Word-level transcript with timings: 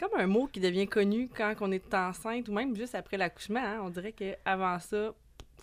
Comme 0.00 0.18
un 0.18 0.26
mot 0.26 0.46
qui 0.46 0.60
devient 0.60 0.88
connu 0.88 1.28
quand 1.28 1.54
on 1.60 1.70
est 1.70 1.92
enceinte 1.92 2.48
ou 2.48 2.52
même 2.54 2.74
juste 2.74 2.94
après 2.94 3.18
l'accouchement. 3.18 3.60
hein. 3.60 3.80
On 3.82 3.90
dirait 3.90 4.12
qu'avant 4.12 4.78
ça, 4.78 5.12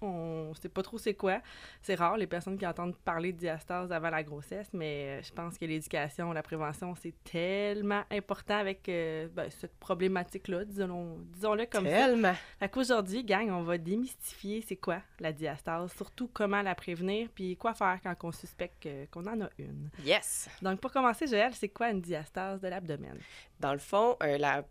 on 0.06 0.54
sait 0.56 0.70
pas 0.70 0.84
trop 0.84 0.98
c'est 0.98 1.14
quoi. 1.14 1.42
C'est 1.82 1.96
rare 1.96 2.18
les 2.18 2.28
personnes 2.28 2.58
qui 2.58 2.66
entendent 2.66 2.96
parler 2.98 3.34
de 3.34 3.38
diastase 3.38 3.92
avant 3.92 4.10
la 4.10 4.24
grossesse, 4.24 4.70
mais 4.74 5.20
euh, 5.20 5.22
je 5.24 5.32
pense 5.34 5.58
que 5.58 5.66
l'éducation, 5.66 6.32
la 6.34 6.44
prévention, 6.44 6.94
c'est 6.96 7.14
tellement 7.24 8.04
important 8.12 8.58
avec 8.58 8.88
euh, 8.90 9.28
ben, 9.34 9.50
cette 9.50 9.76
problématique-là, 9.78 10.66
disons- 10.66 11.18
disons-le 11.34 11.66
comme 11.66 11.86
ça. 11.86 11.92
Tellement. 11.92 12.34
Fait 12.60 12.70
qu'aujourd'hui, 12.70 13.24
gang, 13.24 13.50
on 13.50 13.64
va 13.64 13.78
démystifier 13.78 14.62
c'est 14.62 14.76
quoi 14.78 15.02
la 15.20 15.32
diastase, 15.34 15.94
surtout 15.96 16.30
comment 16.34 16.62
la 16.62 16.76
prévenir, 16.76 17.30
puis 17.34 17.56
quoi 17.58 17.74
faire 17.74 18.00
quand 18.04 18.16
on 18.24 18.32
suspecte 18.32 18.88
qu'on 19.12 19.26
en 19.28 19.42
a 19.42 19.50
une. 19.58 19.90
Yes. 20.04 20.50
Donc, 20.62 20.80
pour 20.80 20.92
commencer, 20.92 21.28
Joël, 21.28 21.54
c'est 21.54 21.70
quoi 21.70 21.90
une 21.90 22.02
diastase 22.02 22.62
de 22.62 22.68
l'abdomen? 22.68 23.18
Dans 23.60 23.74
le 23.74 23.80
fond, 23.80 24.16
euh, 24.24 24.38
la 24.38 24.64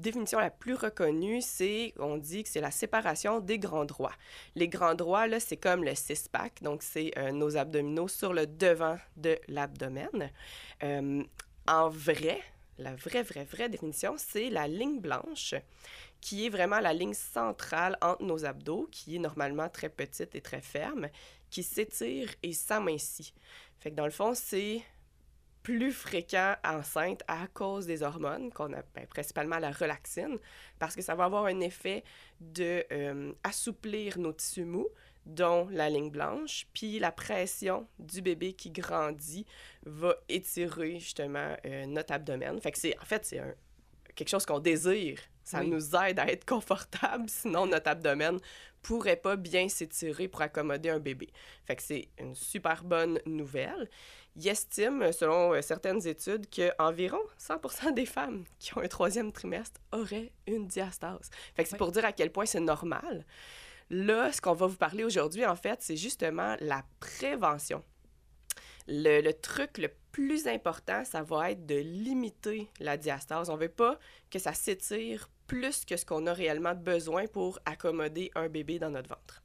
définition 0.00 0.38
la 0.38 0.50
plus 0.50 0.74
reconnue, 0.74 1.40
c'est, 1.40 1.94
on 1.98 2.16
dit 2.16 2.42
que 2.42 2.48
c'est 2.48 2.60
la 2.60 2.70
séparation 2.70 3.40
des 3.40 3.58
grands 3.58 3.84
droits. 3.84 4.14
Les 4.54 4.68
grands 4.68 4.94
droits, 4.94 5.26
là, 5.26 5.40
c'est 5.40 5.56
comme 5.56 5.84
le 5.84 5.94
six-pack, 5.94 6.62
donc 6.62 6.82
c'est 6.82 7.12
euh, 7.18 7.32
nos 7.32 7.56
abdominaux 7.56 8.08
sur 8.08 8.32
le 8.32 8.46
devant 8.46 8.98
de 9.16 9.38
l'abdomen. 9.48 10.30
Euh, 10.82 11.22
en 11.68 11.88
vrai, 11.88 12.40
la 12.78 12.94
vraie, 12.94 13.22
vraie, 13.22 13.44
vraie 13.44 13.68
définition, 13.68 14.14
c'est 14.16 14.50
la 14.50 14.66
ligne 14.66 15.00
blanche 15.00 15.54
qui 16.20 16.46
est 16.46 16.50
vraiment 16.50 16.80
la 16.80 16.92
ligne 16.92 17.14
centrale 17.14 17.96
entre 18.02 18.22
nos 18.22 18.44
abdos, 18.44 18.88
qui 18.90 19.16
est 19.16 19.18
normalement 19.18 19.68
très 19.68 19.88
petite 19.88 20.34
et 20.34 20.40
très 20.40 20.60
ferme, 20.60 21.08
qui 21.48 21.62
s'étire 21.62 22.28
et 22.42 22.52
s'amincit. 22.52 23.32
Fait 23.78 23.90
que 23.90 23.96
dans 23.96 24.04
le 24.04 24.10
fond, 24.10 24.34
c'est 24.34 24.82
plus 25.62 25.92
fréquent 25.92 26.54
enceinte 26.64 27.22
à 27.28 27.46
cause 27.52 27.86
des 27.86 28.02
hormones, 28.02 28.50
qu'on 28.52 28.72
a 28.72 28.82
ben, 28.94 29.06
principalement 29.08 29.58
la 29.58 29.70
relaxine, 29.70 30.38
parce 30.78 30.94
que 30.96 31.02
ça 31.02 31.14
va 31.14 31.24
avoir 31.24 31.44
un 31.46 31.60
effet 31.60 32.02
de 32.40 32.84
euh, 32.92 33.32
assouplir 33.44 34.18
nos 34.18 34.32
tissus 34.32 34.64
mous, 34.64 34.88
dont 35.26 35.68
la 35.70 35.90
ligne 35.90 36.10
blanche, 36.10 36.66
puis 36.72 36.98
la 36.98 37.12
pression 37.12 37.86
du 37.98 38.22
bébé 38.22 38.54
qui 38.54 38.70
grandit 38.70 39.44
va 39.84 40.14
étirer 40.30 40.98
justement 40.98 41.54
euh, 41.66 41.84
notre 41.86 42.14
abdomen. 42.14 42.58
Fait 42.60 42.72
que 42.72 42.78
c'est 42.78 42.98
en 42.98 43.04
fait 43.04 43.24
c'est 43.26 43.38
un- 43.38 43.54
quelque 44.14 44.30
chose 44.30 44.46
qu'on 44.46 44.60
désire. 44.60 45.20
Ça 45.44 45.60
Oui. 45.60 45.68
nous 45.68 45.94
aide 45.96 46.18
à 46.18 46.26
être 46.26 46.44
confortable, 46.46 47.24
sinon 47.28 47.66
notre 47.66 47.88
abdomen 47.90 48.38
pourrait 48.82 49.16
pas 49.16 49.36
bien 49.36 49.68
s'étirer 49.68 50.26
pour 50.26 50.40
accommoder 50.40 50.88
un 50.88 51.00
bébé. 51.00 51.28
Fait 51.66 51.76
que 51.76 51.82
c'est 51.82 52.08
une 52.18 52.34
super 52.34 52.82
bonne 52.82 53.20
nouvelle. 53.26 53.90
Il 54.36 54.46
estime, 54.48 55.12
selon 55.12 55.52
euh, 55.54 55.60
certaines 55.62 56.06
études, 56.06 56.46
qu'environ 56.48 57.20
100 57.38 57.92
des 57.92 58.06
femmes 58.06 58.44
qui 58.58 58.76
ont 58.76 58.80
un 58.80 58.88
troisième 58.88 59.32
trimestre 59.32 59.80
auraient 59.92 60.32
une 60.46 60.66
diastase. 60.68 61.30
Fait 61.54 61.64
que 61.64 61.68
c'est 61.68 61.74
Oui. 61.74 61.78
pour 61.78 61.92
dire 61.92 62.04
à 62.04 62.12
quel 62.12 62.30
point 62.30 62.46
c'est 62.46 62.60
normal. 62.60 63.26
Là, 63.90 64.32
ce 64.32 64.40
qu'on 64.40 64.52
va 64.54 64.66
vous 64.66 64.76
parler 64.76 65.02
aujourd'hui, 65.04 65.44
en 65.44 65.56
fait, 65.56 65.82
c'est 65.82 65.96
justement 65.96 66.56
la 66.60 66.84
prévention. 67.00 67.82
Le, 68.86 69.20
le 69.20 69.32
truc 69.32 69.78
le 69.78 69.88
plus 70.12 70.46
important, 70.46 71.04
ça 71.04 71.22
va 71.22 71.50
être 71.50 71.66
de 71.66 71.76
limiter 71.76 72.68
la 72.78 72.96
diastase. 72.96 73.50
On 73.50 73.56
veut 73.56 73.68
pas 73.68 73.98
que 74.30 74.38
ça 74.38 74.52
s'étire 74.54 75.28
plus 75.46 75.84
que 75.84 75.96
ce 75.96 76.04
qu'on 76.06 76.26
a 76.26 76.32
réellement 76.32 76.74
besoin 76.74 77.26
pour 77.26 77.58
accommoder 77.64 78.30
un 78.36 78.48
bébé 78.48 78.78
dans 78.78 78.90
notre 78.90 79.08
ventre. 79.08 79.42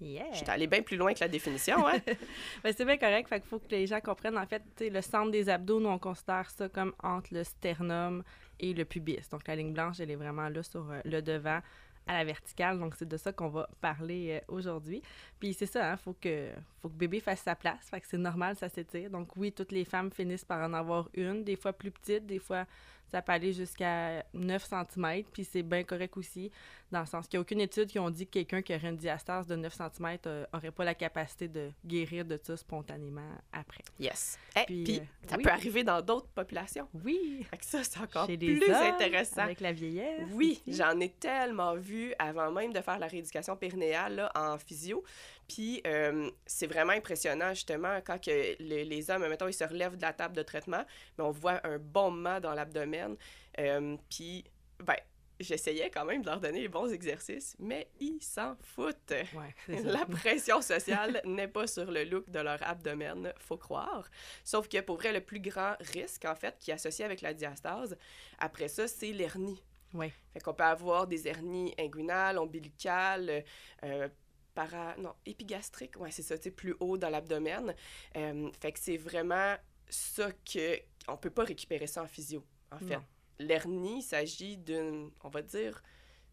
Yeah! 0.00 0.32
Je 0.32 0.38
suis 0.38 0.50
allée 0.50 0.66
bien 0.66 0.82
plus 0.82 0.96
loin 0.96 1.12
que 1.12 1.20
la 1.20 1.28
définition, 1.28 1.86
hein? 1.86 1.98
Ben, 2.62 2.72
c'est 2.76 2.84
bien 2.84 2.96
correct. 2.96 3.28
Fait 3.28 3.40
qu'il 3.40 3.48
faut 3.48 3.58
que 3.58 3.70
les 3.70 3.86
gens 3.86 4.00
comprennent, 4.00 4.38
en 4.38 4.46
fait, 4.46 4.62
le 4.80 5.00
centre 5.00 5.30
des 5.30 5.48
abdos, 5.48 5.80
nous, 5.80 5.88
on 5.88 5.98
considère 5.98 6.48
ça 6.50 6.68
comme 6.68 6.92
entre 7.02 7.34
le 7.34 7.44
sternum 7.44 8.22
et 8.60 8.74
le 8.74 8.84
pubis. 8.84 9.28
Donc, 9.30 9.46
la 9.46 9.56
ligne 9.56 9.72
blanche, 9.72 10.00
elle 10.00 10.10
est 10.10 10.16
vraiment 10.16 10.48
là 10.48 10.62
sur 10.62 10.90
euh, 10.90 11.00
le 11.04 11.20
devant 11.20 11.60
à 12.06 12.12
la 12.14 12.24
verticale. 12.24 12.78
Donc, 12.78 12.94
c'est 12.96 13.08
de 13.08 13.16
ça 13.16 13.32
qu'on 13.32 13.48
va 13.48 13.68
parler 13.80 14.40
euh, 14.40 14.54
aujourd'hui. 14.54 15.02
Puis, 15.38 15.54
c'est 15.54 15.66
ça, 15.66 15.92
il 15.92 15.98
faut 15.98 16.14
que, 16.14 16.48
faut 16.80 16.88
que 16.88 16.94
bébé 16.94 17.20
fasse 17.20 17.40
sa 17.40 17.54
place. 17.54 17.88
Fait 17.90 18.00
que 18.00 18.06
c'est 18.06 18.18
normal, 18.18 18.56
ça 18.56 18.68
s'étire. 18.68 19.10
Donc, 19.10 19.36
oui, 19.36 19.52
toutes 19.52 19.72
les 19.72 19.84
femmes 19.84 20.10
finissent 20.10 20.44
par 20.44 20.66
en 20.68 20.72
avoir 20.72 21.08
une, 21.14 21.44
des 21.44 21.56
fois 21.56 21.72
plus 21.72 21.90
petite, 21.90 22.26
des 22.26 22.38
fois, 22.38 22.66
ça 23.10 23.22
peut 23.22 23.32
aller 23.32 23.52
jusqu'à 23.52 24.24
9 24.32 24.64
cm. 24.64 25.24
Puis, 25.32 25.44
c'est 25.44 25.62
bien 25.62 25.84
correct 25.84 26.16
aussi, 26.16 26.50
dans 26.90 27.00
le 27.00 27.06
sens 27.06 27.26
qu'il 27.28 27.38
n'y 27.38 27.40
a 27.40 27.42
aucune 27.42 27.60
étude 27.60 27.88
qui 27.88 27.98
ont 27.98 28.10
dit 28.10 28.26
que 28.26 28.32
quelqu'un 28.32 28.62
qui 28.62 28.74
aurait 28.74 28.88
une 28.88 28.96
diastase 28.96 29.46
de 29.46 29.56
9 29.56 29.72
cm 29.74 30.18
n'aurait 30.52 30.70
pas 30.70 30.84
la 30.84 30.94
capacité 30.94 31.48
de 31.48 31.70
guérir 31.84 32.24
de 32.24 32.38
ça 32.42 32.56
spontanément 32.56 33.30
après. 33.52 33.82
Yes. 34.00 34.38
Eh, 34.56 34.64
Puis, 34.66 34.84
Puis, 34.84 34.98
euh, 35.00 35.02
ça 35.28 35.36
oui. 35.36 35.42
peut 35.42 35.50
arriver 35.50 35.84
dans 35.84 36.00
d'autres 36.00 36.28
populations. 36.28 36.88
Oui! 37.04 37.46
Fait 37.50 37.58
que 37.58 37.64
ça, 37.64 37.84
c'est 37.84 37.98
encore 38.00 38.26
Chez 38.26 38.36
les 38.36 38.54
plus 38.56 38.64
hommes, 38.70 38.82
intéressant. 38.94 39.42
Avec 39.42 39.60
la 39.60 39.72
vieillesse. 39.72 40.28
Oui, 40.32 40.62
j'en 40.66 40.98
ai 41.00 41.10
tellement 41.10 41.74
vu 41.74 42.14
avant 42.18 42.50
même 42.50 42.72
de 42.72 42.80
faire 42.80 42.98
la 42.98 43.06
rééducation 43.06 43.56
périnéale 43.56 44.16
là, 44.16 44.32
en 44.34 44.56
physio. 44.58 45.04
Puis 45.46 45.80
euh, 45.86 46.30
c'est 46.46 46.66
vraiment 46.66 46.92
impressionnant 46.92 47.50
justement 47.54 48.00
quand 48.04 48.20
que 48.22 48.30
le- 48.62 48.84
les 48.84 49.10
hommes, 49.10 49.26
mettons, 49.28 49.48
ils 49.48 49.52
se 49.54 49.64
relèvent 49.64 49.96
de 49.96 50.02
la 50.02 50.12
table 50.12 50.34
de 50.36 50.42
traitement, 50.42 50.84
mais 51.16 51.24
on 51.24 51.30
voit 51.30 51.60
un 51.66 51.78
bombement 51.78 52.38
dans 52.40 52.52
l'abdomen. 52.54 53.16
Euh, 53.58 53.96
puis, 54.10 54.44
ben, 54.84 54.94
j'essayais 55.40 55.90
quand 55.90 56.04
même 56.04 56.22
de 56.22 56.26
leur 56.26 56.40
donner 56.40 56.60
les 56.60 56.68
bons 56.68 56.92
exercices, 56.92 57.56
mais 57.58 57.88
ils 58.00 58.20
s'en 58.22 58.56
foutent. 58.60 59.14
Ouais. 59.34 59.82
La 59.82 60.04
pression 60.06 60.60
sociale 60.60 61.20
n'est 61.24 61.48
pas 61.48 61.66
sur 61.66 61.90
le 61.90 62.04
look 62.04 62.28
de 62.30 62.40
leur 62.40 62.62
abdomen, 62.62 63.32
faut 63.38 63.56
croire. 63.56 64.08
Sauf 64.44 64.68
que 64.68 64.80
pour 64.80 64.96
vrai, 64.96 65.12
le 65.12 65.20
plus 65.20 65.40
grand 65.40 65.74
risque, 65.92 66.24
en 66.24 66.34
fait, 66.34 66.56
qui 66.58 66.70
est 66.70 66.74
associé 66.74 67.04
avec 67.04 67.20
la 67.20 67.34
diastase, 67.34 67.96
après 68.38 68.68
ça, 68.68 68.88
c'est 68.88 69.12
l'hernie. 69.12 69.62
Ouais. 69.94 70.12
Fait 70.32 70.40
qu'on 70.40 70.54
peut 70.54 70.64
avoir 70.64 71.06
des 71.06 71.26
hernies 71.28 71.74
inguinales, 71.78 72.38
ombilicales, 72.38 73.44
euh, 73.84 74.08
para... 74.54 74.96
non, 74.98 75.14
épigastriques, 75.24 75.98
ouais, 75.98 76.10
c'est 76.10 76.22
ça, 76.22 76.36
tu 76.36 76.44
sais, 76.44 76.50
plus 76.50 76.74
haut 76.80 76.98
dans 76.98 77.08
l'abdomen. 77.08 77.74
Euh, 78.16 78.50
fait 78.60 78.72
que 78.72 78.78
c'est 78.78 78.96
vraiment 78.98 79.56
ça 79.88 80.30
que... 80.32 80.78
On 81.06 81.16
peut 81.16 81.30
pas 81.30 81.44
récupérer 81.44 81.86
ça 81.86 82.02
en 82.02 82.06
physio, 82.06 82.44
en 82.70 82.78
fait. 82.78 82.96
Non. 82.96 83.04
L'hernie, 83.38 83.98
il 83.98 84.02
s'agit 84.02 84.56
d'une... 84.56 85.10
On 85.22 85.28
va 85.28 85.42
dire... 85.42 85.82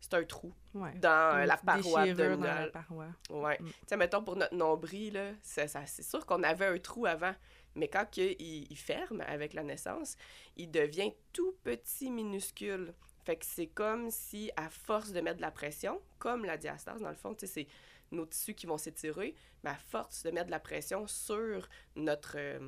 C'est 0.02 0.14
un 0.14 0.24
trou 0.24 0.54
Ouais. 0.76 0.94
dans 1.00 1.36
euh, 1.38 1.46
la 1.46 1.58
paroi 1.58 2.04
déchirure 2.04 2.38
dans 2.38 2.44
la 2.44 2.52
abdominale. 2.62 2.72
paroi. 2.72 3.08
Ouais. 3.32 3.58
Mm. 3.60 3.66
Tu 3.66 3.74
sais, 3.88 3.98
mettons, 3.98 4.24
pour 4.24 4.36
notre 4.36 4.54
nombril, 4.54 5.14
là, 5.14 5.32
ça, 5.42 5.68
ça- 5.68 5.86
c'est 5.88 6.04
sûr 6.04 6.26
qu'on 6.28 6.44
avait 6.44 6.68
un 6.68 6.78
trou 6.78 7.08
avant, 7.08 7.34
mais 7.74 7.88
quand 7.88 8.16
il, 8.18 8.68
il 8.70 8.76
ferme 8.78 9.22
avec 9.22 9.54
la 9.54 9.64
naissance, 9.64 10.16
il 10.58 10.70
devient 10.70 11.12
tout 11.34 11.56
petit, 11.64 12.12
minuscule. 12.12 12.94
Fait 13.24 13.38
que 13.38 13.46
c'est 13.48 13.66
comme 13.68 14.12
si, 14.12 14.52
à 14.58 14.70
force 14.70 15.12
de 15.12 15.22
mettre 15.22 15.38
de 15.38 15.42
la 15.42 15.50
pression, 15.50 16.00
comme 16.20 16.46
la 16.46 16.58
diastase, 16.58 17.02
dans 17.02 17.10
le 17.10 17.16
fond, 17.16 17.34
tu 17.34 17.48
sais, 17.48 17.54
c'est 17.54 17.68
nos 18.12 18.28
tissus 18.28 18.54
qui 18.54 18.68
vont 18.68 18.78
s'étirer, 18.78 19.34
mais 19.64 19.72
à 19.72 19.76
force 19.76 20.22
de 20.22 20.30
mettre 20.30 20.48
de 20.48 20.52
la 20.52 20.60
pression 20.60 21.08
sur 21.08 21.68
notre, 21.96 22.36
euh, 22.38 22.60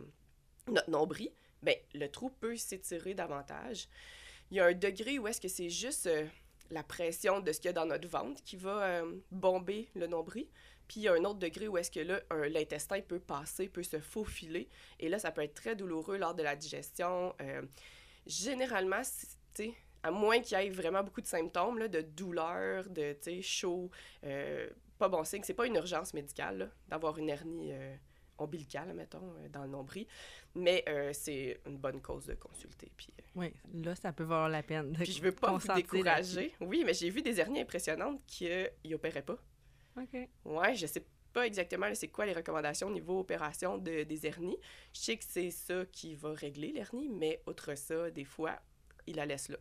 notre 0.69 0.90
nombril, 0.90 1.30
ben, 1.62 1.75
le 1.94 2.07
trou 2.07 2.31
peut 2.31 2.56
s'étirer 2.56 3.13
davantage. 3.13 3.88
Il 4.51 4.57
y 4.57 4.59
a 4.59 4.65
un 4.65 4.73
degré 4.73 5.19
où 5.19 5.27
est-ce 5.27 5.41
que 5.41 5.47
c'est 5.47 5.69
juste 5.69 6.07
euh, 6.07 6.25
la 6.69 6.83
pression 6.83 7.39
de 7.39 7.51
ce 7.51 7.59
qu'il 7.59 7.67
y 7.67 7.69
a 7.69 7.73
dans 7.73 7.85
notre 7.85 8.07
ventre 8.07 8.41
qui 8.44 8.55
va 8.55 8.83
euh, 8.83 9.15
bomber 9.31 9.89
le 9.95 10.07
nombril. 10.07 10.47
Puis 10.88 11.01
il 11.01 11.03
y 11.03 11.07
a 11.09 11.13
un 11.13 11.25
autre 11.25 11.39
degré 11.39 11.67
où 11.67 11.77
est-ce 11.77 11.91
que 11.91 11.99
là, 11.99 12.21
l'intestin 12.47 13.01
peut 13.01 13.19
passer, 13.19 13.67
peut 13.67 13.83
se 13.83 13.99
faufiler. 13.99 14.69
Et 14.99 15.09
là, 15.09 15.19
ça 15.19 15.31
peut 15.31 15.41
être 15.41 15.53
très 15.53 15.75
douloureux 15.75 16.17
lors 16.17 16.33
de 16.33 16.44
la 16.44 16.55
digestion. 16.55 17.35
Euh, 17.41 17.61
généralement, 18.25 19.01
tu 19.53 19.73
à 20.03 20.11
moins 20.11 20.39
qu'il 20.39 20.57
y 20.57 20.61
ait 20.61 20.69
vraiment 20.69 21.03
beaucoup 21.03 21.19
de 21.19 21.27
symptômes, 21.27 21.79
là, 21.79 21.89
de 21.89 21.99
douleur, 21.99 22.88
de 22.89 23.17
chaud, 23.41 23.89
pas 24.21 25.09
bon 25.09 25.23
signe. 25.25 25.41
C'est 25.44 25.55
pas 25.55 25.65
une 25.65 25.75
urgence 25.75 26.13
médicale 26.13 26.71
d'avoir 26.88 27.17
une 27.17 27.29
hernie 27.29 27.73
ombilicale, 28.38 28.94
mettons, 28.94 29.33
dans 29.51 29.63
le 29.63 29.69
nombril. 29.69 30.07
Mais 30.57 30.83
euh, 30.89 31.12
c'est 31.13 31.59
une 31.68 31.77
bonne 31.77 32.01
cause 32.01 32.25
de 32.25 32.33
consulter. 32.33 32.92
Puis, 32.98 33.13
euh, 33.19 33.24
Oui, 33.36 33.54
là, 33.83 33.95
ça 33.95 34.12
peut 34.12 34.24
valoir 34.24 34.50
la 34.50 34.63
peine. 34.63 34.92
de 34.92 35.04
puis 35.04 35.12
je 35.12 35.21
veux 35.21 35.31
pas 35.31 35.51
vous 35.56 35.74
décourager. 35.74 36.51
Oui, 36.59 36.83
mais 36.83 36.95
j'ai 36.95 37.12
vu 37.12 37.21
des 37.21 37.39
hernies 37.39 37.62
impressionnantes 37.62 38.19
qui 38.25 38.50
euh, 38.50 38.68
opéraient 38.92 39.21
pas. 39.21 39.38
OK. 39.95 40.27
Ouais, 40.45 40.75
je 40.75 40.88
sais 40.88 41.06
pas 41.31 41.45
exactement 41.45 41.86
c'est 41.94 42.07
quoi 42.07 42.25
les 42.25 42.33
recommandations 42.33 42.88
au 42.88 42.92
niveau 42.92 43.19
opération 43.19 43.77
de, 43.77 44.01
des 44.01 44.25
hernies. 44.25 44.57
Je 44.94 45.00
sais 45.00 45.18
que 45.18 45.25
c'est 45.27 45.51
ça 45.51 45.86
qui 45.92 46.15
va 46.15 46.33
régler 46.33 46.71
l'hernie, 46.71 47.07
mais 47.07 47.39
outre 47.45 47.75
ça, 47.75 48.09
des 48.09 48.25
fois, 48.25 48.59
il 49.06 49.18
la 49.18 49.27
laisse 49.27 49.50
là. 49.50 49.57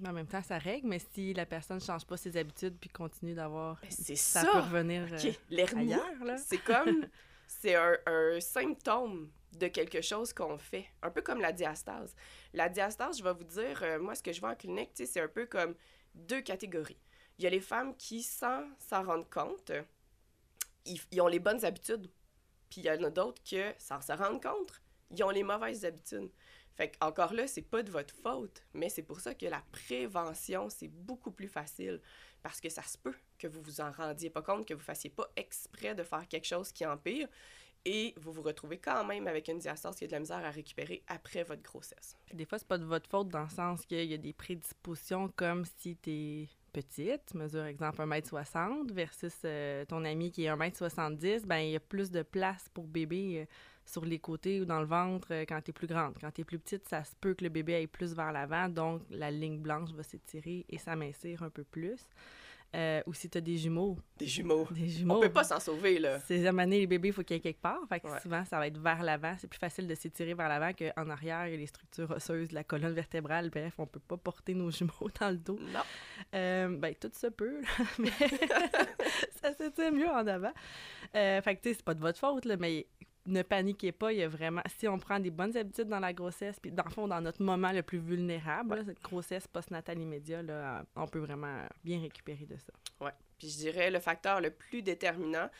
Mais 0.00 0.10
en 0.10 0.12
même 0.12 0.26
temps, 0.28 0.42
ça 0.42 0.58
règle, 0.58 0.86
mais 0.86 1.00
si 1.12 1.34
la 1.34 1.46
personne 1.46 1.78
ne 1.78 1.82
change 1.82 2.06
pas 2.06 2.16
ses 2.16 2.36
habitudes 2.36 2.76
puis 2.78 2.90
continue 2.90 3.34
d'avoir... 3.34 3.80
Ben, 3.80 3.88
c'est 3.90 4.14
ça. 4.14 4.42
ça. 4.42 4.52
peut 4.52 4.58
revenir 4.58 5.08
euh, 5.10 5.16
OK, 5.16 5.40
l'hernie, 5.50 5.94
c'est 6.36 6.58
comme... 6.58 7.06
c'est 7.48 7.74
un, 7.74 7.96
un 8.06 8.40
symptôme 8.40 9.30
de 9.58 9.68
quelque 9.68 10.00
chose 10.00 10.32
qu'on 10.32 10.58
fait. 10.58 10.86
Un 11.02 11.10
peu 11.10 11.22
comme 11.22 11.40
la 11.40 11.52
diastase. 11.52 12.14
La 12.52 12.68
diastase, 12.68 13.18
je 13.18 13.24
vais 13.24 13.32
vous 13.32 13.44
dire, 13.44 13.82
euh, 13.82 13.98
moi, 13.98 14.14
ce 14.14 14.22
que 14.22 14.32
je 14.32 14.40
vois 14.40 14.50
en 14.50 14.54
clinique, 14.56 14.90
c'est 14.94 15.20
un 15.20 15.28
peu 15.28 15.46
comme 15.46 15.74
deux 16.14 16.40
catégories. 16.40 17.00
Il 17.38 17.44
y 17.44 17.46
a 17.46 17.50
les 17.50 17.60
femmes 17.60 17.94
qui, 17.96 18.22
sans 18.22 18.64
s'en 18.78 19.02
rendre 19.02 19.28
compte, 19.28 19.72
ils, 20.86 21.20
ont 21.20 21.26
les 21.26 21.38
bonnes 21.38 21.64
habitudes. 21.64 22.10
Puis 22.70 22.80
il 22.80 22.84
y 22.84 22.90
en 22.90 23.02
a 23.02 23.10
d'autres 23.10 23.42
que, 23.42 23.72
sans 23.78 24.00
se 24.00 24.12
rendre 24.12 24.40
compte, 24.40 24.80
ils 25.10 25.22
ont 25.22 25.30
les 25.30 25.42
mauvaises 25.42 25.84
habitudes. 25.84 26.30
Fait 26.74 26.92
encore 27.00 27.32
là, 27.32 27.46
c'est 27.46 27.62
pas 27.62 27.82
de 27.82 27.90
votre 27.90 28.14
faute, 28.14 28.62
mais 28.74 28.90
c'est 28.90 29.02
pour 29.02 29.20
ça 29.20 29.34
que 29.34 29.46
la 29.46 29.62
prévention, 29.72 30.68
c'est 30.68 30.88
beaucoup 30.88 31.30
plus 31.30 31.48
facile. 31.48 32.02
Parce 32.42 32.60
que 32.60 32.68
ça 32.68 32.82
se 32.82 32.98
peut 32.98 33.14
que 33.38 33.46
vous 33.46 33.62
vous 33.62 33.80
en 33.80 33.90
rendiez 33.90 34.30
pas 34.30 34.42
compte, 34.42 34.68
que 34.68 34.74
vous 34.74 34.80
fassiez 34.80 35.10
pas 35.10 35.28
exprès 35.36 35.94
de 35.94 36.02
faire 36.02 36.28
quelque 36.28 36.46
chose 36.46 36.72
qui 36.72 36.84
empire, 36.84 37.28
et 37.86 38.12
vous 38.18 38.32
vous 38.32 38.42
retrouvez 38.42 38.78
quand 38.78 39.04
même 39.04 39.28
avec 39.28 39.46
une 39.46 39.58
diastase 39.58 39.96
qui 39.96 40.04
a 40.04 40.06
de 40.08 40.12
la 40.12 40.18
misère 40.18 40.44
à 40.44 40.50
récupérer 40.50 41.02
après 41.06 41.44
votre 41.44 41.62
grossesse. 41.62 42.16
Des 42.34 42.44
fois, 42.44 42.58
c'est 42.58 42.66
pas 42.66 42.78
de 42.78 42.84
votre 42.84 43.08
faute 43.08 43.28
dans 43.28 43.44
le 43.44 43.48
sens 43.48 43.86
qu'il 43.86 44.04
y 44.04 44.12
a 44.12 44.18
des 44.18 44.32
prédispositions 44.32 45.32
comme 45.36 45.64
si 45.78 45.96
tu 45.96 46.10
es 46.10 46.48
petite, 46.72 47.22
tu 47.30 47.38
mesures 47.38 47.64
exemple 47.64 48.02
1m60 48.02 48.92
versus 48.92 49.34
euh, 49.44 49.84
ton 49.86 50.04
ami 50.04 50.30
qui 50.32 50.44
est 50.44 50.50
1m70, 50.50 51.46
ben 51.46 51.58
il 51.58 51.70
y 51.70 51.76
a 51.76 51.80
plus 51.80 52.10
de 52.10 52.22
place 52.22 52.68
pour 52.74 52.86
bébé 52.86 53.40
euh, 53.40 53.44
sur 53.86 54.04
les 54.04 54.18
côtés 54.18 54.60
ou 54.60 54.64
dans 54.64 54.80
le 54.80 54.86
ventre 54.86 55.28
euh, 55.30 55.44
quand 55.48 55.62
tu 55.62 55.70
es 55.70 55.72
plus 55.72 55.86
grande. 55.86 56.16
Quand 56.20 56.30
tu 56.32 56.40
es 56.40 56.44
plus 56.44 56.58
petite, 56.58 56.86
ça 56.88 57.04
se 57.04 57.14
peut 57.18 57.34
que 57.34 57.44
le 57.44 57.50
bébé 57.50 57.76
aille 57.76 57.86
plus 57.86 58.14
vers 58.14 58.32
l'avant, 58.32 58.68
donc 58.68 59.02
la 59.10 59.30
ligne 59.30 59.58
blanche 59.58 59.92
va 59.92 60.02
s'étirer 60.02 60.66
et 60.68 60.76
s'amincir 60.76 61.42
un 61.44 61.50
peu 61.50 61.62
plus. 61.64 62.00
Euh, 62.74 63.00
ou 63.06 63.14
si 63.14 63.30
tu 63.30 63.38
as 63.38 63.40
des 63.40 63.56
jumeaux. 63.56 63.96
Des 64.18 64.26
jumeaux. 64.26 64.66
Des 64.70 64.86
jumeaux. 64.88 65.16
On 65.16 65.20
peut 65.20 65.32
pas 65.32 65.44
s'en 65.44 65.58
sauver, 65.60 65.98
là. 65.98 66.18
C'est 66.20 66.46
amener 66.46 66.80
les 66.80 66.86
bébés, 66.86 67.08
il 67.08 67.14
faut 67.14 67.22
qu'il 67.22 67.36
y 67.36 67.38
ait 67.38 67.42
quelque 67.42 67.60
part. 67.62 67.78
Fait 67.88 68.00
que 68.00 68.06
Ouais. 68.08 68.20
souvent, 68.20 68.44
ça 68.44 68.58
va 68.58 68.66
être 68.66 68.76
vers 68.78 69.02
l'avant. 69.02 69.34
C'est 69.38 69.46
plus 69.46 69.58
facile 69.58 69.86
de 69.86 69.94
s'étirer 69.94 70.34
vers 70.34 70.48
l'avant 70.48 70.72
qu'en 70.72 71.08
arrière. 71.08 71.46
Il 71.46 71.52
y 71.52 71.54
a 71.54 71.56
les 71.56 71.66
structures 71.66 72.10
osseuses, 72.10 72.52
la 72.52 72.64
colonne 72.64 72.92
vertébrale. 72.92 73.48
Bref, 73.50 73.74
on 73.78 73.86
peut 73.86 74.00
pas 74.00 74.16
porter 74.18 74.52
nos 74.54 74.70
jumeaux 74.70 74.92
dans 75.20 75.30
le 75.30 75.38
dos. 75.38 75.58
Non. 75.72 75.80
Euh, 76.34 76.68
ben, 76.76 76.94
tout 76.94 77.10
se 77.14 77.28
peut, 77.28 77.60
là, 77.62 77.84
mais 77.98 78.10
ça 79.42 79.52
s'étire 79.54 79.92
mieux 79.92 80.08
en 80.08 80.26
avant. 80.26 80.52
Euh, 81.14 81.40
fait 81.42 81.56
que, 81.56 81.62
tu 81.62 81.68
sais, 81.70 81.74
c'est 81.76 81.84
pas 81.84 81.94
de 81.94 82.00
votre 82.00 82.18
faute, 82.18 82.44
là, 82.44 82.56
mais 82.58 82.86
ne 83.26 83.42
paniquez 83.42 83.92
pas. 83.92 84.12
Il 84.12 84.18
y 84.18 84.22
a 84.22 84.28
vraiment... 84.28 84.62
Si 84.78 84.88
on 84.88 84.98
prend 84.98 85.18
des 85.18 85.30
bonnes 85.30 85.56
habitudes 85.56 85.88
dans 85.88 86.00
la 86.00 86.12
grossesse, 86.12 86.58
puis 86.60 86.70
dans 86.70 86.84
le 86.84 86.90
fond, 86.90 87.08
dans 87.08 87.20
notre 87.20 87.42
moment 87.42 87.72
le 87.72 87.82
plus 87.82 87.98
vulnérable, 87.98 88.76
là, 88.76 88.84
cette 88.84 89.02
grossesse 89.02 89.46
postnatale 89.46 89.98
immédiat, 89.98 90.42
là, 90.42 90.84
on 90.94 91.06
peut 91.06 91.18
vraiment 91.18 91.62
bien 91.84 92.00
récupérer 92.00 92.46
de 92.46 92.56
ça. 92.56 92.72
Ouais. 93.04 93.12
Puis 93.38 93.50
je 93.50 93.56
dirais 93.58 93.90
le 93.90 94.00
facteur 94.00 94.40
le 94.40 94.50
plus 94.50 94.82
déterminant 94.82 95.50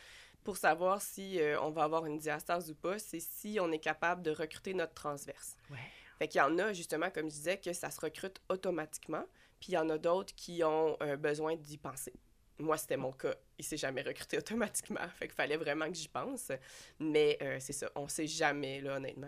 pour 0.43 0.57
savoir 0.57 1.01
si 1.01 1.41
euh, 1.41 1.59
on 1.61 1.71
va 1.71 1.83
avoir 1.83 2.05
une 2.05 2.17
diastase 2.17 2.71
ou 2.71 2.75
pas, 2.75 2.99
c'est 2.99 3.19
si 3.19 3.59
on 3.61 3.71
est 3.71 3.79
capable 3.79 4.21
de 4.21 4.31
recruter 4.31 4.73
notre 4.73 4.93
transverse. 4.93 5.57
Ouais. 5.69 5.77
Fait 6.19 6.27
qu'il 6.27 6.39
y 6.39 6.41
en 6.41 6.57
a, 6.57 6.73
justement, 6.73 7.09
comme 7.09 7.25
je 7.25 7.35
disais, 7.35 7.57
que 7.57 7.73
ça 7.73 7.91
se 7.91 7.99
recrute 7.99 8.41
automatiquement, 8.49 9.25
puis 9.59 9.73
il 9.73 9.75
y 9.75 9.77
en 9.77 9.89
a 9.89 9.97
d'autres 9.97 10.33
qui 10.35 10.63
ont 10.63 10.97
euh, 11.01 11.17
besoin 11.17 11.55
d'y 11.55 11.77
penser. 11.77 12.13
Moi, 12.59 12.77
c'était 12.77 12.97
mon 12.97 13.11
cas. 13.11 13.35
Il 13.57 13.65
s'est 13.65 13.77
jamais 13.77 14.01
recruté 14.01 14.37
automatiquement. 14.39 15.07
Fait 15.15 15.27
qu'il 15.27 15.35
fallait 15.35 15.57
vraiment 15.57 15.87
que 15.87 15.95
j'y 15.95 16.07
pense. 16.07 16.51
Mais 16.99 17.37
euh, 17.41 17.57
c'est 17.59 17.73
ça, 17.73 17.89
on 17.95 18.07
sait 18.07 18.27
jamais, 18.27 18.81
là, 18.81 18.95
honnêtement, 18.97 19.27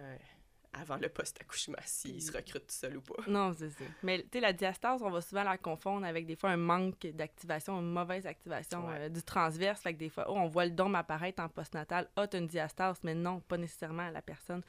avant 0.72 0.98
le 0.98 1.10
post-accouchement, 1.10 1.78
s'il 1.84 2.22
se 2.22 2.32
recrute 2.32 2.68
tout 2.68 2.76
seul 2.76 2.98
ou 2.98 3.02
pas. 3.02 3.24
Non, 3.28 3.54
c'est 3.58 3.72
ça. 3.72 3.84
Mais 4.04 4.22
tu 4.22 4.28
sais, 4.34 4.40
la 4.40 4.54
diastase, 4.54 5.02
on 5.02 5.10
va 5.10 5.20
souvent 5.22 5.44
la 5.44 5.58
confondre 5.58 6.06
avec 6.06 6.28
des 6.28 6.36
fois 6.36 6.52
un 6.52 6.58
manque 6.58 7.08
d'activation, 7.08 7.80
une 7.80 7.92
mauvaise 7.92 8.28
activation 8.28 8.86
Ouais. 8.88 8.94
euh, 9.00 9.10
du 9.10 9.24
transverse. 9.24 9.82
Fait 9.82 9.94
que 9.94 10.00
des 10.00 10.10
fois, 10.10 10.26
oh, 10.30 10.34
on 10.36 10.48
voit 10.48 10.66
le 10.66 10.72
dôme 10.72 10.94
apparaître 10.96 11.42
en 11.42 11.50
postnatal. 11.50 12.08
Ah, 12.16 12.28
t'as 12.28 12.38
une 12.38 12.48
diastase, 12.48 13.00
mais 13.04 13.16
non, 13.16 13.40
pas 13.42 13.58
nécessairement 13.58 14.10
la 14.12 14.22
personne. 14.22 14.62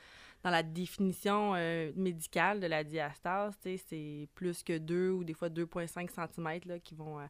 Dans 0.42 0.48
la 0.50 0.62
définition 0.62 1.52
euh, 1.54 1.92
médicale 1.96 2.60
de 2.60 2.66
la 2.66 2.82
diastase, 2.82 3.54
tu 3.62 3.76
sais, 3.76 3.84
c'est 3.88 4.28
plus 4.34 4.62
que 4.62 4.78
2 4.78 5.10
ou 5.10 5.22
des 5.22 5.34
fois 5.34 5.50
2,5 5.50 6.08
cm 6.10 6.60
là, 6.64 6.78
qui 6.78 6.94
vont 6.94 7.20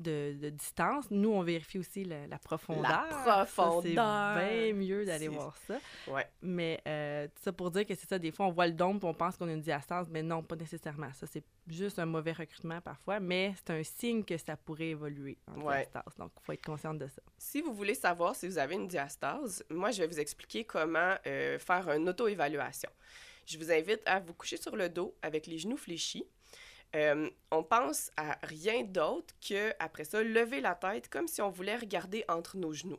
de, 0.00 0.36
de 0.40 0.50
distance. 0.50 1.10
Nous, 1.10 1.30
on 1.30 1.42
vérifie 1.42 1.78
aussi 1.78 2.04
la, 2.04 2.26
la 2.26 2.38
profondeur. 2.38 3.06
Ça, 3.24 3.44
profondeur. 3.44 4.34
C'est 4.36 4.42
bien 4.72 4.74
mieux 4.74 5.04
d'aller 5.04 5.28
voir 5.28 5.56
ça. 5.66 5.78
Ouais. 6.08 6.26
Mais 6.42 6.80
euh, 6.86 7.26
tout 7.28 7.42
ça 7.42 7.52
pour 7.52 7.70
dire 7.70 7.86
que 7.86 7.94
c'est 7.94 8.08
ça, 8.08 8.18
des 8.18 8.30
fois, 8.32 8.46
on 8.46 8.50
voit 8.50 8.66
le 8.66 8.72
dôme 8.72 8.98
on 9.02 9.14
pense 9.14 9.36
qu'on 9.36 9.48
a 9.48 9.52
une 9.52 9.60
diastase, 9.60 10.08
mais 10.10 10.22
non, 10.22 10.42
pas 10.42 10.56
nécessairement. 10.56 11.12
Ça, 11.14 11.26
c'est 11.26 11.44
juste 11.68 11.98
un 11.98 12.06
mauvais 12.06 12.32
recrutement 12.32 12.80
parfois, 12.80 13.20
mais 13.20 13.54
c'est 13.56 13.70
un 13.70 13.82
signe 13.82 14.24
que 14.24 14.36
ça 14.36 14.56
pourrait 14.56 14.88
évoluer 14.88 15.38
en 15.46 15.60
Ouais. 15.62 15.76
diastase. 15.78 16.14
Donc, 16.18 16.32
il 16.40 16.44
faut 16.44 16.52
être 16.52 16.64
consciente 16.64 16.98
de 16.98 17.06
ça. 17.08 17.22
Si 17.38 17.60
vous 17.60 17.72
voulez 17.72 17.94
savoir 17.94 18.34
si 18.36 18.46
vous 18.46 18.58
avez 18.58 18.74
une 18.74 18.88
diastase, 18.88 19.64
moi, 19.70 19.90
je 19.90 20.02
vais 20.02 20.06
vous 20.08 20.20
expliquer 20.20 20.64
comment 20.64 21.14
euh, 21.26 21.58
faire 21.58 21.90
une 21.92 22.08
auto-évaluation. 22.08 22.90
Je 23.46 23.58
vous 23.58 23.72
invite 23.72 24.02
à 24.06 24.20
vous 24.20 24.34
coucher 24.34 24.56
sur 24.58 24.76
le 24.76 24.88
dos 24.88 25.14
avec 25.22 25.46
les 25.46 25.58
genoux 25.58 25.76
fléchis. 25.76 26.24
Euh, 26.96 27.30
on 27.50 27.62
pense 27.62 28.10
à 28.16 28.36
rien 28.42 28.82
d'autre 28.82 29.34
que, 29.46 29.72
après 29.78 30.04
ça, 30.04 30.22
lever 30.22 30.60
la 30.60 30.74
tête 30.74 31.08
comme 31.08 31.28
si 31.28 31.40
on 31.40 31.50
voulait 31.50 31.76
regarder 31.76 32.24
entre 32.28 32.56
nos 32.56 32.72
genoux. 32.72 32.98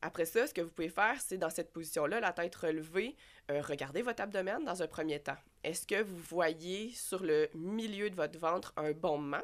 Après 0.00 0.24
ça, 0.24 0.46
ce 0.46 0.54
que 0.54 0.60
vous 0.62 0.70
pouvez 0.70 0.88
faire, 0.88 1.20
c'est 1.20 1.36
dans 1.38 1.50
cette 1.50 1.72
position-là, 1.72 2.18
la 2.20 2.32
tête 2.32 2.54
relevée, 2.56 3.14
euh, 3.50 3.60
regardez 3.62 4.02
votre 4.02 4.22
abdomen 4.22 4.64
dans 4.64 4.82
un 4.82 4.88
premier 4.88 5.20
temps. 5.20 5.36
Est-ce 5.62 5.86
que 5.86 6.02
vous 6.02 6.16
voyez 6.18 6.90
sur 6.92 7.22
le 7.22 7.48
milieu 7.54 8.10
de 8.10 8.16
votre 8.16 8.38
ventre 8.38 8.72
un 8.76 8.92
bombement, 8.92 9.42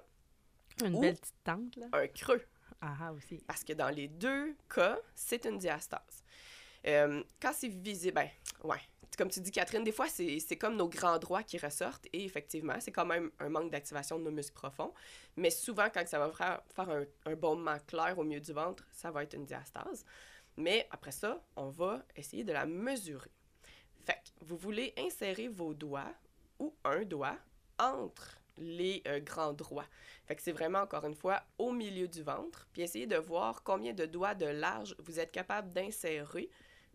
Une 0.84 0.94
Ou- 0.96 1.00
belle 1.00 1.16
petite 1.16 1.34
tente, 1.44 1.76
là? 1.76 1.86
un 1.92 2.06
creux? 2.08 2.42
Ah, 2.80 2.94
ah, 3.02 3.12
aussi. 3.12 3.42
Parce 3.46 3.62
que 3.64 3.72
dans 3.72 3.88
les 3.90 4.08
deux 4.08 4.56
cas, 4.72 4.98
c'est 5.14 5.44
une 5.44 5.58
diastase. 5.58 6.22
Euh, 6.86 7.22
quand 7.42 7.52
c'est 7.52 7.68
visible, 7.68 8.14
ben, 8.14 8.28
ouais. 8.64 8.80
Comme 9.18 9.28
tu 9.28 9.40
dis, 9.40 9.50
Catherine, 9.50 9.82
des 9.82 9.92
fois, 9.92 10.06
c'est 10.08 10.56
comme 10.56 10.76
nos 10.76 10.88
grands 10.88 11.18
droits 11.18 11.42
qui 11.42 11.58
ressortent. 11.58 12.06
Et 12.12 12.24
effectivement, 12.24 12.76
c'est 12.78 12.92
quand 12.92 13.04
même 13.04 13.32
un 13.40 13.48
manque 13.48 13.70
d'activation 13.70 14.16
de 14.16 14.24
nos 14.24 14.30
muscles 14.30 14.54
profonds. 14.54 14.94
Mais 15.36 15.50
souvent, 15.50 15.88
quand 15.92 16.06
ça 16.06 16.20
va 16.20 16.30
faire, 16.30 16.62
faire 16.74 16.88
un, 16.88 17.04
un 17.26 17.34
bombement 17.34 17.76
clair 17.88 18.16
au 18.16 18.22
milieu 18.22 18.40
du 18.40 18.52
ventre, 18.52 18.86
ça 18.92 19.10
va 19.10 19.24
être 19.24 19.34
une 19.34 19.44
diastase. 19.44 20.04
Mais 20.56 20.86
après 20.92 21.10
ça, 21.10 21.42
on 21.56 21.68
va 21.68 22.04
essayer 22.14 22.44
de 22.44 22.52
la 22.52 22.64
mesurer. 22.64 23.30
Fait 24.06 24.14
que 24.14 24.44
vous 24.44 24.56
voulez 24.56 24.94
insérer 24.96 25.48
vos 25.48 25.74
doigts 25.74 26.14
ou 26.60 26.74
un 26.84 27.04
doigt 27.04 27.36
entre 27.78 28.38
les 28.56 29.02
euh, 29.06 29.20
grands 29.20 29.52
droits. 29.52 29.86
Fait 30.26 30.36
que 30.36 30.42
c'est 30.42 30.52
vraiment, 30.52 30.80
encore 30.80 31.04
une 31.04 31.14
fois, 31.14 31.42
au 31.58 31.72
milieu 31.72 32.08
du 32.08 32.22
ventre. 32.22 32.68
Puis 32.72 32.82
essayez 32.82 33.06
de 33.06 33.16
voir 33.16 33.62
combien 33.62 33.92
de 33.92 34.06
doigts 34.06 34.34
de 34.34 34.46
large 34.46 34.94
vous 34.98 35.18
êtes 35.20 35.32
capable 35.32 35.72
d'insérer 35.72 36.50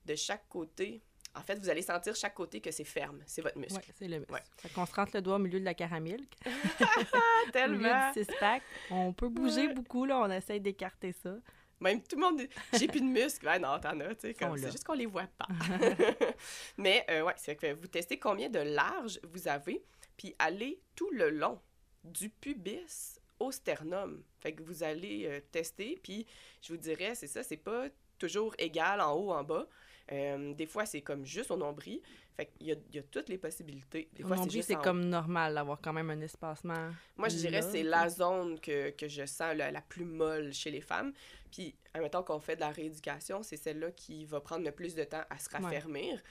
de 0.06 0.16
chaque 0.16 0.48
côté. 0.50 1.02
En 1.36 1.42
fait, 1.42 1.56
vous 1.56 1.70
allez 1.70 1.82
sentir 1.82 2.16
chaque 2.16 2.36
côté 2.36 2.62
que 2.62 2.70
c'est 2.72 2.84
ferme. 2.84 3.22
C'est 3.26 3.42
votre 3.42 3.58
muscle. 3.58 3.80
Oui, 3.88 3.94
c'est 3.98 4.08
le 4.08 4.20
muscle. 4.20 4.32
Ouais. 4.34 4.44
Fait 4.58 4.70
qu'on 4.70 4.86
se 4.86 4.94
rentre 4.94 5.12
le 5.16 5.22
doigt 5.22 5.36
au 5.36 5.40
milieu 5.40 5.60
de 5.60 5.66
la 5.66 5.74
caramilk. 5.74 6.32
Ah, 6.46 6.52
Au 7.66 7.70
milieu 7.70 7.90
du 8.14 8.24
six-pack. 8.24 8.62
On 8.92 9.14
peut 9.14 9.30
bouger 9.30 9.68
Ouais. 9.68 9.74
beaucoup, 9.74 10.06
là. 10.06 10.20
On 10.20 10.30
essaye 10.32 10.60
d'écarter 10.62 11.12
ça. 11.12 11.36
Même 11.80 12.02
tout 12.04 12.16
le 12.16 12.22
monde 12.22 12.38
dit 12.38 12.48
J'ai 12.78 12.88
plus 12.88 13.02
de 13.02 13.06
muscles. 13.06 13.46
Ouais, 13.48 13.60
non, 13.60 13.80
t'en 13.80 14.00
as, 14.02 14.16
tu 14.16 14.32
sais. 14.32 14.36
C'est 14.40 14.72
juste 14.72 14.84
qu'on 14.84 14.94
les 14.94 15.08
voit 15.08 15.28
pas. 15.38 15.48
Mais, 16.78 17.04
euh, 17.10 17.24
ouais, 17.24 17.34
c'est 17.38 17.56
que 17.56 17.74
vous 17.74 17.88
testez 17.88 18.20
combien 18.20 18.50
de 18.50 18.60
large 18.60 19.20
vous 19.24 19.48
avez, 19.48 19.84
puis 20.16 20.36
allez 20.40 20.82
tout 20.96 21.10
le 21.12 21.30
long 21.30 21.60
du 22.04 22.30
pubis 22.30 23.20
au 23.40 23.52
sternum. 23.52 24.24
Fait 24.40 24.54
que 24.54 24.62
vous 24.64 24.84
allez 24.84 25.26
euh, 25.26 25.40
tester, 25.52 26.00
puis 26.04 26.26
je 26.62 26.74
vous 26.74 26.78
dirais, 26.80 27.16
c'est 27.16 27.28
ça, 27.28 27.44
c'est 27.44 27.58
pas 27.58 27.88
toujours 28.20 28.54
égal 28.60 29.02
en 29.02 29.14
haut, 29.14 29.32
en 29.34 29.44
bas. 29.44 29.68
Euh, 30.12 30.54
des 30.54 30.66
fois, 30.66 30.86
c'est 30.86 31.02
comme 31.02 31.26
juste 31.26 31.50
au 31.52 31.58
nombril. 31.58 32.02
Fait 32.36 32.48
qu'il 32.48 32.68
y 32.68 32.72
a, 32.72 32.76
il 32.90 32.96
y 32.96 33.00
a 33.00 33.04
toutes 33.04 33.30
les 33.30 33.38
possibilités. 33.38 34.10
Des 34.14 34.24
fois, 34.24 34.32
c'est 34.36 34.42
nombril, 34.42 34.52
juste 34.52 34.68
c'est 34.68 34.76
en- 34.76 34.82
comme 34.82 35.06
normal 35.06 35.54
d'avoir 35.54 35.80
quand 35.82 35.94
même 35.94 36.10
un 36.10 36.20
espacement. 36.22 36.92
moi, 37.16 37.30
je 37.30 37.36
dirais 37.38 37.52
là, 37.52 37.62
c'est 37.62 37.84
la 37.84 38.10
zone 38.10 38.60
que, 38.60 38.90
que 38.90 39.08
je 39.08 39.26
sens 39.26 39.56
la, 39.56 39.72
la 39.72 39.82
plus 39.82 40.04
molle 40.06 40.52
chez 40.54 40.72
les 40.72 40.82
femmes. 40.82 41.14
Puis, 41.52 41.76
admettons 41.94 42.24
qu'on 42.24 42.40
fait 42.40 42.56
de 42.56 42.62
la 42.62 42.72
rééducation, 42.72 43.44
c'est 43.44 43.58
celle-là 43.58 43.92
qui 43.92 44.26
va 44.26 44.42
prendre 44.42 44.66
le 44.66 44.72
plus 44.72 44.96
de 44.96 45.04
temps 45.04 45.24
à 45.30 45.38
se 45.38 45.48
raffermir. 45.64 46.22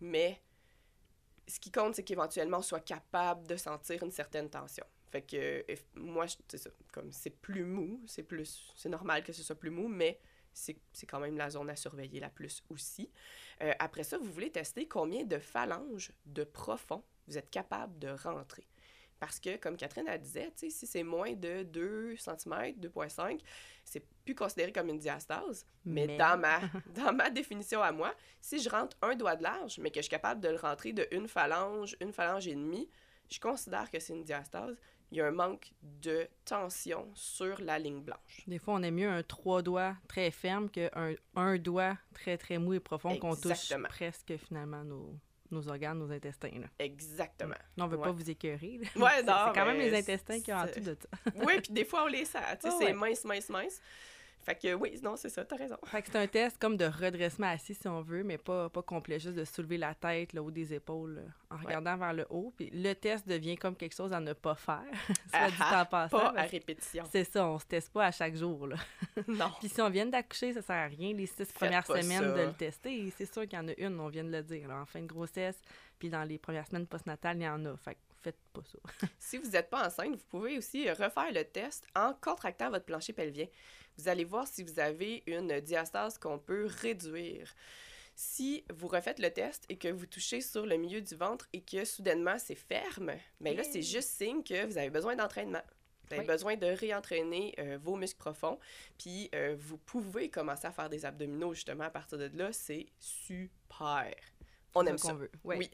Mais 0.00 0.40
ce 1.46 1.60
qui 1.60 1.70
compte, 1.70 1.94
c'est 1.94 2.04
qu'éventuellement, 2.04 2.58
on 2.58 2.62
soit 2.62 2.80
capable 2.80 3.46
de 3.46 3.56
sentir 3.56 4.02
une 4.02 4.10
certaine 4.12 4.48
tension. 4.48 4.84
Fait 5.10 5.22
que 5.22 5.36
euh, 5.36 5.76
moi, 5.94 6.24
c'est 6.48 6.56
ça. 6.58 6.70
Comme 6.92 7.12
c'est 7.12 7.30
plus 7.38 7.64
mou, 7.64 8.00
c'est 8.06 8.22
plus. 8.22 8.72
C'est 8.76 8.88
normal 8.88 9.22
que 9.24 9.32
ce 9.32 9.42
soit 9.42 9.56
plus 9.58 9.70
mou, 9.70 9.88
mais 9.88 10.20
c'est 10.52 11.06
quand 11.08 11.20
même 11.20 11.36
la 11.36 11.50
zone 11.50 11.70
à 11.70 11.76
surveiller 11.76 12.20
la 12.20 12.30
plus 12.30 12.62
aussi. 12.70 13.10
Euh, 13.62 13.72
après 13.78 14.02
ça, 14.04 14.18
vous 14.18 14.30
voulez 14.30 14.50
tester 14.50 14.86
combien 14.88 15.24
de 15.24 15.38
phalanges 15.38 16.12
de 16.26 16.44
profond 16.44 17.02
vous 17.28 17.38
êtes 17.38 17.50
capable 17.50 17.98
de 17.98 18.08
rentrer. 18.08 18.66
Parce 19.20 19.38
que, 19.38 19.56
comme 19.58 19.76
Catherine 19.76 20.08
a 20.08 20.16
disait, 20.16 20.50
si 20.56 20.70
c'est 20.70 21.02
moins 21.02 21.34
de 21.34 21.62
2 21.64 22.16
cm, 22.16 22.72
2,5, 22.80 23.38
c'est 23.84 24.02
plus 24.24 24.34
considéré 24.34 24.72
comme 24.72 24.88
une 24.88 24.98
diastase. 24.98 25.66
Mais, 25.84 26.06
Mais- 26.06 26.16
Dans, 26.16 26.38
ma, 26.40 26.58
dans 26.86 27.12
ma 27.12 27.28
définition 27.28 27.82
à 27.82 27.92
moi, 27.92 28.14
si 28.40 28.58
je 28.60 28.70
rentre 28.70 28.96
un 29.02 29.14
doigt 29.16 29.36
de 29.36 29.42
large, 29.42 29.78
mais 29.78 29.90
que 29.90 29.96
je 29.98 30.04
suis 30.04 30.10
capable 30.10 30.40
de 30.40 30.48
le 30.48 30.56
rentrer 30.56 30.94
de 30.94 31.06
une 31.12 31.28
phalange, 31.28 31.96
une 32.00 32.12
phalange 32.14 32.48
et 32.48 32.54
demie, 32.54 32.88
je 33.30 33.38
considère 33.38 33.90
que 33.90 34.00
c'est 34.00 34.14
une 34.14 34.24
diastase. 34.24 34.76
Il 35.12 35.18
y 35.18 35.20
a 35.20 35.26
un 35.26 35.32
manque 35.32 35.72
de 35.82 36.28
tension 36.44 37.08
sur 37.14 37.60
la 37.60 37.78
ligne 37.78 38.00
blanche. 38.00 38.42
Des 38.46 38.58
fois, 38.58 38.74
on 38.74 38.82
aime 38.82 38.94
mieux 38.94 39.08
un 39.08 39.22
trois 39.22 39.60
doigts 39.62 39.96
très 40.08 40.30
ferme 40.30 40.70
qu'un 40.70 41.14
un 41.34 41.58
doigt 41.58 41.96
très, 42.14 42.36
très 42.38 42.58
mou 42.58 42.74
et 42.74 42.80
profond 42.80 43.16
qu'on 43.16 43.34
touche 43.34 43.72
presque 43.88 44.36
finalement 44.36 44.84
nos, 44.84 45.16
nos 45.50 45.68
organes, 45.68 45.98
nos 45.98 46.10
intestins. 46.12 46.50
Là. 46.60 46.66
Exactement. 46.78 47.54
Non, 47.76 47.86
on 47.86 47.88
veut 47.88 47.98
pas 48.00 48.12
vous 48.12 48.30
écœurer. 48.30 48.80
Ouais, 48.96 49.10
C'est- 49.18 49.24
quand 49.26 49.66
même 49.66 49.78
les 49.78 49.98
intestins 49.98 50.40
qui 50.40 50.52
ont 50.52 50.56
en 50.58 50.68
tout 50.68 50.80
de 50.80 50.96
ça. 51.00 51.32
oui, 51.44 51.60
puis 51.60 51.72
des 51.72 51.84
fois, 51.84 52.04
on 52.04 52.06
les 52.06 52.24
Ah 52.36 52.56
c'est 52.60 52.70
ouais. 52.70 52.92
mince, 52.92 53.24
mince, 53.24 53.48
mince. 53.48 53.80
Fait 54.42 54.54
que 54.54 54.72
oui, 54.74 54.98
non, 55.02 55.16
c'est 55.16 55.28
ça, 55.28 55.44
t'as 55.44 55.56
raison. 55.56 55.76
Fait 55.84 56.00
que 56.00 56.08
c'est 56.10 56.18
un 56.18 56.26
test 56.26 56.58
comme 56.58 56.76
de 56.76 56.86
redressement 56.86 57.48
assis 57.48 57.74
si 57.74 57.86
on 57.88 58.00
veut, 58.00 58.22
mais 58.24 58.38
pas, 58.38 58.70
pas 58.70 58.82
complet, 58.82 59.20
juste 59.20 59.34
de 59.34 59.44
soulever 59.44 59.76
la 59.76 59.94
tête, 59.94 60.32
le 60.32 60.40
haut 60.40 60.50
des 60.50 60.72
épaules, 60.72 61.22
en 61.50 61.56
Ouais. 61.56 61.64
regardant 61.66 61.96
vers 61.98 62.12
le 62.14 62.26
haut. 62.30 62.52
Puis 62.56 62.70
le 62.72 62.94
test 62.94 63.28
devient 63.28 63.56
comme 63.56 63.76
quelque 63.76 63.94
chose 63.94 64.12
à 64.12 64.20
ne 64.20 64.32
pas 64.32 64.54
faire. 64.54 64.82
Soit 65.30 65.48
dit 65.50 65.56
Ah, 65.60 65.82
en 65.82 65.84
passant. 65.86 66.18
Pas 66.18 66.32
à 66.36 66.42
répétition. 66.42 67.04
C'est 67.12 67.24
ça, 67.24 67.46
on 67.46 67.58
se 67.58 67.66
teste 67.66 67.92
pas 67.92 68.06
à 68.06 68.10
chaque 68.12 68.34
jour. 68.34 68.66
Là. 68.66 68.76
non. 69.28 69.50
Puis 69.60 69.68
si 69.68 69.80
on 69.82 69.90
vient 69.90 70.06
d'accoucher, 70.06 70.54
ça 70.54 70.62
sert 70.62 70.76
à 70.76 70.86
rien 70.86 71.12
les 71.12 71.26
six 71.26 71.52
premières 71.52 71.86
semaines 71.86 72.06
ça. 72.22 72.32
de 72.32 72.42
le 72.46 72.52
tester. 72.54 73.12
C'est 73.16 73.30
sûr 73.32 73.42
qu'il 73.42 73.58
y 73.58 73.62
en 73.62 73.68
a 73.68 73.72
une, 73.76 74.00
on 74.00 74.08
vient 74.08 74.24
de 74.24 74.30
le 74.32 74.42
dire, 74.42 74.66
là, 74.68 74.80
en 74.80 74.86
fin 74.86 75.00
de 75.02 75.06
grossesse. 75.06 75.60
Puis 75.98 76.08
dans 76.08 76.22
les 76.24 76.38
premières 76.38 76.66
semaines 76.66 76.86
postnatales, 76.86 77.36
il 77.36 77.42
y 77.42 77.48
en 77.48 77.62
a. 77.66 77.76
Fait 77.76 77.94
que 77.94 78.00
faites 78.22 78.38
pas 78.52 78.62
ça. 78.64 78.78
Si 79.18 79.38
vous 79.38 79.50
n'êtes 79.50 79.70
pas 79.70 79.86
enceinte, 79.86 80.16
vous 80.16 80.24
pouvez 80.28 80.58
aussi 80.58 80.88
refaire 80.90 81.32
le 81.32 81.44
test 81.44 81.84
en 81.94 82.14
contractant 82.14 82.70
votre 82.70 82.84
plancher 82.84 83.12
pelvien. 83.12 83.46
Vous 83.98 84.08
allez 84.08 84.24
voir 84.24 84.46
si 84.46 84.62
vous 84.62 84.78
avez 84.80 85.22
une 85.26 85.60
diastase 85.60 86.18
qu'on 86.18 86.38
peut 86.38 86.66
réduire. 86.66 87.54
Si 88.14 88.64
vous 88.74 88.88
refaites 88.88 89.18
le 89.18 89.30
test 89.30 89.64
et 89.68 89.78
que 89.78 89.88
vous 89.88 90.06
touchez 90.06 90.40
sur 90.40 90.66
le 90.66 90.76
milieu 90.76 91.00
du 91.00 91.14
ventre 91.14 91.48
et 91.52 91.62
que 91.62 91.84
soudainement 91.84 92.38
c'est 92.38 92.54
ferme, 92.54 93.12
mais 93.40 93.54
là 93.54 93.62
c'est 93.64 93.82
juste 93.82 94.10
signe 94.10 94.42
que 94.42 94.66
vous 94.66 94.76
avez 94.78 94.90
besoin 94.90 95.16
d'entraînement. 95.16 95.62
Vous 96.08 96.14
avez 96.14 96.22
Oui. 96.22 96.26
besoin 96.26 96.56
de 96.56 96.66
réentraîner 96.66 97.54
euh, 97.60 97.78
vos 97.80 97.94
muscles 97.96 98.18
profonds. 98.18 98.58
Puis 98.98 99.30
euh, 99.34 99.54
vous 99.58 99.78
pouvez 99.78 100.28
commencer 100.28 100.66
à 100.66 100.72
faire 100.72 100.90
des 100.90 101.04
abdominaux 101.06 101.54
justement 101.54 101.84
à 101.84 101.90
partir 101.90 102.18
de 102.18 102.28
là. 102.36 102.52
C'est 102.52 102.86
super. 102.98 104.12
On 104.74 104.86
aime 104.86 104.98
ça. 104.98 105.12
veut. 105.14 105.30
Ouais. 105.44 105.58
Oui. 105.58 105.70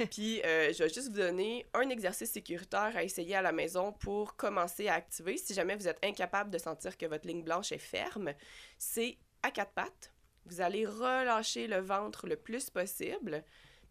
Puis, 0.10 0.42
euh, 0.42 0.72
je 0.72 0.82
vais 0.82 0.88
juste 0.88 1.08
vous 1.08 1.18
donner 1.18 1.66
un 1.74 1.88
exercice 1.88 2.30
sécuritaire 2.30 2.92
à 2.94 3.02
essayer 3.02 3.36
à 3.36 3.42
la 3.42 3.52
maison 3.52 3.92
pour 3.92 4.36
commencer 4.36 4.88
à 4.88 4.94
activer. 4.94 5.36
Si 5.36 5.54
jamais 5.54 5.76
vous 5.76 5.88
êtes 5.88 5.98
incapable 6.04 6.50
de 6.50 6.58
sentir 6.58 6.96
que 6.96 7.06
votre 7.06 7.26
ligne 7.26 7.42
blanche 7.42 7.72
est 7.72 7.78
ferme, 7.78 8.32
c'est 8.78 9.16
à 9.42 9.50
quatre 9.50 9.72
pattes. 9.72 10.12
Vous 10.46 10.60
allez 10.60 10.84
relâcher 10.86 11.66
le 11.66 11.78
ventre 11.78 12.26
le 12.26 12.36
plus 12.36 12.68
possible. 12.68 13.42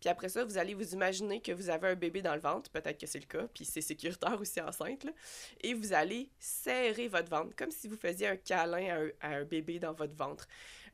Puis 0.03 0.09
après 0.09 0.27
ça, 0.27 0.43
vous 0.43 0.57
allez 0.57 0.73
vous 0.73 0.93
imaginer 0.93 1.39
que 1.39 1.53
vous 1.53 1.69
avez 1.69 1.87
un 1.87 1.95
bébé 1.95 2.21
dans 2.21 2.35
le 2.35 2.41
ventre, 2.41 2.69
peut-être 2.69 2.99
que 2.99 3.07
c'est 3.07 3.21
le 3.21 3.25
cas, 3.25 3.47
puis 3.53 3.63
c'est 3.63 3.79
sécuritaire 3.79 4.37
aussi 4.37 4.59
enceinte, 4.59 5.05
là. 5.05 5.11
et 5.61 5.73
vous 5.73 5.93
allez 5.93 6.29
serrer 6.39 7.07
votre 7.07 7.29
ventre, 7.29 7.55
comme 7.55 7.71
si 7.71 7.87
vous 7.87 7.95
faisiez 7.95 8.27
un 8.27 8.35
câlin 8.35 8.89
à 8.89 8.99
un, 8.99 9.09
à 9.21 9.35
un 9.37 9.43
bébé 9.45 9.79
dans 9.79 9.93
votre 9.93 10.13
ventre. 10.13 10.45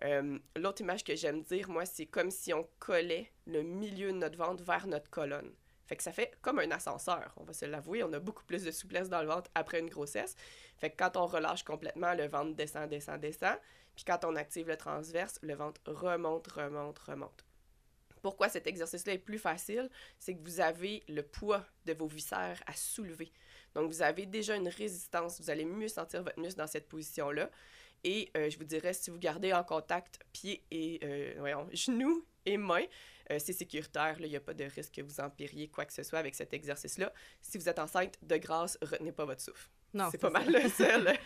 Euh, 0.04 0.40
L'autre 0.56 0.82
image 0.82 1.04
que 1.04 1.16
j'aime 1.16 1.42
dire, 1.44 1.70
moi, 1.70 1.86
c'est 1.86 2.06
comme 2.06 2.32
si 2.32 2.54
on 2.54 2.68
collait 2.80 3.32
le 3.46 3.64
milieu 3.64 4.12
de 4.12 4.18
notre 4.18 4.38
ventre 4.38 4.64
vers 4.64 4.88
notre 4.88 5.10
colonne. 5.10 5.52
Fait 5.86 5.96
que 5.96 6.04
ça 6.04 6.12
fait 6.12 6.38
comme 6.42 6.60
un 6.60 6.70
ascenseur, 6.70 7.34
on 7.38 7.44
va 7.44 7.54
se 7.54 7.66
l'avouer. 7.66 8.04
On 8.04 8.14
a 8.14 8.20
beaucoup 8.20 8.44
plus 8.44 8.64
de 8.64 8.70
souplesse 8.70 9.10
dans 9.10 9.22
le 9.22 9.28
ventre 9.28 9.50
après 9.56 9.80
une 9.80 9.90
grossesse. 9.90 10.36
Fait 10.78 10.92
que 10.92 10.98
quand 10.98 11.18
on 11.18 11.26
relâche 11.26 11.64
complètement, 11.64 12.14
le 12.14 12.28
ventre 12.28 12.56
descend, 12.56 12.88
descend, 12.88 13.20
descend. 13.20 13.58
Puis 13.96 14.06
quand 14.06 14.24
on 14.24 14.36
active 14.36 14.68
le 14.68 14.78
transverse, 14.78 15.40
le 15.42 15.56
ventre 15.56 15.82
remonte, 15.88 16.48
remonte, 16.48 17.00
remonte. 17.00 17.44
Pourquoi 18.22 18.50
cet 18.50 18.68
exercice-là 18.68 19.14
est 19.14 19.18
plus 19.18 19.40
facile? 19.40 19.90
C'est 20.20 20.36
que 20.36 20.44
vous 20.44 20.60
avez 20.60 21.04
le 21.08 21.24
poids 21.24 21.66
de 21.86 21.94
vos 21.94 22.08
viscères 22.08 22.62
à 22.68 22.74
soulever. 22.74 23.32
Donc, 23.74 23.90
vous 23.92 24.02
avez 24.02 24.26
déjà 24.26 24.56
une 24.56 24.68
résistance. 24.68 25.42
Vous 25.42 25.50
allez 25.50 25.66
mieux 25.66 25.88
sentir 25.88 26.24
votre 26.24 26.40
muscle 26.40 26.60
dans 26.60 26.68
cette 26.68 26.88
position-là. 26.88 27.50
Et 28.04 28.30
euh, 28.38 28.50
je 28.50 28.58
vous 28.58 28.64
dirais, 28.64 28.94
si 28.94 29.10
vous 29.10 29.20
gardez 29.20 29.54
en 29.54 29.64
contact 29.64 30.20
pied 30.32 30.64
et, 30.72 31.00
euh, 31.04 31.34
voyons, 31.38 31.68
genoux 31.74 32.26
et 32.46 32.58
mains, 32.58 32.86
euh, 33.32 33.40
c'est 33.40 33.54
sécuritaire. 33.54 34.16
Il 34.20 34.30
n'y 34.30 34.36
a 34.36 34.40
pas 34.40 34.54
de 34.54 34.64
risque 34.64 34.96
que 34.96 35.02
vous 35.02 35.20
empiriez 35.20 35.68
quoi 35.68 35.86
que 35.86 35.94
ce 35.94 36.04
soit 36.04 36.20
avec 36.20 36.36
cet 36.36 36.54
exercice-là. 36.54 37.14
Si 37.42 37.58
vous 37.58 37.70
êtes 37.70 37.80
enceinte, 37.80 38.18
de 38.22 38.38
grâce, 38.38 38.78
retenez 38.82 39.12
pas 39.12 39.26
votre 39.26 39.42
souffle. 39.42 39.70
Non, 39.94 40.10
c'est 40.12 40.20
pas 40.20 40.32
ça. 40.32 40.40
mal 40.40 40.52
le 40.52 40.70
seul. 40.70 41.14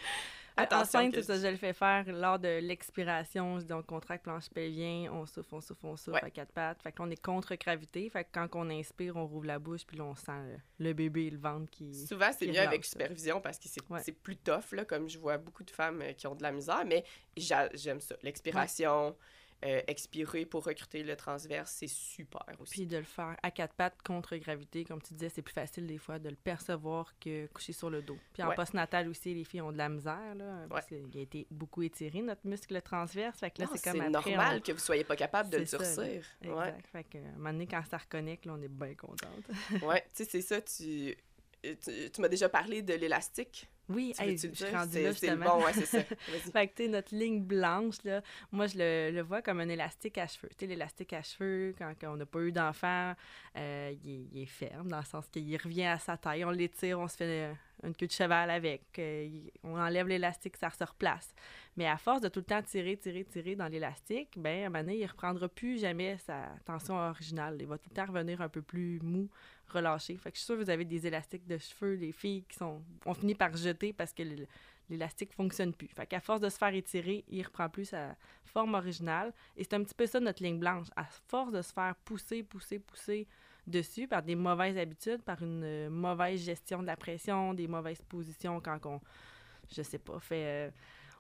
Attention. 0.58 1.00
Enceinte, 1.00 1.14
que 1.16 1.22
c'est 1.22 1.36
ça, 1.38 1.40
je 1.42 1.48
le 1.52 1.58
fais 1.58 1.74
faire 1.74 2.06
lors 2.08 2.38
de 2.40 2.60
l'expiration. 2.60 3.58
On 3.72 3.82
contracte 3.82 4.24
planche 4.24 4.50
pelvien, 4.50 5.12
on 5.12 5.26
souffle, 5.26 5.56
on 5.56 5.62
souffle, 5.62 5.86
on 5.86 5.96
souffle 5.98 6.16
Ouais. 6.18 6.26
à 6.26 6.30
quatre 6.30 6.52
pattes. 6.52 6.82
Fait 6.82 6.92
qu'on 6.92 7.10
est 7.10 7.22
contre 7.22 7.56
gravité. 7.56 8.10
Fait 8.10 8.24
que 8.24 8.30
quand 8.34 8.48
on 8.54 8.70
inspire, 8.70 9.16
on 9.16 9.26
rouvre 9.26 9.46
la 9.48 9.60
bouche, 9.60 9.86
puis 9.86 9.98
là, 9.98 10.04
on 10.06 10.16
sent 10.16 10.32
le, 10.80 10.86
le 10.88 10.94
bébé 10.94 11.26
et 11.26 11.30
le 11.32 11.38
ventre 11.40 11.70
qui. 11.72 11.94
Souvent, 12.06 12.32
c'est 12.38 12.48
mieux 12.48 12.60
avec 12.60 12.86
supervision 12.86 13.42
parce 13.42 13.58
que 13.58 13.68
c'est 13.68 13.82
Ouais. 13.90 14.02
plus 14.22 14.38
tough, 14.38 14.72
là, 14.74 14.86
comme 14.86 15.10
je 15.10 15.18
vois 15.18 15.38
beaucoup 15.38 15.64
de 15.64 15.72
femmes 15.72 16.02
euh, 16.02 16.14
qui 16.14 16.28
ont 16.28 16.36
de 16.36 16.44
la 16.44 16.52
misère, 16.52 16.84
mais 16.86 17.04
j'a- 17.36 17.70
j'aime 17.74 18.00
ça. 18.02 18.16
L'expiration, 18.24 19.16
euh, 19.66 19.82
expirer 19.88 20.46
pour 20.46 20.66
recruter 20.66 21.04
le 21.04 21.16
transverse, 21.16 21.72
c'est 21.72 21.88
super 21.88 22.44
aussi. 22.60 22.74
Puis 22.74 22.86
de 22.88 22.98
le 22.98 23.04
faire 23.04 23.38
à 23.42 23.50
quatre 23.50 23.74
pattes 23.74 24.02
contre 24.04 24.36
gravité, 24.36 24.84
comme 24.84 25.02
tu 25.02 25.14
disais, 25.14 25.30
c'est 25.30 25.42
plus 25.42 25.54
facile 25.54 25.88
des 25.88 25.98
fois 25.98 26.20
de 26.20 26.28
le 26.30 26.36
percevoir 26.36 27.18
que 27.20 27.48
coucher 27.48 27.72
sur 27.74 27.90
le 27.90 28.02
dos. 28.02 28.18
Puis 28.34 28.44
en 28.44 28.50
Ouais. 28.50 28.56
postnatal 28.56 29.08
aussi, 29.08 29.34
les 29.34 29.44
filles 29.46 29.62
ont 29.62 29.72
de 29.72 29.78
la 29.78 29.88
misère, 29.90 30.36
là, 30.36 30.66
parce 30.70 30.86
qu'il 30.88 31.18
a 31.18 31.22
été 31.22 31.48
beaucoup 31.50 31.82
étiré, 31.82 32.22
notre 32.22 32.46
muscle 32.46 32.82
transverse. 32.82 33.40
Fait 33.40 33.52
que 33.52 33.62
là, 33.62 33.68
Non, 33.68 33.72
c'est 33.76 33.84
comme 33.90 34.02
c'est 34.02 34.10
normal 34.10 34.58
on- 34.58 34.62
que 34.62 34.72
vous 34.74 34.80
soyez 34.80 35.04
pas 35.06 35.16
capable 35.16 35.50
de 35.50 35.58
le 35.60 35.66
ça, 35.66 35.78
durcir. 35.78 36.24
Ouais. 36.44 36.50
Exact. 36.50 36.88
Fait 36.88 37.04
que, 37.06 37.18
à 37.18 37.22
un 37.22 37.32
moment 37.38 37.52
donné, 37.54 37.68
quand 37.68 37.84
ça 37.90 37.98
reconnecte, 37.98 38.46
là, 38.46 38.54
on 38.58 38.62
est 38.62 38.68
bien 38.68 38.96
contente. 38.96 39.46
ouais, 39.82 40.02
tu 40.14 40.24
sais, 40.24 40.26
c'est 40.26 40.42
ça, 40.42 40.62
tu, 40.62 41.16
tu, 41.64 42.12
tu 42.12 42.22
m'as 42.22 42.28
déjà 42.28 42.50
parlé 42.50 42.82
de 42.82 42.94
l'élastique. 42.96 43.70
Oui, 43.90 44.14
hey, 44.18 44.38
je 44.38 44.48
suis 44.54 44.66
rendue 44.76 45.02
là, 45.04 45.12
justement. 45.12 45.58
bon, 45.60 45.66
ouais, 45.66 45.74
c'est 45.74 45.86
ça. 45.86 46.02
Fait 46.54 46.68
que, 46.70 46.84
tu 46.84 46.90
notre 46.90 47.14
ligne 47.16 47.42
blanche, 47.44 47.98
là, 48.04 48.22
moi, 48.52 48.68
je 48.68 48.78
le, 48.78 49.12
le 49.14 49.22
vois 49.22 49.42
comme 49.42 49.60
un 49.60 49.68
élastique 49.70 50.18
à 50.18 50.28
cheveux. 50.28 50.50
Tu 50.50 50.56
sais, 50.62 50.68
l'élastique 50.68 51.12
à 51.14 51.22
cheveux, 51.22 51.76
quand 51.78 51.94
on 52.04 52.16
n'a 52.16 52.26
pas 52.26 52.40
eu 52.40 52.52
d'enfant, 52.52 53.14
euh, 53.58 53.94
il, 54.04 54.10
est, 54.12 54.28
il 54.34 54.42
est 54.44 54.46
ferme, 54.46 54.88
dans 54.88 55.00
le 55.00 55.06
sens 55.06 55.28
qu'il 55.28 55.56
revient 55.58 55.86
à 55.86 56.00
sa 56.00 56.16
taille. 56.18 56.46
On 56.46 56.50
l'étire, 56.52 57.00
on 57.00 57.08
se 57.08 57.18
fait 57.18 57.54
une 57.84 57.94
queue 57.94 58.08
de 58.08 58.12
cheval 58.12 58.50
avec. 58.50 58.84
euh, 59.00 59.26
il- 59.26 59.52
on 59.64 59.78
enlève 59.78 60.08
l'élastique, 60.08 60.56
ça 60.56 60.70
se 60.70 60.84
replace. 60.84 61.34
Mais 61.76 61.88
à 61.88 61.98
force 61.98 62.22
de 62.22 62.30
tout 62.30 62.40
le 62.40 62.46
temps 62.46 62.62
tirer, 62.62 62.96
tirer, 62.96 63.26
tirer 63.26 63.56
dans 63.56 63.68
l'élastique, 63.68 64.30
ben 64.38 64.64
à 64.64 64.66
un 64.68 64.70
moment 64.70 64.84
donné, 64.84 64.98
il 65.00 65.06
reprendra 65.06 65.50
plus 65.50 65.80
jamais 65.80 66.18
sa 66.20 66.50
tension 66.66 66.96
originale. 66.96 67.58
Il 67.60 67.68
va 67.68 67.78
tout 67.78 67.90
le 67.90 67.96
temps 67.96 68.06
revenir 68.06 68.40
un 68.42 68.50
peu 68.50 68.62
plus 68.62 69.00
mou, 69.02 69.28
relâché. 69.74 70.16
Fait 70.18 70.32
que 70.32 70.36
je 70.36 70.40
suis 70.42 70.46
sûre 70.46 70.58
que 70.58 70.64
vous 70.64 70.70
avez 70.70 70.86
des 70.86 71.06
élastiques 71.08 71.46
de 71.46 71.58
cheveux, 71.58 71.96
les 71.96 72.12
filles 72.12 72.44
qui 72.48 72.58
sont... 72.58 72.82
On 73.06 73.14
par 73.34 73.56
jeter 73.56 73.94
parce 73.94 74.14
que 74.14 74.24
l'élastique 74.90 75.34
fonctionne 75.34 75.74
plus. 75.74 75.88
Fait 75.88 76.06
qu'à 76.06 76.20
force 76.20 76.42
de 76.42 76.50
se 76.50 76.58
faire 76.58 76.74
étirer, 76.74 77.24
il 77.28 77.44
reprend 77.44 77.70
plus 77.70 77.86
sa 77.86 78.16
forme 78.46 78.76
originale. 78.76 79.34
Et 79.58 79.64
c'est 79.64 79.74
un 79.74 79.84
petit 79.84 79.96
peu 79.96 80.06
ça 80.06 80.20
notre 80.20 80.44
ligne 80.44 80.60
blanche. 80.60 80.88
À 80.96 81.06
force 81.06 81.52
de 81.52 81.62
se 81.62 81.74
faire 81.74 81.96
pousser, 82.06 82.44
pousser, 82.44 82.80
pousser 82.80 83.28
dessus 83.68 84.08
par 84.08 84.24
des 84.24 84.36
mauvaises 84.36 84.78
habitudes, 84.78 85.22
par 85.24 85.42
une 85.42 85.64
euh, 85.64 85.90
mauvaise 85.90 86.44
gestion 86.44 86.82
de 86.82 86.88
la 86.88 86.98
pression, 86.98 87.54
des 87.54 87.68
mauvaises 87.68 88.02
positions 88.02 88.60
quand 88.60 88.86
on, 88.86 89.02
je 89.72 89.82
sais 89.82 90.00
pas, 90.00 90.20
fait... 90.20 90.68
euh, 90.68 90.72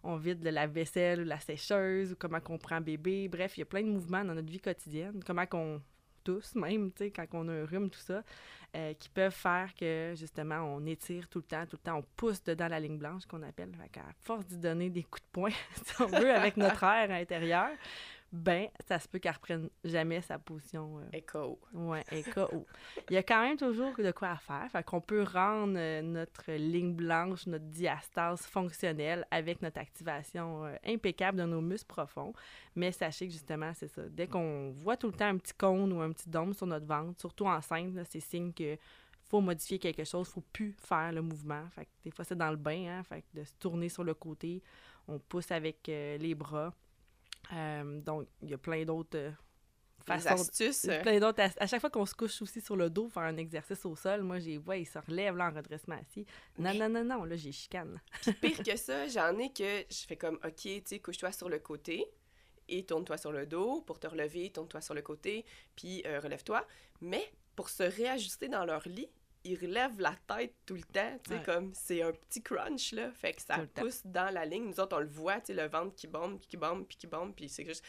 on 0.04 0.18
vide 0.18 0.44
le 0.44 0.52
lave-vaisselle 0.52 1.22
ou 1.22 1.24
la 1.24 1.40
sécheuse, 1.40 2.12
ou 2.12 2.16
comment 2.18 2.42
qu'on 2.42 2.58
prend 2.58 2.82
bébé. 2.82 3.30
Bref, 3.30 3.58
il 3.58 3.62
y 3.62 3.64
a 3.64 3.66
plein 3.66 3.82
de 3.82 3.88
mouvements 3.88 4.24
dans 4.24 4.34
notre 4.34 4.52
vie 4.52 4.60
quotidienne. 4.60 5.24
Comment 5.26 5.46
qu'on 5.46 5.82
tous, 6.24 6.56
même, 6.56 6.92
tu 6.92 7.06
sais, 7.06 7.12
quand 7.12 7.26
on 7.34 7.48
a 7.48 7.52
un 7.54 7.66
rhume, 7.66 7.90
tout 7.90 8.00
ça, 8.00 8.24
euh, 8.76 8.94
qui 8.96 9.10
peuvent 9.10 9.34
faire 9.34 9.74
que, 9.76 10.14
justement, 10.16 10.62
on 10.62 10.86
étire 10.86 11.28
tout 11.30 11.40
le 11.40 11.44
temps, 11.44 11.66
tout 11.66 11.78
le 11.78 11.84
temps, 11.84 11.98
on 11.98 12.06
pousse 12.16 12.44
dedans 12.44 12.68
la 12.68 12.80
ligne 12.80 12.98
blanche, 12.98 13.26
qu'on 13.26 13.44
appelle. 13.44 13.72
Fait 13.80 13.90
qu'à 13.90 14.06
force 14.22 14.46
d'y 14.46 14.58
donner 14.58 14.90
des 14.90 15.04
coups 15.04 15.22
de 15.22 15.32
poing, 15.32 15.52
si 15.86 16.02
on 16.02 16.08
veut, 16.08 16.34
avec 16.34 16.58
notre 16.58 16.84
air 16.84 17.12
intérieur, 17.12 17.70
ben, 18.36 18.68
ça 18.88 18.98
se 18.98 19.08
peut 19.08 19.20
qu'elle 19.20 19.36
reprenne 19.36 19.70
jamais 19.84 20.20
sa 20.22 20.40
position. 20.40 20.98
euh, 20.98 21.04
Écho. 21.14 21.60
Ouais. 21.72 22.04
Il 22.12 23.14
y 23.14 23.18
a 23.18 23.22
quand 23.22 23.40
même 23.44 23.58
toujours 23.58 23.94
de 23.96 24.12
quoi 24.12 24.32
à 24.32 24.38
faire. 24.38 24.68
Fait 24.72 24.84
qu'on 24.84 25.02
peut 25.02 25.22
rendre 25.22 25.76
euh, 25.78 26.02
notre 26.02 26.52
ligne 26.52 26.96
blanche, 26.96 27.46
notre 27.46 27.66
diastase 27.66 28.42
fonctionnelle 28.42 29.28
avec 29.30 29.62
notre 29.62 29.80
activation 29.80 30.66
euh, 30.66 30.76
impeccable 30.84 31.38
de 31.38 31.44
nos 31.44 31.62
muscles 31.62 31.86
profonds. 31.88 32.34
Mais 32.76 32.92
sachez 32.92 33.28
que 33.28 33.34
justement, 33.34 33.72
c'est 33.76 33.88
ça. 33.88 34.02
Dès 34.10 34.26
qu'on 34.26 34.72
voit 34.72 34.98
tout 34.98 35.08
le 35.08 35.14
temps 35.14 35.28
un 35.28 35.38
petit 35.38 35.54
cône 35.54 35.94
ou 35.94 36.02
un 36.02 36.12
petit 36.12 36.28
dôme 36.28 36.56
sur 36.56 36.66
notre 36.66 36.88
ventre, 36.88 37.20
surtout 37.20 37.46
enceinte, 37.46 37.94
c'est 38.10 38.20
signe 38.20 38.52
que 38.52 38.78
faut 39.30 39.42
modifier 39.42 39.78
quelque 39.78 40.06
chose, 40.06 40.28
faut 40.28 40.44
plus 40.52 40.76
faire 40.80 41.12
le 41.12 41.22
mouvement. 41.22 41.68
Fait 41.70 41.86
que 41.86 41.92
des 42.04 42.10
fois, 42.12 42.26
c'est 42.26 42.36
dans 42.36 42.50
le 42.50 42.58
bain, 42.58 42.88
hein, 42.88 43.04
fait 43.04 43.22
que 43.22 43.40
de 43.42 43.44
se 43.44 43.54
tourner 43.60 43.90
sur 43.90 44.04
le 44.04 44.16
côté, 44.16 44.64
on 45.08 45.20
pousse 45.20 45.52
avec 45.52 45.88
euh, 45.90 46.18
les 46.18 46.34
bras. 46.34 46.74
Euh, 47.52 48.00
donc, 48.02 48.28
il 48.42 48.50
y 48.50 48.54
a 48.54 48.58
plein 48.58 48.84
d'autres 48.86 49.18
euh, 49.18 49.32
façons 50.06 50.30
astuces. 50.30 50.86
euh, 50.90 51.02
Plein 51.02 51.20
d'autres. 51.20 51.42
À, 51.42 51.50
à 51.64 51.68
chaque 51.68 51.82
fois 51.82 51.90
qu'on 51.90 52.06
se 52.06 52.16
couche 52.16 52.42
aussi 52.42 52.62
sur 52.62 52.76
le 52.76 52.90
dos, 52.90 53.10
faire 53.10 53.24
un 53.24 53.38
exercice 53.38 53.86
au 53.86 53.96
sol, 53.96 54.22
moi, 54.24 54.40
j'ai 54.40 54.58
vois, 54.58 54.78
ils 54.78 54.86
se 54.86 55.00
relèvent 55.00 55.36
là, 55.38 55.50
en 55.50 55.56
redressement 55.56 55.96
assis. 55.96 56.26
Non, 56.58 56.72
Mais- 56.74 56.80
non, 56.80 56.90
non, 56.90 57.04
non, 57.04 57.24
là, 57.26 57.36
j'ai 57.36 57.52
chicane. 57.52 58.00
Pire 58.42 58.64
que 58.64 58.76
ça, 58.78 59.08
j'en 59.08 59.38
ai 59.38 59.52
que 59.52 59.86
je 59.90 60.06
fais 60.08 60.16
comme, 60.18 60.36
OK, 60.44 60.56
tu 60.62 60.82
sais, 60.86 61.00
couche-toi 61.00 61.32
sur 61.32 61.50
le 61.50 61.60
côté 61.60 62.06
et 62.70 62.86
tourne-toi 62.86 63.18
sur 63.18 63.32
le 63.32 63.46
dos. 63.46 63.82
Pour 63.82 64.00
te 64.00 64.08
relever, 64.08 64.50
tourne-toi 64.52 64.82
sur 64.82 64.94
le 64.94 65.02
côté, 65.02 65.46
puis 65.76 66.02
euh, 66.06 66.20
relève-toi. 66.20 66.66
Mais 67.02 67.30
pour 67.56 67.70
se 67.70 67.84
réajuster 67.84 68.48
dans 68.48 68.66
leur 68.66 68.88
lit, 68.88 69.10
il 69.44 69.60
relève 69.60 70.00
la 70.00 70.16
tête 70.28 70.54
tout 70.66 70.76
le 70.76 70.84
temps, 70.84 71.18
tu 71.24 71.32
sais, 71.32 71.38
Ouais. 71.38 71.44
comme 71.44 71.74
c'est 71.74 72.02
un 72.02 72.12
petit 72.12 72.42
crunch, 72.42 72.92
là, 72.94 73.12
fait 73.12 73.34
que 73.34 73.42
ça 73.42 73.58
temps. 73.68 73.82
pousse 73.82 74.02
dans 74.06 74.34
la 74.34 74.46
ligne. 74.46 74.66
Nous 74.66 74.80
autres, 74.80 74.96
on 74.96 75.02
le 75.02 75.08
voit, 75.08 75.40
tu 75.42 75.48
sais, 75.48 75.54
le 75.54 75.68
ventre 75.68 75.96
qui 75.96 76.08
bombe, 76.08 76.40
qui 76.40 76.58
bombe, 76.58 76.86
puis 76.88 76.98
qui 76.98 77.08
bombe, 77.08 77.34
puis 77.36 77.50
c'est 77.50 77.66
juste, 77.66 77.84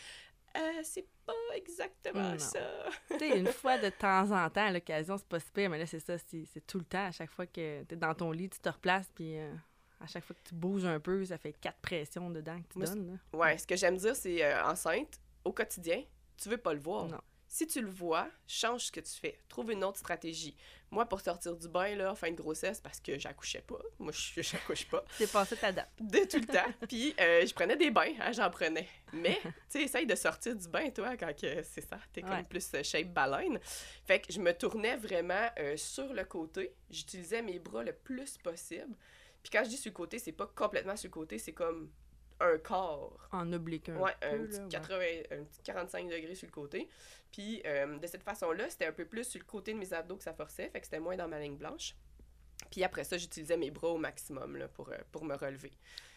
euh, 0.57 0.61
c'est 0.83 1.07
pas 1.27 1.33
exactement 1.55 2.33
Non. 2.33 2.39
ça. 2.39 2.61
tu 3.09 3.19
sais, 3.19 3.39
une 3.39 3.47
fois 3.53 3.79
de 3.79 3.89
temps 3.91 4.31
en 4.33 4.51
temps, 4.51 4.67
à 4.67 4.71
l'occasion, 4.73 5.17
c'est 5.17 5.29
pas 5.29 5.41
si 5.41 5.51
pire, 5.53 5.71
mais 5.71 5.79
là, 5.79 5.87
c'est 5.87 6.01
ça, 6.01 6.17
c'est 6.19 6.45
c'est 6.53 6.67
tout 6.67 6.79
le 6.79 6.85
temps. 6.85 7.07
À 7.07 7.13
chaque 7.13 7.31
fois 7.31 7.47
que 7.47 7.83
t'es 7.85 7.97
dans 7.97 8.15
ton 8.15 8.31
lit, 8.33 8.49
tu 8.51 8.59
te 8.61 8.69
replaces, 8.69 9.11
puis 9.15 9.39
euh, 9.39 9.53
à 10.01 10.07
chaque 10.07 10.25
fois 10.25 10.35
que 10.37 10.49
tu 10.49 10.55
bouges 10.55 10.85
un 10.85 11.01
peu, 11.01 11.25
ça 11.25 11.39
fait 11.39 11.53
quatre 11.55 11.79
pressions 11.81 12.31
dedans 12.31 12.61
que 12.61 12.69
tu 12.73 12.79
Moi, 12.79 12.87
donnes. 12.89 13.19
là. 13.33 13.39
Ouais, 13.39 13.59
ce 13.59 13.67
que 13.67 13.77
j'aime 13.77 13.97
dire, 13.97 14.15
c'est 14.17 14.45
euh, 14.45 14.65
enceinte, 14.65 15.21
au 15.45 15.53
quotidien, 15.53 16.03
tu 16.37 16.49
veux 16.49 16.59
pas 16.59 16.75
le 16.75 16.81
voir. 16.81 17.07
Non. 17.07 17.21
Si 17.55 17.69
tu 17.69 17.81
le 17.81 17.89
vois, 17.89 18.29
change 18.49 18.87
ce 18.87 18.91
que 18.91 18.99
tu 18.99 19.13
fais. 19.13 19.39
Trouve 19.49 19.71
une 19.71 19.85
autre 19.85 19.99
stratégie. 19.99 20.57
Moi, 20.91 21.07
pour 21.07 21.21
sortir 21.21 21.55
du 21.55 21.69
bain, 21.69 21.95
là, 21.95 22.11
en 22.11 22.17
fin 22.17 22.33
de 22.33 22.35
grossesse, 22.35 22.81
parce 22.81 22.99
que 22.99 23.17
j'accouchais 23.17 23.61
pas. 23.61 23.79
Moi, 24.01 24.11
je 24.11 24.43
j'accouche 24.43 24.89
pas. 24.89 25.05
C'est 25.17 25.31
passé 25.31 25.57
ta 25.57 25.71
date. 25.71 25.89
De 26.01 26.19
tout 26.29 26.41
le 26.41 26.47
temps. 26.47 26.69
Puis, 26.89 27.15
euh, 27.21 27.47
je 27.47 27.55
prenais 27.55 27.77
des 27.77 27.93
bains, 27.93 28.13
hein, 28.21 28.33
j'en 28.33 28.51
prenais. 28.51 28.89
Mais, 29.13 29.39
tu 29.45 29.53
sais, 29.69 29.83
essaye 29.83 30.05
de 30.05 30.17
sortir 30.17 30.57
du 30.57 30.67
bain, 30.67 30.91
toi, 30.91 31.17
quand 31.17 31.33
que 31.33 31.63
c'est 31.63 31.89
ça. 31.89 32.01
T'es 32.13 32.23
comme 32.23 32.45
plus 32.45 32.75
euh, 32.75 32.83
shape 32.83 33.13
baleine. 33.13 33.61
Fait 34.05 34.19
que 34.19 34.33
je 34.33 34.41
me 34.41 34.53
tournais 34.53 34.97
vraiment 34.97 35.49
euh, 35.61 35.77
sur 35.77 36.13
le 36.13 36.25
côté. 36.25 36.75
J'utilisais 36.91 37.41
mes 37.41 37.61
bras 37.61 37.85
le 37.85 37.93
plus 37.93 38.37
possible. 38.37 38.97
Puis 39.45 39.53
quand 39.53 39.63
je 39.63 39.69
dis 39.69 39.77
sur 39.77 39.91
le 39.91 39.95
côté, 39.95 40.19
c'est 40.19 40.33
pas 40.33 40.49
complètement 40.57 40.97
sur 40.97 41.07
le 41.07 41.13
côté, 41.13 41.39
c'est 41.39 41.53
comme 41.53 41.89
un 42.41 42.59
corps. 42.59 43.29
En 43.33 43.53
oblique 43.53 43.89
un 43.89 43.97
Ouais, 43.97 44.13
peu. 44.21 44.27
un 44.29 44.37
là, 44.37 44.45
petit, 44.47 44.61
ouais. 44.61 44.69
80, 44.69 45.05
un 45.41 45.45
petit 45.45 45.63
45 45.63 46.09
degrés 46.09 46.35
sur 46.35 46.47
le 46.47 46.53
côté. 46.53 46.89
Puis 47.33 47.63
euh, 47.67 47.99
de 47.99 48.07
cette 48.07 48.23
façon-là, 48.23 48.69
c'était 48.71 48.87
un 48.87 48.93
peu 48.93 49.05
plus 49.05 49.25
sur 49.25 49.39
le 49.41 49.45
côté 49.47 49.73
de 49.73 49.79
mes 49.79 49.93
abdos 49.93 50.17
que 50.17 50.25
ça 50.25 50.35
forçait, 50.35 50.69
fait 50.69 50.81
que 50.81 50.87
c'était 50.87 51.01
moins 51.01 51.17
dans 51.17 51.29
ma 51.29 51.39
ligne 51.41 51.57
blanche. 51.57 51.95
Puis 52.71 52.83
après 52.85 53.05
ça, 53.05 53.17
j'utilisais 53.17 53.57
mes 53.57 53.71
bras 53.71 53.89
au 53.89 53.99
maximum 53.99 54.57
là, 54.57 54.69
pour, 54.69 54.89
euh, 54.91 54.97
pour 55.13 55.25
me 55.25 55.35
relever. 55.35 55.73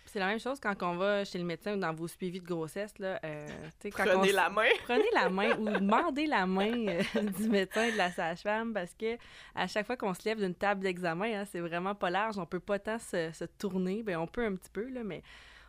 C'est 0.06 0.20
la 0.20 0.28
même 0.28 0.40
chose 0.40 0.58
quand 0.62 0.82
on 0.84 0.96
va 0.96 1.26
chez 1.26 1.38
le 1.38 1.44
médecin 1.44 1.76
ou 1.76 1.80
dans 1.80 1.94
vos 1.94 2.08
suivis 2.08 2.40
de 2.40 2.46
grossesse. 2.48 2.98
Là, 2.98 3.20
euh, 3.26 3.46
quand 3.84 4.06
Prenez 4.06 4.32
la 4.32 4.50
main. 4.50 4.70
Prenez 4.86 5.10
la 5.14 5.30
main 5.30 5.58
ou 5.58 5.66
demandez 5.70 6.28
la 6.28 6.46
main 6.46 6.88
euh, 6.88 7.02
du 7.38 7.50
médecin 7.50 7.84
et 7.88 7.92
de 7.92 7.98
la 7.98 8.10
sage-femme 8.12 8.74
parce 8.74 8.94
que 8.94 9.18
à 9.54 9.68
chaque 9.68 9.86
fois 9.86 9.98
qu'on 9.98 10.14
se 10.14 10.24
lève 10.24 10.40
d'une 10.40 10.56
table 10.56 10.82
d'examen, 10.84 11.42
hein, 11.42 11.46
c'est 11.52 11.60
vraiment 11.60 11.94
pas 11.94 12.10
large. 12.10 12.38
On 12.38 12.46
peut 12.46 12.62
pas 12.62 12.80
tant 12.80 13.00
se, 13.00 13.32
se 13.34 13.44
tourner. 13.44 14.02
Ben, 14.02 14.18
on 14.18 14.28
peut 14.28 14.46
un 14.46 14.56
petit 14.56 14.70
peu, 14.72 14.88
là, 14.88 15.04
mais 15.04 15.24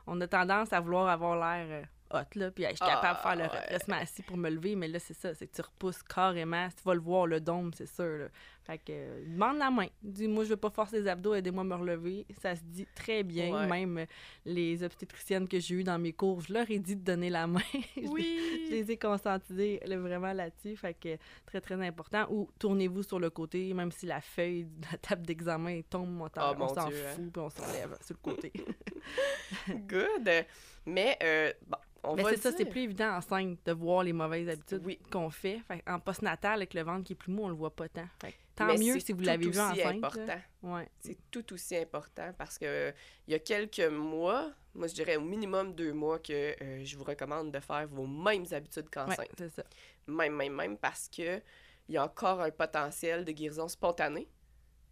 on 0.08 0.20
a 0.20 0.26
tendance 0.26 0.72
à 0.72 0.80
vouloir 0.80 1.08
avoir 1.08 1.36
l'air 1.36 1.66
euh, 2.12 2.18
hot. 2.18 2.24
Là, 2.38 2.50
puis 2.50 2.64
je 2.64 2.68
suis 2.70 2.78
capable 2.78 3.16
de 3.18 3.22
faire 3.22 3.36
le 3.36 3.44
Ah, 3.44 3.94
ouais. 3.96 4.02
assis 4.02 4.22
pour 4.22 4.36
me 4.36 4.48
lever, 4.50 4.74
mais 4.76 4.88
là, 4.88 4.98
c'est 4.98 5.14
ça. 5.14 5.34
C'est 5.34 5.46
que 5.46 5.54
tu 5.54 5.62
repousses 5.62 6.02
carrément. 6.02 6.68
Tu 6.76 6.82
vas 6.84 6.94
le 6.94 7.00
voir, 7.00 7.26
le 7.26 7.40
dôme, 7.40 7.72
c'est 7.74 7.86
sûr. 7.86 8.04
là. 8.18 8.26
Fait 8.68 8.76
que 8.76 8.92
euh, 8.92 9.25
demande 9.26 9.56
la 9.56 9.70
main. 9.70 9.87
Dis, 10.02 10.28
moi, 10.28 10.44
je 10.44 10.50
veux 10.50 10.56
pas 10.58 10.68
forcer 10.68 11.00
les 11.00 11.08
abdos, 11.08 11.32
aidez-moi 11.34 11.62
à 11.62 11.64
me 11.64 11.75
relever. 11.75 12.26
Ça 12.42 12.54
se 12.54 12.60
dit 12.62 12.87
très 12.94 13.22
bien. 13.22 13.50
Ouais. 13.50 13.66
Même 13.66 14.04
les 14.44 14.82
obstétriciennes 14.82 15.48
que 15.48 15.58
j'ai 15.58 15.76
eues 15.76 15.84
dans 15.84 15.98
mes 15.98 16.12
cours, 16.12 16.42
je 16.42 16.52
leur 16.52 16.70
ai 16.70 16.78
dit 16.78 16.94
de 16.94 17.02
donner 17.02 17.30
la 17.30 17.46
main. 17.46 17.60
Je 17.96 18.02
je 18.02 18.08
Oui. 18.08 18.66
les 18.70 18.90
ai 18.90 18.98
conscientisés 18.98 19.80
là, 19.87 19.96
vraiment 19.96 20.34
là-dessus. 20.34 20.76
Fait 20.76 20.92
que 20.92 21.16
très, 21.46 21.62
très 21.62 21.76
important. 21.87 22.26
Ou 22.30 22.50
tournez-vous 22.58 23.02
sur 23.04 23.18
le 23.18 23.30
côté, 23.30 23.72
même 23.72 23.90
si 23.90 24.04
la 24.04 24.20
feuille 24.20 24.64
de 24.64 24.87
la 24.92 24.98
table 24.98 25.22
d'examen 25.26 25.80
tombe, 25.88 26.20
on, 26.20 26.26
Oh, 26.26 26.54
on 26.60 26.68
s'en 26.68 26.88
hein. 26.88 26.90
fout, 27.14 27.32
puis 27.32 27.40
on 27.42 27.48
se 27.48 27.72
lève 27.72 27.96
sur 28.04 28.16
le 28.22 28.30
côté. 28.30 28.52
Good. 29.68 30.44
Mais, 30.87 31.16
euh, 31.22 31.52
bon, 31.66 31.78
on 32.04 32.14
Mais 32.16 32.25
c'est 32.25 32.37
ça, 32.37 32.52
c'est 32.52 32.64
plus 32.66 32.82
évident 32.82 33.12
enceinte 33.16 33.58
de 33.64 33.72
voir 33.72 34.02
les 34.02 34.12
mauvaises 34.12 34.48
habitudes 34.48 34.82
Oui. 34.84 34.98
qu'on 35.10 35.30
fait. 35.30 35.60
fait. 35.66 35.82
En 35.87 35.98
postnatal, 35.98 36.54
avec 36.58 36.75
le 36.75 36.82
ventre 36.82 37.04
qui 37.04 37.12
est 37.14 37.16
plus 37.16 37.32
mou, 37.32 37.44
on 37.44 37.48
le 37.48 37.54
voit 37.54 37.75
pas 37.75 37.88
tant. 37.88 38.06
Fait 38.20 38.34
tant 38.58 38.66
Mais 38.66 38.78
mieux 38.78 38.98
si 38.98 39.12
vous 39.12 39.20
l'avez 39.20 39.48
vu 39.48 39.58
enceinte. 39.58 40.04
important. 40.04 40.40
Ouais. 40.62 40.88
C'est 41.00 41.16
tout 41.30 41.52
aussi 41.52 41.76
important 41.76 42.32
parce 42.36 42.58
que 42.58 42.92
il 43.26 43.32
y 43.32 43.34
a 43.34 43.38
quelques 43.38 43.80
mois, 43.80 44.52
moi 44.75 44.88
je 44.88 44.94
dirais 44.94 45.16
au 45.16 45.21
minimum 45.21 45.75
deux 45.75 45.92
mois 45.92 46.18
que 46.18 46.54
euh, 46.62 46.84
je 46.84 46.97
vous 46.97 47.04
recommande 47.04 47.52
de 47.52 47.60
faire 47.60 47.86
vos 47.88 48.06
mêmes 48.06 48.47
habitudes 48.50 48.84
Ouais, 48.84 48.90
qu'enceinte. 48.90 49.28
c'est 49.38 49.50
ça. 49.50 49.64
Même, 50.06 50.34
même, 50.34 50.54
même 50.54 50.76
parce 50.76 51.08
que 51.08 51.40
il 51.88 51.94
y 51.94 51.97
a 51.97 52.04
encore 52.04 52.40
un 52.40 52.50
potentiel 52.50 53.25
de 53.25 53.32
guérison 53.32 53.68
spontanée. 53.68 54.28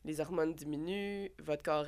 Les 0.04 0.20
hormones 0.20 0.54
diminuent, 0.54 1.28
votre 1.40 1.62
corps 1.62 1.86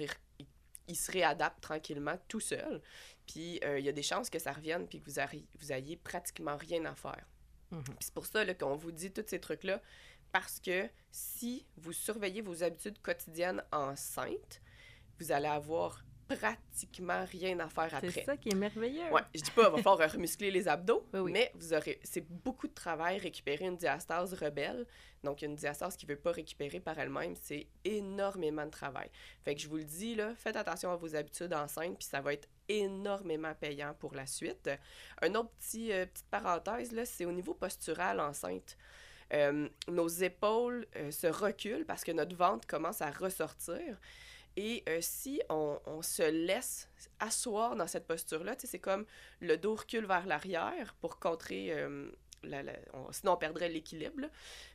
il, 0.88 0.96
se 0.96 1.12
réadapte 1.12 1.60
tranquillement 1.62 2.18
tout 2.28 2.40
seul. 2.40 2.82
Puis 3.26 3.60
euh, 3.64 3.78
il 3.78 3.84
y 3.84 3.88
a 3.88 3.92
des 3.92 4.02
chances 4.02 4.28
que 4.28 4.38
ça 4.38 4.52
revienne 4.52 4.86
puis 4.88 5.00
que 5.00 5.08
vous, 5.08 5.20
vous 5.60 5.72
ayez 5.72 5.96
pratiquement 5.96 6.56
rien 6.56 6.84
à 6.86 6.94
faire. 6.94 7.24
Mhm. 7.70 7.84
Puis 7.84 7.96
c'est 8.00 8.14
pour 8.14 8.26
ça 8.26 8.54
qu'on 8.54 8.76
vous 8.76 8.90
dit 8.90 9.10
tous 9.12 9.24
ces 9.26 9.40
trucs-là, 9.40 9.80
parce 10.32 10.60
que 10.60 10.88
si 11.10 11.66
vous 11.76 11.92
surveillez 11.92 12.42
vos 12.42 12.62
habitudes 12.62 13.00
quotidiennes 13.00 13.62
enceinte, 13.72 14.60
vous 15.18 15.32
allez 15.32 15.48
avoir 15.48 16.04
pratiquement 16.28 17.24
rien 17.24 17.58
à 17.58 17.68
faire 17.68 17.94
après. 17.94 18.10
C'est 18.10 18.24
ça 18.24 18.36
qui 18.36 18.50
est 18.50 18.54
merveilleux. 18.54 19.10
Ouais, 19.10 19.22
je 19.34 19.40
dis 19.40 19.50
pas, 19.50 19.62
il 19.68 19.76
va 19.76 19.82
falloir 19.82 20.12
remuscler 20.12 20.50
les 20.50 20.68
abdos, 20.68 21.08
Oui, 21.14 21.20
oui. 21.20 21.32
mais 21.32 21.50
vous 21.54 21.72
aurez, 21.72 21.98
c'est 22.04 22.20
beaucoup 22.28 22.68
de 22.68 22.74
travail 22.74 23.18
récupérer 23.18 23.64
une 23.64 23.76
diastase 23.78 24.34
rebelle. 24.34 24.86
Donc, 25.24 25.40
une 25.40 25.56
diastase 25.56 25.96
qui 25.96 26.04
veut 26.04 26.18
pas 26.18 26.30
récupérer 26.30 26.80
par 26.80 26.98
elle-même, 26.98 27.34
c'est 27.42 27.66
énormément 27.84 28.66
de 28.66 28.70
travail. 28.70 29.10
Fait 29.42 29.54
que 29.54 29.60
je 29.62 29.68
vous 29.68 29.78
le 29.78 29.84
dis, 29.84 30.14
là, 30.14 30.34
faites 30.36 30.54
attention 30.56 30.92
à 30.92 30.96
vos 30.96 31.16
habitudes 31.16 31.54
enceintes, 31.54 31.98
puis 31.98 32.06
ça 32.06 32.20
va 32.20 32.34
être 32.34 32.48
énormément 32.68 33.54
payant 33.54 33.94
pour 33.98 34.14
la 34.14 34.26
suite. 34.26 34.70
Un 35.22 35.34
autre 35.34 35.50
petit, 35.58 35.90
euh, 35.92 36.04
petite 36.06 36.28
parenthèse, 36.28 36.92
là, 36.92 37.04
c'est 37.06 37.24
au 37.24 37.32
niveau 37.32 37.54
postural 37.54 38.20
enceinte. 38.20 38.76
Euh, 39.32 39.68
nos 39.88 40.08
épaules 40.08 40.86
euh, 40.96 41.10
se 41.10 41.26
reculent 41.26 41.84
parce 41.84 42.02
que 42.04 42.12
notre 42.12 42.34
ventre 42.34 42.66
commence 42.66 43.02
à 43.02 43.10
ressortir. 43.10 43.98
Et 44.56 44.82
euh, 44.88 44.98
si 45.00 45.40
on, 45.50 45.78
se 46.02 46.22
laisse 46.22 46.88
asseoir 47.20 47.76
dans 47.76 47.86
cette 47.86 48.06
posture-là, 48.06 48.54
c'est 48.58 48.78
comme 48.78 49.04
le 49.40 49.56
dos 49.56 49.74
recule 49.74 50.06
vers 50.06 50.26
l'arrière 50.26 50.94
pour 51.00 51.18
contrer. 51.18 51.72
la- 52.42 52.62
la- 52.62 52.72
on- 52.94 53.12
sinon, 53.12 53.32
on 53.32 53.36
perdrait 53.36 53.68
l'équilibre. 53.68 54.28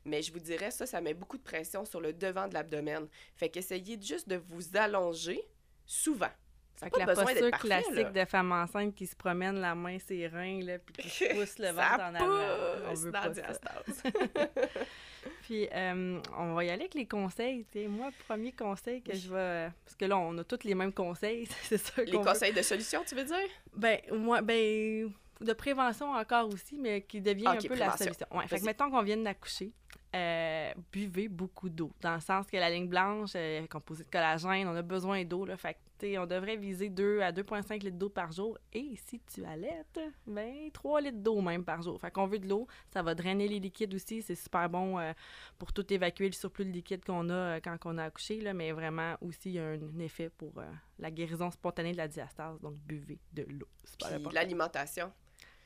Mais 0.06 0.22
je 0.22 0.32
vous 0.32 0.40
dirais, 0.40 0.70
ça, 0.72 0.86
ça 0.86 1.02
met 1.02 1.14
beaucoup 1.14 1.38
de 1.38 1.44
pression 1.44 1.86
sur 1.86 2.00
le 2.02 2.14
devant 2.14 2.48
de 2.48 2.54
l'abdomen. 2.54 3.08
Fait 3.36 3.50
qu'essayez 3.50 4.00
juste 4.02 4.28
de 4.30 4.36
vous 4.36 4.76
allonger 4.78 5.42
souvent. 5.86 6.32
Fait 6.76 6.90
que 6.90 7.00
la 7.00 7.06
posture 7.06 7.50
parfait, 7.52 7.68
classique 7.68 7.96
là. 7.96 8.10
de 8.12 8.26
femme 8.26 8.52
enceinte 8.52 8.96
qui 8.96 9.08
se 9.08 9.16
promène 9.16 9.60
la 9.62 9.74
main 9.76 9.98
ses 10.00 10.28
reins 10.28 10.60
là 10.64 10.80
puis 10.80 11.04
qui 11.10 11.26
pousse 11.30 11.60
le 11.60 11.68
ventre 11.72 12.02
en 12.02 12.16
avant. 12.16 12.90
On 12.90 12.94
veut 12.94 13.12
pas 13.12 13.34
ça. 13.34 14.10
Puis 15.44 15.68
euh, 15.74 16.20
on 16.38 16.54
va 16.54 16.64
y 16.66 16.70
aller 16.70 16.82
avec 16.82 16.94
les 16.96 17.06
conseils. 17.06 17.66
Moi, 17.88 18.10
premier 18.28 18.52
conseil 18.52 19.02
que 19.02 19.14
je 19.16 19.30
vais 19.34 19.70
parce 19.86 19.96
que 19.96 20.06
là 20.06 20.18
on 20.18 20.38
a 20.38 20.44
tous 20.44 20.64
les 20.66 20.76
mêmes 20.76 20.92
conseils, 20.94 21.48
c'est 21.64 21.78
ça 21.78 22.02
Les 22.04 22.12
veut. 22.12 22.18
conseils 22.20 22.54
de 22.54 22.62
solution, 22.62 23.02
tu 23.08 23.16
veux 23.16 23.24
dire? 23.24 23.38
Ben 23.76 24.00
moi 24.12 24.42
ben 24.42 25.10
de 25.40 25.54
prévention 25.54 26.12
encore 26.12 26.48
aussi 26.54 26.78
mais 26.78 27.02
qui 27.02 27.22
devient 27.22 27.46
Ah, 27.48 27.52
un 27.52 27.58
peu 27.58 27.76
la 27.76 27.96
solution. 27.98 28.28
Ouais, 28.32 28.48
fait 28.48 28.60
que 28.60 28.66
mettons 28.66 28.90
qu'on 28.90 29.02
vienne 29.04 29.24
d'accoucher. 29.24 29.72
euh, 30.16 30.74
buvez 30.92 31.28
beaucoup 31.30 31.70
d'eau. 31.70 31.92
Dans 32.02 32.16
le 32.16 32.22
sens 32.22 32.46
que 32.48 32.58
la 32.58 32.70
ligne 32.70 32.88
blanche 32.88 33.36
est 33.36 33.66
composée 33.70 34.04
de 34.04 34.10
collagène, 34.10 34.68
on 34.68 34.76
a 34.76 34.82
besoin 34.82 35.24
d'eau. 35.24 35.46
Là, 35.46 35.56
fait 35.58 35.78
on 36.18 36.26
devrait 36.26 36.58
viser 36.58 36.90
2 36.90 37.22
à 37.22 37.32
2,5 37.32 37.84
litres 37.84 37.98
d'eau 37.98 38.10
par 38.10 38.32
jour. 38.32 38.58
Et 38.74 38.96
si 39.08 39.20
tu 39.22 39.44
allaites, 39.46 40.00
ben 40.28 40.70
3 40.72 41.02
litres 41.02 41.18
d'eau 41.18 41.42
même 41.42 41.64
par 41.64 41.82
jour. 41.82 42.00
Fait 42.00 42.12
qu'on 42.12 42.28
veut 42.28 42.40
de 42.40 42.48
l'eau, 42.48 42.68
ça 42.92 43.02
va 43.02 43.16
drainer 43.16 43.48
les 43.48 43.60
liquides 43.60 43.94
aussi. 43.94 44.22
C'est 44.22 44.36
super 44.36 44.70
bon 44.70 45.00
euh, 45.00 45.14
pour 45.58 45.74
tout 45.74 45.92
évacuer 45.94 46.28
le 46.28 46.34
surplus 46.34 46.66
de 46.66 46.72
liquide 46.72 47.04
qu'on 47.06 47.30
a 47.30 47.34
euh, 47.34 47.60
quand 47.64 47.78
on 47.86 47.98
a 47.98 48.06
accouché. 48.06 48.42
Là, 48.42 48.54
mais 48.54 48.72
vraiment 48.72 49.16
aussi, 49.22 49.50
il 49.50 49.54
y 49.54 49.60
a 49.60 49.66
un 49.66 50.00
effet 50.00 50.30
pour 50.30 50.58
euh, 50.58 50.66
la 51.00 51.12
guérison 51.12 51.52
spontanée 51.52 51.94
de 51.94 51.98
la 51.98 52.08
diastase. 52.08 52.60
Donc, 52.60 52.76
buvez 52.76 53.20
de 53.34 53.44
l'eau. 53.44 53.68
Puis 53.98 54.34
l'alimentation. 54.34 55.12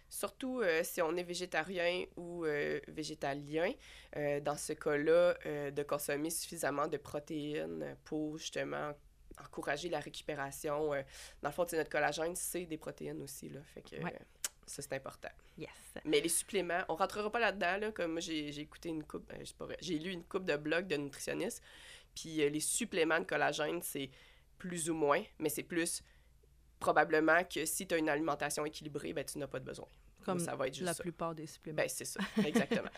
Surtout 0.09 0.61
euh, 0.61 0.81
si 0.83 1.01
on 1.01 1.15
est 1.17 1.23
végétarien 1.23 2.05
ou 2.15 2.45
euh, 2.45 2.79
végétalien, 2.87 3.71
euh, 4.15 4.39
dans 4.39 4.55
ce 4.55 4.73
cas-là, 4.73 5.35
de 5.71 5.83
consommer 5.83 6.29
suffisamment 6.29 6.87
de 6.87 6.97
protéines 6.97 7.95
pour 8.05 8.37
justement 8.37 8.93
encourager 9.43 9.89
la 9.89 9.99
récupération. 9.99 10.93
euh, 10.93 11.01
dans 11.41 11.49
le 11.49 11.53
fond, 11.53 11.65
notre 11.73 11.89
collagène, 11.89 12.35
c'est 12.35 12.65
des 12.65 12.77
protéines 12.77 13.21
aussi. 13.21 13.49
Là, 13.49 13.59
fait 13.73 13.81
que 13.81 13.95
Ouais. 14.03 14.17
ça, 14.65 14.81
c'est 14.81 14.93
important. 14.93 15.29
Yes. 15.57 15.69
Mais 16.05 16.19
les 16.21 16.29
suppléments, 16.29 16.81
on 16.89 16.95
rentrera 16.95 17.31
pas 17.31 17.39
là-dedans, 17.39 17.77
là, 17.77 17.91
comme 17.91 18.19
j'ai 18.21 18.49
écouté 18.59 18.89
une 18.89 19.03
coupe, 19.03 19.31
euh, 19.33 19.75
j'ai 19.81 19.99
lu 19.99 20.11
une 20.11 20.23
coupe 20.23 20.45
de 20.45 20.55
blogs 20.55 20.87
de 20.87 20.95
nutritionnistes, 20.97 21.61
puis 22.15 22.41
euh, 22.41 22.49
les 22.49 22.59
suppléments 22.59 23.19
de 23.19 23.25
collagène, 23.25 23.81
c'est 23.81 24.09
plus 24.57 24.89
ou 24.89 24.93
moins, 24.95 25.23
mais 25.39 25.49
c'est 25.49 25.63
plus 25.63 26.01
probablement 26.79 27.43
que 27.43 27.65
si 27.65 27.87
tu 27.87 27.95
as 27.95 27.97
une 27.97 28.09
alimentation 28.09 28.65
équilibrée, 28.65 29.13
ben 29.13 29.23
tu 29.25 29.37
n'as 29.39 29.47
pas 29.47 29.59
de 29.59 29.65
besoin. 29.65 29.87
Comme 30.33 30.39
ça 30.39 30.55
va 30.55 30.67
être 30.67 30.73
juste 30.73 30.85
la 30.85 30.93
ça. 30.93 31.03
plupart 31.03 31.33
des 31.33 31.47
suppléments. 31.47 31.77
Ben 31.77 31.89
c'est 31.89 32.05
ça, 32.05 32.19
exactement. 32.45 32.89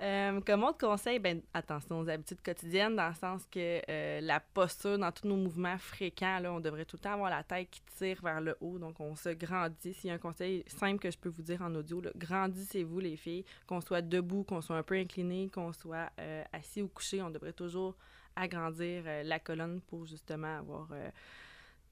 Euh, 0.00 0.40
comme 0.40 0.64
autre 0.64 0.78
conseil, 0.78 1.18
ben, 1.18 1.40
attention 1.52 2.00
aux 2.00 2.08
habitudes 2.08 2.40
quotidiennes, 2.42 2.96
dans 2.96 3.08
le 3.08 3.14
sens 3.14 3.42
que 3.50 3.80
euh, 3.88 4.20
la 4.20 4.40
posture 4.40 4.98
dans 4.98 5.10
tous 5.10 5.26
nos 5.26 5.36
mouvements 5.36 5.78
fréquents, 5.78 6.38
là, 6.38 6.52
on 6.52 6.60
devrait 6.60 6.84
tout 6.84 6.96
le 6.96 7.02
temps 7.02 7.14
avoir 7.14 7.30
la 7.30 7.42
tête 7.42 7.70
qui 7.70 7.82
tire 7.96 8.20
vers 8.22 8.40
le 8.40 8.56
haut, 8.60 8.78
donc 8.78 9.00
on 9.00 9.16
se 9.16 9.30
grandit. 9.30 9.94
S'il 9.94 10.08
y 10.08 10.10
a 10.10 10.14
un 10.14 10.18
conseil 10.18 10.64
simple 10.66 10.98
que 10.98 11.10
je 11.10 11.18
peux 11.18 11.28
vous 11.28 11.42
dire 11.42 11.62
en 11.62 11.74
audio, 11.74 12.00
là, 12.00 12.10
grandissez-vous 12.16 13.00
les 13.00 13.16
filles, 13.16 13.44
qu'on 13.66 13.80
soit 13.80 14.02
debout, 14.02 14.44
qu'on 14.44 14.60
soit 14.60 14.76
un 14.76 14.82
peu 14.82 14.94
incliné, 14.94 15.50
qu'on 15.52 15.72
soit 15.72 16.10
euh, 16.20 16.44
assis 16.52 16.82
ou 16.82 16.88
couché, 16.88 17.22
on 17.22 17.30
devrait 17.30 17.52
toujours 17.52 17.96
agrandir 18.36 19.04
la 19.24 19.38
colonne 19.38 19.80
pour 19.80 20.06
justement 20.06 20.58
avoir 20.58 20.88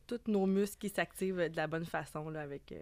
tous 0.09 0.20
nos 0.27 0.44
muscles 0.44 0.79
qui 0.79 0.88
s'activent 0.88 1.48
de 1.48 1.57
la 1.57 1.68
bonne 1.68 1.85
façon, 1.85 2.31
là, 2.31 2.40
avec, 2.40 2.75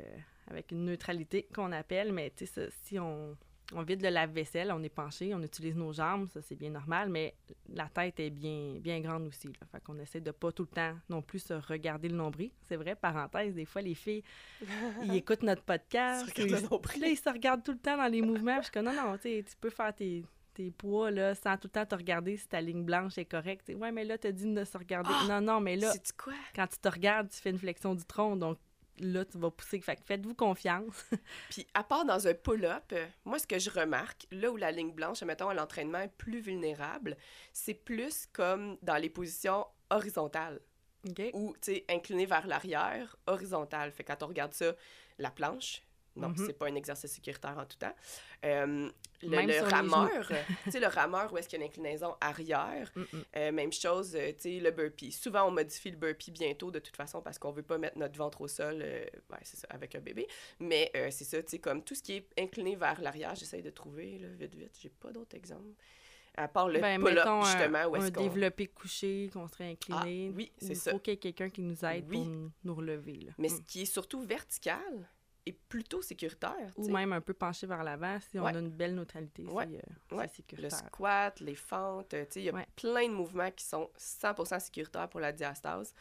avec 0.51 0.73
une 0.73 0.85
neutralité 0.85 1.49
qu'on 1.55 1.73
appelle. 1.73 2.13
Mais 2.13 2.33
tu 2.37 2.47
sais, 2.47 2.69
si 2.83 2.99
on, 2.99 3.37
on 3.73 3.83
vide 3.83 4.03
le 4.03 4.11
lave-vaisselle, 4.11 4.73
on 4.73 4.83
est 4.83 4.89
penché, 4.89 5.35
on 5.35 5.43
utilise 5.43 5.77
nos 5.77 5.93
jambes, 5.93 6.29
ça 6.29 6.41
c'est 6.43 6.57
bien 6.57 6.71
normal, 6.71 7.09
mais 7.09 7.35
la 7.73 7.89
tête 7.89 8.19
est 8.21 8.31
bien, 8.31 8.77
bien 8.81 9.01
grande 9.01 9.27
aussi. 9.27 9.49
Là. 9.49 9.67
Fait 9.71 9.83
qu'on 9.83 9.99
essaie 9.99 10.21
de 10.21 10.31
pas 10.31 10.53
tout 10.53 10.65
le 10.65 10.75
temps 10.75 10.95
non 11.09 11.23
plus 11.23 11.41
se 11.41 11.55
regarder 11.55 12.09
le 12.09 12.17
nombril. 12.17 12.51
C'est 12.63 12.77
vrai, 12.77 12.95
parenthèse, 12.95 13.55
des 13.55 13.65
fois 13.65 13.83
les 13.83 13.95
filles, 13.95 14.23
ils 15.03 15.15
écoutent 15.15 15.43
notre 15.43 15.63
podcast. 15.63 16.27
Nombril. 16.71 17.01
Là, 17.01 17.09
ils 17.09 17.17
se 17.17 17.31
regardent 17.31 17.63
tout 17.63 17.73
le 17.73 17.79
temps 17.79 17.97
dans 17.97 18.11
les 18.11 18.23
mouvements. 18.23 18.57
Puis 18.59 18.63
je 18.63 18.65
suis 18.65 18.73
comme, 18.73 18.87
non, 18.87 18.95
non, 18.95 19.17
tu 19.17 19.23
sais, 19.23 19.45
tu 19.49 19.57
peux 19.61 19.71
faire 19.71 19.95
tes, 19.95 20.25
tes 20.55 20.71
poids 20.71 21.11
là, 21.11 21.35
sans 21.35 21.57
tout 21.57 21.69
le 21.69 21.71
temps 21.71 21.87
te 21.87 21.95
regarder 21.95 22.37
si 22.37 22.49
ta 22.49 22.61
ligne 22.61 22.85
blanche 22.85 23.19
est 23.19 23.25
correcte. 23.25 23.65
T'sais, 23.65 23.75
ouais, 23.75 23.93
mais 23.93 24.05
là, 24.05 24.19
t'as 24.19 24.33
dit 24.33 24.53
de 24.53 24.65
se 24.65 24.77
regarder. 24.77 25.11
Ah! 25.13 25.27
non, 25.29 25.41
non, 25.41 25.61
mais 25.61 25.77
là, 25.77 25.93
quoi? 26.19 26.33
quand 26.55 26.67
tu 26.67 26.79
te 26.79 26.89
regardes, 26.89 27.29
tu 27.31 27.41
fais 27.41 27.51
une 27.51 27.59
flexion 27.59 27.95
du 27.95 28.05
tronc, 28.05 28.37
donc 28.37 28.59
là, 29.01 29.25
tu 29.25 29.39
vas 29.39 29.51
pousser. 29.51 29.81
Fait 29.81 29.99
faites-vous 30.05 30.35
confiance. 30.35 31.07
Puis, 31.51 31.67
à 31.75 31.83
part 31.83 32.05
dans 32.05 32.27
un 32.27 32.35
pull-up, 32.35 32.95
moi, 33.25 33.39
ce 33.39 33.47
que 33.47 33.59
je 33.59 33.71
remarque, 33.71 34.27
là 34.31 34.51
où 34.51 34.57
la 34.57 34.71
ligne 34.71 34.93
blanche, 34.93 35.23
mettons, 35.23 35.49
à 35.49 35.55
l'entraînement 35.55 36.01
est 36.01 36.17
plus 36.17 36.41
vulnérable, 36.41 37.17
c'est 37.53 37.75
plus 37.75 38.27
comme 38.33 38.77
dans 38.83 38.97
les 38.97 39.11
positions 39.11 39.67
horizontales 39.91 40.61
OK? 41.09 41.31
ou, 41.33 41.55
tu 41.61 41.73
sais, 41.73 41.85
incliné 41.89 42.27
vers 42.27 42.47
l'arrière, 42.47 43.17
horizontale. 43.27 43.91
Fait 43.93 44.05
que 44.05 44.13
quand 44.13 44.23
on 44.23 44.29
regarde 44.29 44.53
ça, 44.53 44.75
la 45.19 45.31
planche, 45.31 45.83
non, 46.21 46.29
Mhm. 46.31 46.47
c'est 46.47 46.53
pas 46.53 46.67
un 46.69 46.75
exercice 46.75 47.11
sécuritaire 47.13 47.57
en 47.59 47.65
tout 47.65 47.77
temps. 47.79 47.95
Euh, 48.45 48.89
le, 49.23 49.29
le 49.47 49.63
rameur, 49.69 50.11
tu 50.65 50.71
sais, 50.71 50.81
le 50.81 50.87
rameur 50.87 51.33
où 51.33 51.37
est-ce 51.39 51.49
qu'il 51.49 51.59
y 51.59 51.63
a 51.63 51.65
une 51.65 51.71
inclinaison 51.71 52.15
arrière, 52.21 52.91
Mm, 52.97 53.01
mm. 53.01 53.23
euh, 53.37 53.53
même 53.53 53.73
chose, 53.73 54.15
euh, 54.15 54.33
tu 54.33 54.41
sais, 54.43 54.61
le 54.61 54.71
burpee. 54.71 55.13
Souvent, 55.13 55.45
on 55.47 55.51
modifie 55.51 55.91
le 55.91 55.97
burpee 55.97 56.31
bientôt, 56.31 56.71
de 56.71 56.79
toute 56.79 56.97
façon, 56.97 57.21
parce 57.21 57.39
qu'on 57.39 57.51
veut 57.53 57.63
pas 57.63 57.79
mettre 57.79 57.99
notre 57.99 58.17
ventre 58.17 58.41
au 58.41 58.49
sol, 58.49 58.81
euh, 58.83 59.05
ouais, 59.31 59.39
c'est 59.43 59.59
ça, 59.59 59.67
avec 59.71 59.95
un 59.95 60.01
bébé. 60.01 60.27
Mais 60.59 60.91
euh, 60.97 61.09
c'est 61.11 61.25
ça, 61.25 61.43
tu 61.43 61.51
sais, 61.51 61.59
comme 61.59 61.83
tout 61.85 61.95
ce 61.95 62.03
qui 62.03 62.15
est 62.15 62.27
incliné 62.39 62.77
vers 62.77 63.01
l'arrière, 63.01 63.35
j'essaye 63.35 63.63
de 63.63 63.71
trouver, 63.71 64.19
là, 64.19 64.29
vite, 64.29 64.55
vite. 64.55 64.79
J'ai 64.81 64.89
pas 64.91 65.11
d'autres 65.13 65.37
exemples. 65.37 65.75
À 66.37 66.47
part 66.49 66.69
le 66.69 66.81
Ben, 66.81 66.99
pull-up, 67.01 67.17
mettons, 67.17 67.43
justement, 67.43 67.85
où 67.87 67.97
est-ce 67.97 68.13
qu'on... 68.13 68.23
développé 68.23 68.69
couché, 68.69 69.29
qu'on 69.33 69.49
serait 69.49 69.73
incliné. 69.73 70.29
Ah, 70.31 70.35
oui, 70.37 70.53
c'est 70.59 70.69
Il 70.69 70.77
ça. 70.77 70.93
faut 70.93 70.99
qu'il 71.01 71.13
y 71.13 71.15
ait 71.15 71.19
quelqu'un 71.19 71.51
qui 71.51 71.61
nous 71.61 71.85
aide 71.85 72.07
Oui. 72.09 72.17
pour 72.19 72.27
nous, 72.27 72.51
nous 72.65 72.75
relever. 72.75 73.15
Là. 73.17 73.33
Mais 73.37 73.49
Mm. 73.49 73.57
ce 73.57 73.61
qui 73.63 73.83
est 73.83 73.85
surtout 73.93 74.23
vertical 74.23 75.11
est 75.47 75.57
plutôt 75.69 76.03
sécuritaire, 76.03 76.71
Ou 76.77 76.89
même 76.91 77.13
un 77.13 77.21
peu 77.21 77.33
penché 77.33 77.67
vers 77.67 77.83
l'avant, 77.83 78.19
si 78.31 78.39
on 78.39 78.45
a 78.45 78.53
une 78.59 78.69
belle 78.71 78.95
neutralité, 78.95 79.45
Ouais. 79.45 79.67
c'est 80.11 80.15
euh, 80.15 80.17
Ouais. 80.17 80.31
Le 80.59 80.71
squat, 80.71 81.41
les 81.41 81.55
fentes, 81.55 82.15
euh, 82.15 82.25
il 82.37 82.43
y 82.43 82.51
a 82.51 82.67
plein 82.77 83.09
de 83.09 83.15
mouvements 83.15 83.51
qui 83.51 83.65
sont 83.65 83.91
100% 83.99 84.59
sécuritaires 84.61 85.09
pour 85.09 85.21
la 85.21 85.33
diastase. 85.33 85.95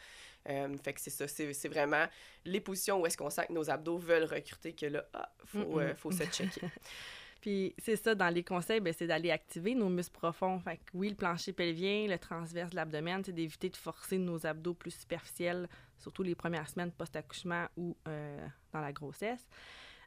Euh, 0.48 0.76
fait 0.82 0.92
que 0.94 1.00
c'est 1.00 1.10
ça, 1.10 1.26
c'est 1.28 1.68
vraiment 1.68 2.06
les 2.44 2.60
positions 2.60 3.00
où 3.00 3.06
est-ce 3.06 3.16
qu'on 3.16 3.30
sent 3.30 3.46
que 3.48 3.52
nos 3.52 3.68
abdos 3.70 3.98
veulent 3.98 4.24
recruter 4.24 4.72
que 4.72 4.86
là, 4.86 5.04
ah, 5.14 5.30
faut, 5.44 5.80
euh, 5.80 5.94
faut 5.94 6.10
se 6.12 6.24
checker. 6.24 6.60
Puis 7.40 7.74
c'est 7.78 7.96
ça, 7.96 8.14
dans 8.14 8.28
les 8.28 8.44
conseils, 8.44 8.80
ben, 8.80 8.92
c'est 8.92 9.06
d'aller 9.06 9.30
activer 9.30 9.74
nos 9.74 9.88
muscles 9.88 10.12
profonds. 10.18 10.58
Fait 10.60 10.76
que 10.76 10.82
oui, 10.92 11.08
le 11.08 11.14
plancher 11.14 11.52
pelvien, 11.54 12.06
le 12.06 12.18
transverse 12.18 12.70
de 12.70 12.76
l'abdomen, 12.76 13.22
c'est 13.24 13.32
d'éviter 13.32 13.70
de 13.70 13.76
forcer 13.76 14.18
nos 14.18 14.44
abdos 14.46 14.74
plus 14.74 14.90
superficiels, 14.90 15.66
surtout 16.00 16.22
les 16.22 16.34
premières 16.34 16.68
semaines 16.68 16.90
post-accouchement 16.92 17.66
ou 17.76 17.96
euh, 18.08 18.46
dans 18.72 18.80
la 18.80 18.92
grossesse. 18.92 19.46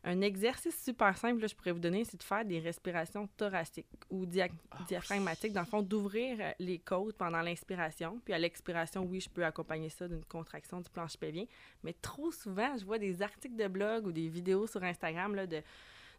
Un 0.05 0.19
exercice 0.19 0.83
super 0.83 1.17
simple, 1.17 1.39
là, 1.39 1.47
je 1.47 1.55
pourrais 1.55 1.71
vous 1.71 1.79
donner, 1.79 2.03
c'est 2.03 2.17
de 2.17 2.23
faire 2.23 2.43
des 2.43 2.59
respirations 2.59 3.25
thoraciques 3.37 3.87
ou 4.09 4.25
dia- 4.25 4.49
Ah 4.71 4.79
diaphragmatiques. 4.85 5.53
Dans 5.53 5.61
le 5.61 5.65
fond, 5.65 5.81
d'ouvrir 5.81 6.37
euh, 6.41 6.51
les 6.59 6.77
côtes 6.79 7.15
pendant 7.15 7.41
l'inspiration. 7.41 8.19
Puis 8.25 8.33
à 8.33 8.37
l'expiration, 8.37 9.03
oui, 9.05 9.21
je 9.21 9.29
peux 9.29 9.45
accompagner 9.45 9.87
ça 9.87 10.05
d'une 10.09 10.25
contraction 10.25 10.81
du 10.81 10.89
plancher 10.89 11.17
pelvien. 11.17 11.45
Mais 11.83 11.93
trop 11.93 12.33
souvent, 12.33 12.75
je 12.77 12.83
vois 12.83 12.99
des 12.99 13.21
articles 13.21 13.55
de 13.55 13.67
blog 13.69 14.05
ou 14.07 14.11
des 14.11 14.27
vidéos 14.27 14.67
sur 14.67 14.83
Instagram 14.83 15.35
là, 15.35 15.47
de, 15.47 15.61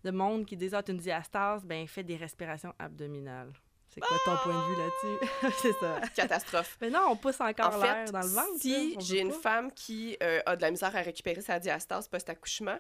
de 0.03 0.11
monde 0.11 0.47
qui 0.47 0.57
disent 0.57 0.73
Ah, 0.73 0.83
une 0.89 0.97
diastase, 0.97 1.63
ben 1.67 1.87
fais 1.87 2.03
des 2.03 2.17
respirations 2.17 2.73
abdominales. 2.79 3.53
C'est 3.95 4.01
quoi 4.01 4.17
ton 4.25 4.37
point 4.39 4.55
de 4.55 4.75
vue 4.75 4.77
là-dessus? 4.83 5.57
c'est 5.63 5.73
ça. 5.81 6.01
Catastrophe. 6.17 6.77
Mais 6.81 6.91
non, 6.91 7.07
on 7.11 7.17
pousse 7.17 7.41
encore 7.41 7.75
En 7.75 7.79
l'air 7.83 8.07
fait, 8.07 8.13
dans 8.13 8.21
le 8.21 8.27
ventre. 8.29 8.61
si 8.61 8.97
j'ai 9.01 9.21
une 9.21 9.33
femme 9.33 9.71
qui 9.73 10.17
euh, 10.23 10.41
a 10.47 10.57
de 10.57 10.63
la 10.63 10.71
misère 10.71 10.95
à 10.97 11.01
récupérer 11.01 11.41
sa 11.41 11.59
diastase 11.59 12.09
post-accouchement 12.09 12.79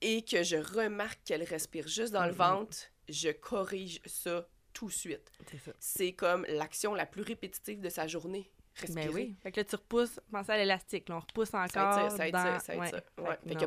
et 0.00 0.22
que 0.22 0.42
je 0.42 0.56
remarque 0.56 1.20
qu'elle 1.24 1.42
respire 1.44 1.86
juste 1.88 2.12
dans 2.12 2.24
le 2.24 2.32
Mhm. 2.32 2.36
ventre, 2.38 2.76
je 3.08 3.30
corrige 3.30 4.00
ça 4.06 4.46
tout 4.72 4.86
de 4.86 4.92
suite. 4.92 5.30
C'est 5.50 5.58
ça. 5.58 5.72
C'est 5.78 6.12
comme 6.12 6.44
l'action 6.48 6.94
la 6.94 7.06
plus 7.06 7.22
répétitive 7.22 7.80
de 7.80 7.88
sa 7.88 8.06
journée. 8.06 8.50
Respirer. 8.76 9.04
Ben 9.06 9.14
oui. 9.14 9.36
Fait 9.40 9.52
que 9.52 9.60
là, 9.60 9.64
tu 9.64 9.76
repousses, 9.76 10.18
pensez 10.32 10.50
à 10.50 10.56
l'élastique. 10.56 11.08
là, 11.08 11.16
on 11.16 11.20
repousse 11.20 11.54
encore. 11.54 11.68
Ça 11.94 12.06
étire, 12.06 12.16
ça 12.16 12.26
étire, 12.26 12.42
dans... 12.54 12.58
ça 12.58 12.76
ouais. 12.76 12.88
étire. 12.88 13.02
Fait 13.14 13.22
Ouais. 13.22 13.28
que 13.36 13.42
Fait 13.42 13.48
qu'il 13.50 13.56
n'y 13.58 13.62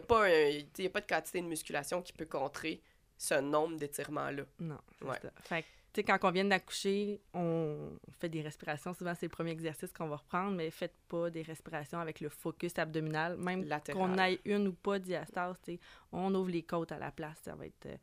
a, 0.86 0.90
a 0.90 0.92
pas 0.92 1.00
de 1.02 1.08
quantité 1.08 1.42
de 1.42 1.48
musculation 1.48 2.02
qui 2.02 2.12
peut 2.12 2.26
contrer 2.26 2.82
ce 3.18 3.36
nombre 3.36 3.78
d'étirements-là. 3.78 4.44
Non, 4.60 4.78
Ouais. 5.02 5.18
ça. 5.22 5.32
Fait 5.44 5.62
que, 5.64 5.68
sais, 5.96 6.04
quand 6.04 6.18
on 6.24 6.32
vient 6.32 6.46
d'accoucher, 6.46 7.20
on 7.34 7.92
fait 8.20 8.30
des 8.30 8.42
respirations. 8.42 8.94
Souvent, 8.94 9.14
c'est 9.16 9.26
le 9.26 9.32
premier 9.32 9.52
exercice 9.52 9.92
qu'on 9.92 10.08
va 10.08 10.18
reprendre, 10.18 10.56
mais 10.56 10.70
faites 10.72 10.96
pas 11.08 11.30
des 11.30 11.42
respirations 11.42 12.00
avec 12.00 12.20
le 12.20 12.30
focus 12.30 12.78
abdominal. 12.78 13.38
Même 13.38 13.68
qu'on 13.92 14.18
ait 14.18 14.40
une 14.46 14.68
ou 14.68 14.74
pas 14.74 15.00
diastase, 15.00 15.58
tu 15.64 15.74
sais, 15.74 15.80
on 16.12 16.34
ouvre 16.36 16.50
les 16.50 16.64
côtes 16.64 16.92
à 16.92 17.00
la 17.00 17.12
place. 17.12 17.38
Ça 17.44 17.56
va 17.56 17.66
être 17.66 17.86
euh, 17.88 17.98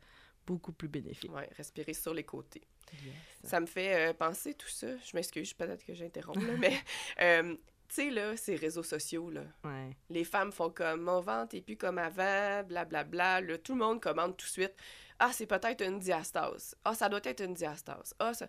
beaucoup 0.45 0.71
plus 0.71 0.87
bénéfique. 0.87 1.33
Ouais, 1.33 1.49
respirer 1.55 1.93
sur 1.93 2.13
les 2.13 2.23
côtés. 2.23 2.61
Yes. 2.93 3.13
Ça 3.43 3.59
me 3.59 3.65
fait 3.65 4.09
euh, 4.09 4.13
penser 4.13 4.53
tout 4.53 4.69
ça. 4.69 4.87
Je 4.97 5.15
m'excuse, 5.15 5.53
peut-être 5.53 5.83
que 5.83 5.93
j'interromps, 5.93 6.39
mais 6.59 6.77
euh, 7.21 7.55
tu 7.87 7.95
sais, 7.95 8.09
là, 8.09 8.35
ces 8.37 8.55
réseaux 8.55 8.83
sociaux, 8.83 9.29
là, 9.29 9.43
Ouais. 9.63 9.89
les 10.09 10.23
femmes 10.23 10.51
font 10.51 10.69
comme 10.69 11.01
mon 11.01 11.21
ventre 11.21 11.55
est 11.55 11.61
plus 11.61 11.77
comme 11.77 11.97
avant, 11.97 12.63
blablabla. 12.63 13.41
Là, 13.41 13.57
tout 13.57 13.73
le 13.73 13.79
monde 13.79 14.01
commande 14.01 14.35
tout 14.37 14.45
de 14.45 14.51
suite. 14.51 14.73
Ah, 15.19 15.31
c'est 15.31 15.45
peut-être 15.45 15.81
une 15.83 15.99
diastase. 15.99 16.75
Ah, 16.83 16.93
ça 16.93 17.07
doit 17.09 17.21
être 17.23 17.41
une 17.43 17.53
diastase. 17.53 18.13
Ah, 18.19 18.33
ça. 18.33 18.47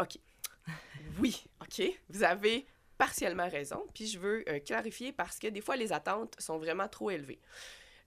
OK. 0.00 0.18
Oui, 1.20 1.44
OK. 1.62 1.82
Vous 2.10 2.22
avez 2.24 2.66
partiellement 2.98 3.48
raison. 3.48 3.86
Puis 3.94 4.06
je 4.06 4.18
veux 4.18 4.44
euh, 4.48 4.58
clarifier 4.60 5.12
parce 5.12 5.38
que 5.38 5.46
des 5.46 5.60
fois, 5.60 5.76
les 5.76 5.92
attentes 5.92 6.34
sont 6.38 6.58
vraiment 6.58 6.88
trop 6.88 7.10
élevées. 7.10 7.40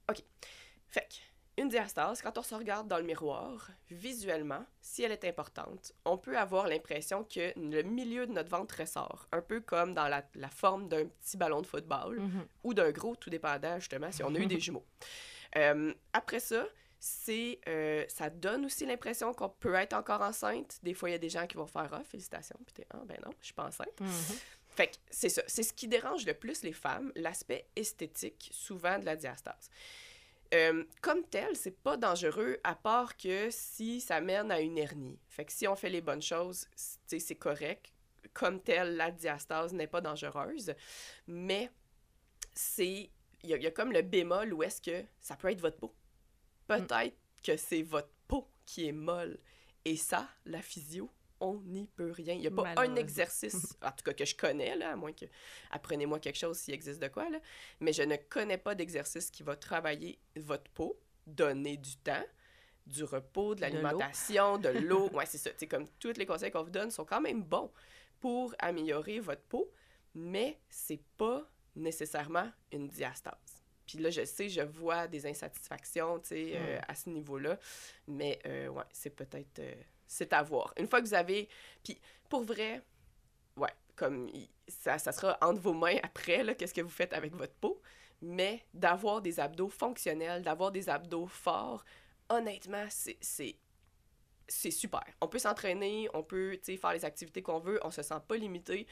OK. 0.08 0.22
Fait 0.88 1.08
que, 1.08 1.14
une 1.60 1.68
diastase, 1.68 2.22
quand 2.22 2.36
on 2.38 2.42
se 2.42 2.54
regarde 2.54 2.88
dans 2.88 2.96
le 2.98 3.04
miroir, 3.04 3.70
visuellement, 3.90 4.64
si 4.80 5.02
elle 5.02 5.12
est 5.12 5.24
importante, 5.24 5.92
on 6.04 6.16
peut 6.18 6.36
avoir 6.38 6.66
l'impression 6.68 7.22
que 7.24 7.52
le 7.58 7.82
milieu 7.82 8.26
de 8.26 8.32
notre 8.32 8.48
ventre 8.50 8.76
ressort, 8.80 9.28
un 9.32 9.42
peu 9.42 9.60
comme 9.60 9.92
dans 9.94 10.08
la, 10.08 10.24
la 10.34 10.48
forme 10.48 10.88
d'un 10.88 11.06
petit 11.06 11.36
ballon 11.36 11.60
de 11.60 11.66
football 11.66 12.18
Mhm. 12.18 12.46
ou 12.64 12.74
d'un 12.74 12.90
gros, 12.90 13.14
tout 13.16 13.30
dépendant 13.30 13.78
justement 13.78 14.10
si 14.10 14.22
on 14.24 14.34
a 14.34 14.38
eu 14.38 14.46
des 14.46 14.58
jumeaux. 14.60 14.84
Euh, 15.56 15.92
après 16.12 16.40
ça, 16.40 16.66
c'est 16.98 17.58
euh, 17.68 18.04
ça 18.08 18.28
donne 18.30 18.66
aussi 18.66 18.84
l'impression 18.86 19.32
qu'on 19.32 19.48
peut 19.48 19.74
être 19.74 19.94
encore 19.94 20.20
enceinte. 20.22 20.78
Des 20.82 20.94
fois, 20.94 21.08
il 21.08 21.12
y 21.12 21.14
a 21.14 21.18
des 21.18 21.30
gens 21.30 21.46
qui 21.46 21.56
vont 21.56 21.66
faire 21.66 21.88
ah 21.92 22.02
félicitations, 22.04 22.58
puis 22.64 22.74
t'es 22.74 22.86
ah 22.90 22.98
ben 23.06 23.16
non, 23.24 23.32
je 23.40 23.46
suis 23.46 23.54
pas 23.54 23.64
enceinte. 23.66 24.00
Mhm. 24.00 24.08
Fait 24.68 24.88
que 24.88 24.96
c'est 25.10 25.28
ça, 25.30 25.42
c'est 25.46 25.62
ce 25.64 25.72
qui 25.72 25.88
dérange 25.88 26.24
le 26.26 26.34
plus 26.34 26.62
les 26.62 26.72
femmes, 26.72 27.10
l'aspect 27.16 27.66
esthétique 27.74 28.50
souvent 28.52 28.98
de 28.98 29.04
la 29.04 29.16
diastase. 29.16 29.68
Euh, 30.52 30.84
comme 31.00 31.24
tel, 31.24 31.54
c'est 31.54 31.70
pas 31.82 31.96
dangereux 31.96 32.58
à 32.64 32.74
part 32.74 33.16
que 33.16 33.48
si 33.50 34.00
ça 34.00 34.20
mène 34.20 34.50
à 34.50 34.60
une 34.60 34.78
hernie. 34.78 35.18
Fait 35.28 35.44
que 35.44 35.52
si 35.52 35.68
on 35.68 35.76
fait 35.76 35.90
les 35.90 36.00
bonnes 36.00 36.22
choses, 36.22 36.66
c'est 37.06 37.34
correct. 37.36 37.92
Comme 38.34 38.60
tel, 38.60 38.96
la 38.96 39.10
diastase 39.12 39.72
n'est 39.72 39.86
pas 39.86 40.00
dangereuse, 40.00 40.74
mais 41.26 41.70
c'est 42.52 43.10
il 43.42 43.48
y, 43.48 43.54
a- 43.54 43.56
il 43.56 43.62
y 43.62 43.66
a 43.66 43.70
comme 43.70 43.92
le 43.92 44.02
bémol 44.02 44.52
où 44.52 44.62
est-ce 44.62 44.82
que 44.82 45.04
ça 45.20 45.34
peut 45.36 45.50
être 45.50 45.60
votre 45.60 45.78
peau. 45.78 45.94
Peut-être 46.66 47.16
que 47.42 47.56
c'est 47.56 47.82
votre 47.82 48.10
peau 48.28 48.46
qui 48.66 48.86
est 48.86 48.92
molle. 48.92 49.38
Et 49.84 49.96
ça, 49.96 50.28
la 50.44 50.60
physio, 50.60 51.10
on 51.40 51.60
n'y 51.62 51.86
peut 51.86 52.10
rien. 52.12 52.34
Il 52.34 52.40
n'y 52.40 52.46
a 52.46 52.50
pas 52.50 52.74
un 52.76 52.96
exercice, 52.96 53.76
en 53.82 53.90
tout 53.92 54.04
cas 54.04 54.12
que 54.12 54.24
je 54.24 54.34
connais, 54.36 54.76
là, 54.76 54.92
à 54.92 54.96
moins 54.96 55.12
que 55.12 55.24
apprenez-moi 55.70 56.18
quelque 56.20 56.38
chose 56.38 56.58
s'il 56.58 56.74
existe 56.74 57.00
de 57.00 57.08
quoi, 57.08 57.28
là, 57.30 57.40
mais 57.80 57.92
je 57.92 58.02
ne 58.02 58.16
connais 58.16 58.58
pas 58.58 58.74
d'exercice 58.74 59.30
qui 59.30 59.42
va 59.42 59.56
travailler 59.56 60.18
votre 60.36 60.70
peau, 60.72 60.98
donner 61.26 61.76
du 61.76 61.96
temps, 61.96 62.24
du 62.86 63.04
repos, 63.04 63.54
de 63.54 63.60
l'alimentation, 63.60 64.58
de 64.58 64.68
l'eau. 64.88 65.08
ouais, 65.10 65.26
c'est 65.26 65.38
ça. 65.38 65.50
C'est 65.56 65.66
comme 65.68 65.86
tous 65.98 66.16
les 66.16 66.26
conseils 66.26 66.50
qu'on 66.50 66.62
vous 66.64 66.70
donne 66.70 66.90
sont 66.90 67.04
quand 67.04 67.20
même 67.20 67.42
bons 67.42 67.70
pour 68.20 68.54
améliorer 68.58 69.20
votre 69.20 69.42
peau, 69.42 69.72
mais 70.14 70.58
c'est 70.68 71.00
pas 71.16 71.48
nécessairement 71.76 72.50
une 72.72 72.88
diastase. 72.88 73.34
Puis 73.86 73.98
là, 73.98 74.10
je 74.10 74.24
sais, 74.24 74.48
je 74.48 74.60
vois 74.60 75.06
des 75.08 75.26
insatisfactions, 75.26 76.18
tu 76.20 76.28
sais, 76.28 76.52
euh, 76.56 76.78
Mm. 76.78 76.84
à 76.88 76.94
ce 76.94 77.10
niveau-là, 77.10 77.58
mais 78.08 78.38
euh, 78.46 78.68
ouais, 78.68 78.84
c'est 78.92 79.10
peut-être... 79.10 79.58
euh, 79.60 79.74
c'est 80.10 80.32
à 80.32 80.42
voir. 80.42 80.74
Une 80.76 80.88
fois 80.88 81.00
que 81.00 81.06
vous 81.06 81.14
avez... 81.14 81.48
Puis 81.84 81.98
pour 82.28 82.42
vrai, 82.42 82.82
ouais, 83.56 83.72
comme 83.94 84.28
ça, 84.66 84.98
ça 84.98 85.12
sera 85.12 85.38
entre 85.40 85.60
vos 85.60 85.72
mains 85.72 85.98
après, 86.02 86.42
là, 86.42 86.54
qu'est-ce 86.54 86.74
que 86.74 86.80
vous 86.80 86.90
faites 86.90 87.12
avec 87.12 87.34
votre 87.34 87.54
peau, 87.54 87.80
mais 88.20 88.66
d'avoir 88.74 89.22
des 89.22 89.38
abdos 89.38 89.68
fonctionnels, 89.68 90.42
d'avoir 90.42 90.72
des 90.72 90.88
abdos 90.88 91.28
forts, 91.28 91.84
honnêtement, 92.28 92.86
c'est... 92.90 93.16
c'est 93.20 93.56
c'est 94.52 94.72
super. 94.72 95.04
On 95.20 95.28
peut 95.28 95.38
s'entraîner, 95.38 96.08
on 96.12 96.24
peut 96.24 96.58
faire 96.64 96.92
les 96.92 97.04
activités 97.04 97.40
qu'on 97.40 97.60
veut, 97.60 97.78
on 97.84 97.92
se 97.92 98.02
sent 98.02 98.20
pas 98.26 98.36
limité. 98.36 98.88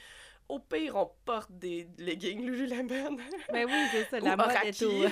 Au 0.49 0.57
pire, 0.57 0.95
on 0.95 1.11
porte 1.25 1.51
des 1.51 1.87
leggings 1.99 2.43
Lululemon. 2.43 3.17
Ben 3.53 3.67
oui, 3.67 3.87
c'est 3.91 4.05
ça. 4.05 4.19
La 4.19 4.35
mode 4.35 4.49
est 4.65 4.81
au, 4.81 5.03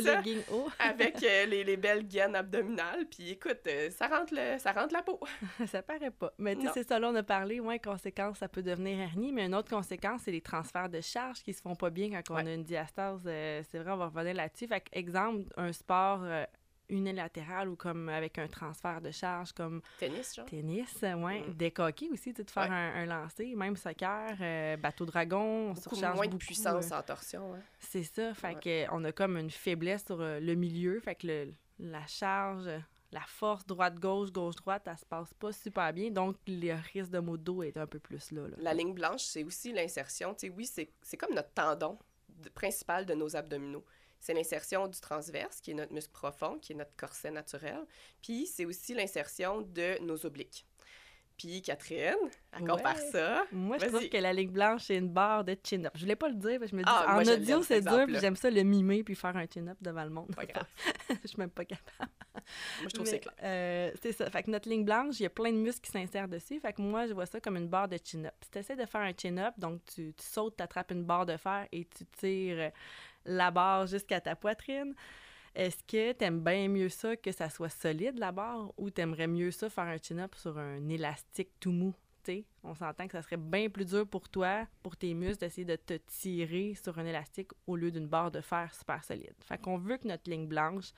leggings 0.00 0.42
haut. 0.50 0.68
avec 0.80 1.22
euh, 1.22 1.46
les, 1.46 1.62
les, 1.62 1.76
belles 1.76 2.08
gaines 2.08 2.34
abdominales. 2.34 3.06
Puis 3.08 3.30
écoute, 3.30 3.60
euh, 3.68 3.88
ça, 3.90 4.08
rentre 4.08 4.34
le, 4.34 4.58
ça 4.58 4.72
rentre 4.72 4.92
la 4.92 5.02
peau. 5.02 5.20
ça 5.66 5.80
paraît 5.82 6.10
pas. 6.10 6.32
Mais 6.38 6.56
tu 6.56 6.62
sais, 6.62 6.72
c'est 6.74 6.88
ça, 6.88 6.98
là, 6.98 7.08
on 7.08 7.14
a 7.14 7.22
parlé. 7.22 7.60
Ouais, 7.60 7.78
conséquence, 7.78 8.38
ça 8.38 8.48
peut 8.48 8.62
devenir 8.62 8.98
hernie. 8.98 9.32
Mais 9.32 9.46
une 9.46 9.54
autre 9.54 9.70
conséquence, 9.70 10.22
c'est 10.24 10.32
les 10.32 10.40
transferts 10.40 10.88
de 10.88 11.00
charge 11.00 11.42
qui 11.44 11.54
se 11.54 11.62
font 11.62 11.76
pas 11.76 11.90
bien 11.90 12.10
quand 12.10 12.34
on 12.34 12.46
a 12.46 12.52
une 12.52 12.64
diastase. 12.64 13.22
Euh, 13.26 13.62
c'est 13.70 13.78
vrai, 13.78 13.92
on 13.92 13.96
va 13.96 14.06
revenir 14.06 14.34
là-dessus. 14.34 14.66
Fait 14.66 14.82
exemple, 14.92 15.44
un 15.56 15.72
sport 15.72 16.24
unilatéral 16.90 17.68
ou 17.68 17.76
comme 17.76 18.08
avec 18.08 18.38
un 18.38 18.48
transfert 18.48 19.00
de 19.00 19.10
charge 19.10 19.52
comme 19.52 19.80
tennis 19.98 20.34
genre 20.34 20.46
tennis 20.46 21.02
ouais 21.02 21.40
mm. 21.40 21.54
décoquer 21.54 22.10
aussi 22.10 22.34
tu 22.34 22.42
de 22.42 22.50
faire 22.50 22.70
un, 22.70 23.06
lancer 23.06 23.54
même 23.54 23.76
soccer 23.76 24.36
euh, 24.40 24.76
bateau 24.76 25.06
dragon 25.06 25.70
on 25.70 25.74
beaucoup 25.74 25.80
surcharge 25.80 26.16
moins 26.16 26.28
de 26.28 26.36
puissance 26.36 26.92
euh, 26.92 26.96
en 26.96 27.02
torsion 27.02 27.54
c'est 27.78 28.02
ça 28.02 28.34
fait 28.34 28.54
que 28.60 28.86
on 28.92 29.04
a 29.04 29.12
comme 29.12 29.36
une 29.36 29.50
faiblesse 29.50 30.04
sur 30.04 30.20
euh, 30.20 30.40
le 30.40 30.54
milieu 30.54 31.00
fait 31.00 31.14
que 31.14 31.26
le, 31.26 31.54
la 31.78 32.06
charge 32.06 32.68
la 33.12 33.22
force 33.26 33.66
droite-gauche, 33.66 34.30
gauche-droite, 34.30 34.82
elle 34.86 34.96
se 34.96 35.04
passe 35.04 35.34
pas 35.34 35.50
super 35.50 35.92
bien. 35.92 36.12
Donc, 36.12 36.36
le 36.46 36.74
risque 36.92 37.10
de 37.10 37.18
maux 37.18 37.36
dos 37.36 37.64
est 37.64 37.76
un 37.76 37.86
peu 37.88 37.98
plus 37.98 38.30
là. 38.30 38.42
La 38.58 38.72
ligne 38.72 38.94
blanche, 38.94 39.24
c'est 39.24 39.42
aussi 39.42 39.72
l'insertion. 39.72 40.32
Tu 40.32 40.46
sais, 40.46 40.54
oui, 40.56 40.64
c'est 40.64 41.16
comme 41.16 41.34
notre 41.34 41.52
tendon 41.52 41.98
principal 42.54 43.04
de 43.04 43.14
nos 43.14 43.34
abdominaux 43.34 43.84
c'est 44.20 44.34
l'insertion 44.34 44.86
du 44.86 45.00
transverse, 45.00 45.60
qui 45.60 45.72
est 45.72 45.74
notre 45.74 45.92
muscle 45.92 46.12
profond, 46.12 46.58
qui 46.58 46.72
est 46.72 46.76
notre 46.76 46.94
corset 46.96 47.30
naturel. 47.30 47.86
Puis 48.22 48.46
c'est 48.46 48.66
aussi 48.66 48.94
l'insertion 48.94 49.62
de 49.62 49.98
nos 50.02 50.26
obliques. 50.26 50.66
Puis 51.40 51.62
Catherine, 51.62 52.16
à 52.52 52.58
compare 52.58 52.98
ça. 52.98 53.44
Moi, 53.50 53.78
je 53.78 53.86
trouve 53.86 54.06
que 54.10 54.18
la 54.18 54.34
ligne 54.34 54.50
blanche, 54.50 54.82
c'est 54.84 54.96
une 54.96 55.08
barre 55.08 55.42
de 55.42 55.56
chin-up. 55.64 55.90
Je 55.94 56.02
voulais 56.02 56.16
pas 56.16 56.28
le 56.28 56.34
dire, 56.34 56.58
parce 56.58 56.70
que 56.70 56.76
je 56.76 56.76
me 56.76 56.82
dis, 56.82 56.90
ah, 56.92 57.16
en 57.16 57.22
audio, 57.22 57.62
c'est 57.62 57.80
dur, 57.80 58.04
puis 58.06 58.18
j'aime 58.20 58.36
ça 58.36 58.50
le 58.50 58.62
mimer 58.62 59.02
puis 59.02 59.14
faire 59.14 59.34
un 59.34 59.46
chin-up 59.46 59.78
devant 59.80 60.04
le 60.04 60.10
monde. 60.10 60.34
Pas 60.36 60.44
grave. 60.46 60.66
je 61.22 61.26
suis 61.26 61.38
même 61.38 61.48
pas 61.48 61.64
capable. 61.64 62.10
Moi, 62.34 62.88
je 62.88 62.88
trouve 62.88 63.04
que 63.04 63.10
c'est 63.10 63.20
clair. 63.20 63.34
Euh, 63.42 63.90
c'est 64.02 64.12
ça. 64.12 64.28
Fait 64.28 64.42
que 64.42 64.50
notre 64.50 64.68
ligne 64.68 64.84
blanche, 64.84 65.18
il 65.18 65.22
y 65.22 65.26
a 65.26 65.30
plein 65.30 65.50
de 65.50 65.56
muscles 65.56 65.80
qui 65.80 65.90
s'insèrent 65.90 66.28
dessus. 66.28 66.60
Fait 66.60 66.74
que 66.74 66.82
moi, 66.82 67.06
je 67.06 67.14
vois 67.14 67.26
ça 67.26 67.40
comme 67.40 67.56
une 67.56 67.68
barre 67.68 67.88
de 67.88 67.98
chin-up. 68.02 68.34
Si 68.42 68.50
tu 68.50 68.58
essaies 68.58 68.76
de 68.76 68.84
faire 68.84 69.00
un 69.00 69.12
chin-up, 69.16 69.54
donc 69.56 69.80
tu, 69.86 70.12
tu 70.12 70.26
sautes, 70.26 70.58
tu 70.58 70.62
attrapes 70.62 70.90
une 70.90 71.04
barre 71.04 71.24
de 71.24 71.38
fer 71.38 71.66
et 71.72 71.86
tu 71.86 72.04
tires 72.18 72.70
la 73.24 73.50
barre 73.50 73.86
jusqu'à 73.86 74.20
ta 74.20 74.36
poitrine. 74.36 74.94
Est-ce 75.54 75.82
que 75.84 76.12
tu 76.12 76.24
aimes 76.24 76.40
bien 76.40 76.68
mieux 76.68 76.88
ça 76.88 77.16
que 77.16 77.32
ça 77.32 77.50
soit 77.50 77.68
solide, 77.68 78.18
la 78.18 78.32
barre, 78.32 78.72
ou 78.76 78.90
tu 78.90 79.00
aimerais 79.00 79.26
mieux 79.26 79.50
ça 79.50 79.68
faire 79.68 79.84
un 79.84 79.98
chin-up 79.98 80.34
sur 80.36 80.56
un 80.58 80.88
élastique 80.88 81.50
tout 81.58 81.72
mou? 81.72 81.94
on 82.62 82.74
s'entend 82.74 83.06
que 83.06 83.12
ça 83.12 83.22
serait 83.22 83.36
bien 83.36 83.68
plus 83.68 83.84
dur 83.84 84.06
pour 84.06 84.28
toi, 84.28 84.66
pour 84.82 84.96
tes 84.96 85.14
muscles, 85.14 85.40
d'essayer 85.40 85.64
de 85.64 85.76
te 85.76 85.94
tirer 85.94 86.74
sur 86.74 86.98
un 86.98 87.06
élastique 87.06 87.50
au 87.66 87.76
lieu 87.76 87.90
d'une 87.90 88.06
barre 88.06 88.30
de 88.30 88.40
fer 88.40 88.72
super 88.74 89.02
solide. 89.02 89.34
Fait 89.40 89.58
qu'on 89.58 89.78
veut 89.78 89.96
que 89.96 90.06
notre 90.06 90.30
ligne 90.30 90.46
blanche, 90.46 90.92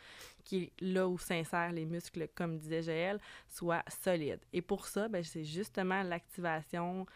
qui 0.45 0.65
est 0.65 0.73
là 0.81 1.09
où 1.09 1.19
s'insèrent 1.19 1.73
les 1.73 1.85
muscles, 1.85 2.29
comme 2.35 2.59
disait 2.59 2.83
Jaël, 2.83 3.21
soit 3.49 3.83
solide. 3.89 4.41
Et 4.53 4.63
pour 4.63 4.87
ça, 4.87 5.09
ben, 5.09 5.23
c'est 5.23 5.45
justement 5.45 6.03
l'activation 6.03 7.07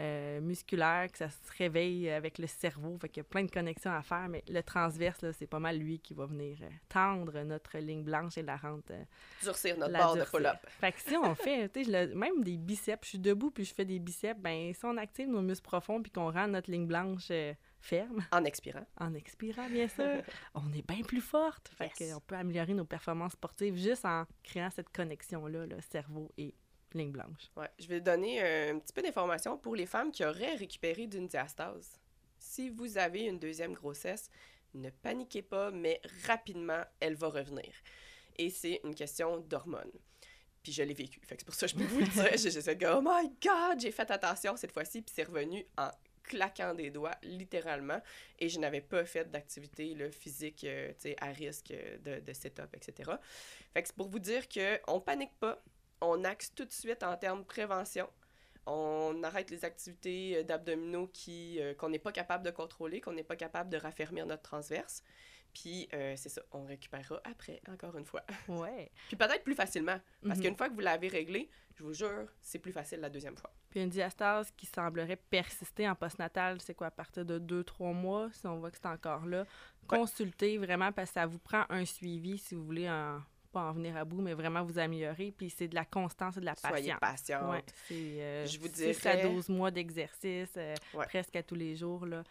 euh, 0.00 0.40
musculaire, 0.40 1.10
que 1.10 1.18
ça 1.18 1.28
se 1.28 1.36
réveille 1.58 2.08
avec 2.08 2.38
le 2.38 2.46
cerveau. 2.46 2.96
Fait 2.98 3.08
qu'il 3.08 3.18
y 3.18 3.26
a 3.26 3.28
plein 3.28 3.44
de 3.44 3.50
connexions 3.50 3.92
à 3.92 4.02
faire, 4.02 4.28
mais 4.28 4.42
le 4.48 4.62
transverse, 4.62 5.24
c'est 5.32 5.46
pas 5.46 5.58
mal 5.58 5.76
lui 5.76 5.98
qui 6.00 6.14
va 6.14 6.26
venir 6.26 6.58
euh, 6.62 6.68
tendre 6.88 7.42
notre 7.42 7.78
ligne 7.78 8.02
blanche 8.02 8.38
et 8.38 8.42
la 8.42 8.56
rendre. 8.56 8.82
Euh, 8.90 9.04
durcir 9.42 9.76
notre 9.76 9.92
barre 9.92 10.16
de 10.16 10.24
pull-up. 10.24 10.58
Fait 10.80 10.92
que 10.92 11.00
si 11.00 11.16
on 11.16 11.34
fait, 11.34 11.68
tu 11.68 11.84
sais, 11.84 12.06
même 12.14 12.42
des 12.42 12.56
biceps, 12.56 13.04
je 13.04 13.08
suis 13.10 13.18
debout 13.18 13.50
puis 13.50 13.64
je 13.64 13.74
fais 13.74 13.84
des 13.84 13.98
biceps, 13.98 14.40
ben 14.40 14.72
si 14.72 14.84
on 14.84 14.96
active 14.96 15.28
nos 15.28 15.42
muscles 15.42 15.64
profonds 15.64 16.02
puis 16.02 16.10
qu'on 16.10 16.30
rend 16.30 16.48
notre 16.48 16.70
ligne 16.70 16.86
blanche 16.86 17.30
ferme. 17.82 18.24
En 18.32 18.44
expirant. 18.44 18.86
En 18.98 19.12
expirant, 19.14 19.68
bien 19.68 19.88
sûr. 19.88 20.22
on 20.54 20.72
est 20.72 20.86
bien 20.86 21.02
plus 21.02 21.20
forte. 21.20 21.68
Fait 21.76 21.90
qu'on 21.90 22.20
peut 22.20 22.36
améliorer 22.36 22.74
nos 22.74 22.84
performances 22.84 23.32
sportives 23.32 23.76
juste 23.76 24.04
en 24.04 24.24
créant 24.42 24.70
cette 24.70 24.90
connexion-là, 24.90 25.66
le 25.66 25.80
cerveau 25.80 26.30
et 26.38 26.54
ligne 26.94 27.12
blanche. 27.12 27.50
Ouais. 27.56 27.68
Je 27.78 27.86
vais 27.86 28.00
donner 28.00 28.40
un 28.40 28.78
petit 28.78 28.92
peu 28.92 29.02
d'informations 29.02 29.56
pour 29.56 29.76
les 29.76 29.86
femmes 29.86 30.12
qui 30.12 30.24
auraient 30.24 30.54
récupéré 30.54 31.06
d'une 31.06 31.26
diastase. 31.26 32.00
Si 32.38 32.68
vous 32.70 32.98
avez 32.98 33.22
une 33.22 33.38
deuxième 33.38 33.72
grossesse, 33.72 34.28
ne 34.74 34.90
paniquez 34.90 35.42
pas, 35.42 35.70
mais 35.70 36.00
rapidement, 36.26 36.82
elle 37.00 37.14
va 37.14 37.28
revenir. 37.28 37.72
Et 38.36 38.50
c'est 38.50 38.80
une 38.84 38.94
question 38.94 39.38
d'hormones. 39.38 39.92
Puis 40.62 40.72
je 40.72 40.82
l'ai 40.82 40.94
vécu. 40.94 41.20
Fait 41.24 41.36
c'est 41.38 41.44
pour 41.44 41.54
ça 41.54 41.66
que 41.66 41.72
je 41.72 41.76
peux 41.76 41.84
vous 41.84 42.00
le 42.00 42.06
dire. 42.06 42.36
J'ai 42.36 42.62
fait 42.62 42.86
«Oh 42.86 43.00
my 43.02 43.28
God!» 43.42 43.80
J'ai 43.80 43.90
fait 43.90 44.10
attention 44.10 44.56
cette 44.56 44.72
fois-ci, 44.72 45.02
puis 45.02 45.12
c'est 45.14 45.24
revenu 45.24 45.66
en 45.76 45.90
claquant 46.22 46.72
des 46.72 46.90
doigts, 46.90 47.16
littéralement. 47.22 48.00
Et 48.38 48.48
je 48.48 48.58
n'avais 48.58 48.80
pas 48.80 49.04
fait 49.04 49.30
d'activité 49.30 49.94
physique 50.12 50.64
euh, 50.64 50.92
à 51.20 51.28
risque 51.28 51.74
de, 52.04 52.20
de 52.20 52.32
setup, 52.32 52.74
etc. 52.74 53.10
Fait 53.74 53.82
que 53.82 53.88
c'est 53.88 53.96
pour 53.96 54.08
vous 54.08 54.20
dire 54.20 54.48
qu'on 54.48 55.00
panique 55.00 55.34
pas 55.40 55.62
on 56.02 56.24
axe 56.24 56.52
tout 56.54 56.64
de 56.64 56.72
suite 56.72 57.02
en 57.02 57.16
termes 57.16 57.40
de 57.40 57.46
prévention. 57.46 58.08
On 58.66 59.22
arrête 59.24 59.50
les 59.50 59.64
activités 59.64 60.36
euh, 60.36 60.42
d'abdominaux 60.42 61.08
qui, 61.08 61.60
euh, 61.60 61.74
qu'on 61.74 61.88
n'est 61.88 61.98
pas 61.98 62.12
capable 62.12 62.44
de 62.44 62.50
contrôler, 62.50 63.00
qu'on 63.00 63.12
n'est 63.12 63.24
pas 63.24 63.36
capable 63.36 63.70
de 63.70 63.76
raffermir 63.76 64.26
notre 64.26 64.42
transverse. 64.42 65.02
Puis 65.52 65.88
euh, 65.92 66.14
c'est 66.16 66.28
ça, 66.28 66.42
on 66.52 66.64
récupérera 66.64 67.20
après, 67.24 67.60
encore 67.68 67.96
une 67.96 68.04
fois. 68.04 68.22
Ouais. 68.48 68.90
Puis 69.08 69.16
peut-être 69.16 69.44
plus 69.44 69.54
facilement, 69.54 69.98
parce 70.24 70.38
mhm. 70.38 70.44
qu'une 70.44 70.56
fois 70.56 70.68
que 70.68 70.74
vous 70.74 70.80
l'avez 70.80 71.08
réglé, 71.08 71.50
je 71.74 71.82
vous 71.82 71.92
jure, 71.92 72.28
c'est 72.40 72.58
plus 72.58 72.72
facile 72.72 73.00
la 73.00 73.10
deuxième 73.10 73.36
fois. 73.36 73.52
Puis 73.70 73.80
une 73.80 73.88
diastase 73.88 74.50
qui 74.52 74.66
semblerait 74.66 75.16
persister 75.16 75.88
en 75.88 75.94
postnatal, 75.94 76.60
c'est 76.60 76.74
quoi, 76.74 76.86
à 76.88 76.90
partir 76.90 77.24
de 77.24 77.38
deux, 77.38 77.64
trois 77.64 77.92
mois, 77.92 78.30
si 78.32 78.46
on 78.46 78.58
voit 78.58 78.70
que 78.70 78.78
c'est 78.80 78.88
encore 78.88 79.26
là? 79.26 79.44
Consultez 79.86 80.58
vraiment 80.58 80.92
parce 80.92 81.10
que 81.10 81.14
ça 81.14 81.26
vous 81.26 81.38
prend 81.38 81.64
un 81.68 81.84
suivi 81.84 82.38
si 82.38 82.54
vous 82.54 82.64
voulez 82.64 82.88
en 82.88 83.20
pas 83.52 83.62
en 83.62 83.72
venir 83.72 83.96
à 83.96 84.04
bout, 84.04 84.20
mais 84.20 84.34
vraiment 84.34 84.64
vous 84.64 84.78
améliorer. 84.78 85.32
Puis 85.36 85.50
c'est 85.50 85.68
de 85.68 85.74
la 85.74 85.84
constance 85.84 86.36
et 86.36 86.40
de 86.40 86.44
la 86.44 86.54
patience. 86.54 86.70
Soyez 86.70 86.94
patiente. 87.00 87.74
c'est 87.86 87.94
euh, 87.94 88.46
Je 88.46 88.58
vous 88.58 88.68
6 88.72 89.06
à 89.06 89.16
12 89.22 89.48
mois 89.48 89.70
d'exercice, 89.70 90.54
euh, 90.56 90.74
presque 91.06 91.36
à 91.36 91.42
tous 91.42 91.54
les 91.54 91.76
jours. 91.76 92.06
Là. 92.06 92.24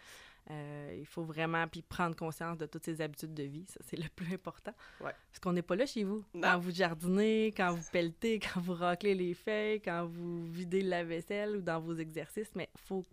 Euh, 0.49 0.97
il 0.97 1.05
faut 1.05 1.23
vraiment 1.23 1.67
puis 1.67 1.81
prendre 1.81 2.15
conscience 2.15 2.57
de 2.57 2.65
toutes 2.65 2.83
ces 2.83 2.99
habitudes 3.01 3.33
de 3.33 3.43
vie. 3.43 3.65
Ça, 3.67 3.79
c'est 3.87 3.97
le 3.97 4.09
plus 4.15 4.33
important. 4.33 4.73
Parce 4.99 5.39
qu'on 5.41 5.53
n'est 5.53 5.61
pas 5.61 5.75
là 5.75 5.85
chez 5.85 6.03
vous. 6.03 6.23
Quand 6.33 6.57
vous 6.57 6.71
jardinez, 6.71 7.53
quand 7.55 7.71
vous 7.71 7.87
pelletez, 7.91 8.39
quand 8.53 8.59
vous 8.59 8.73
raclez 8.73 9.13
les 9.13 9.33
feuilles, 9.33 9.81
quand 9.81 10.05
vous 10.05 10.45
videz 10.47 10.81
la 10.81 11.03
vaisselle 11.03 11.57
ou 11.57 11.61
dans 11.61 11.79
vos 11.79 11.95
exercices, 11.95 12.51
mais 12.55 12.69
il 12.73 12.81
faut 12.81 13.05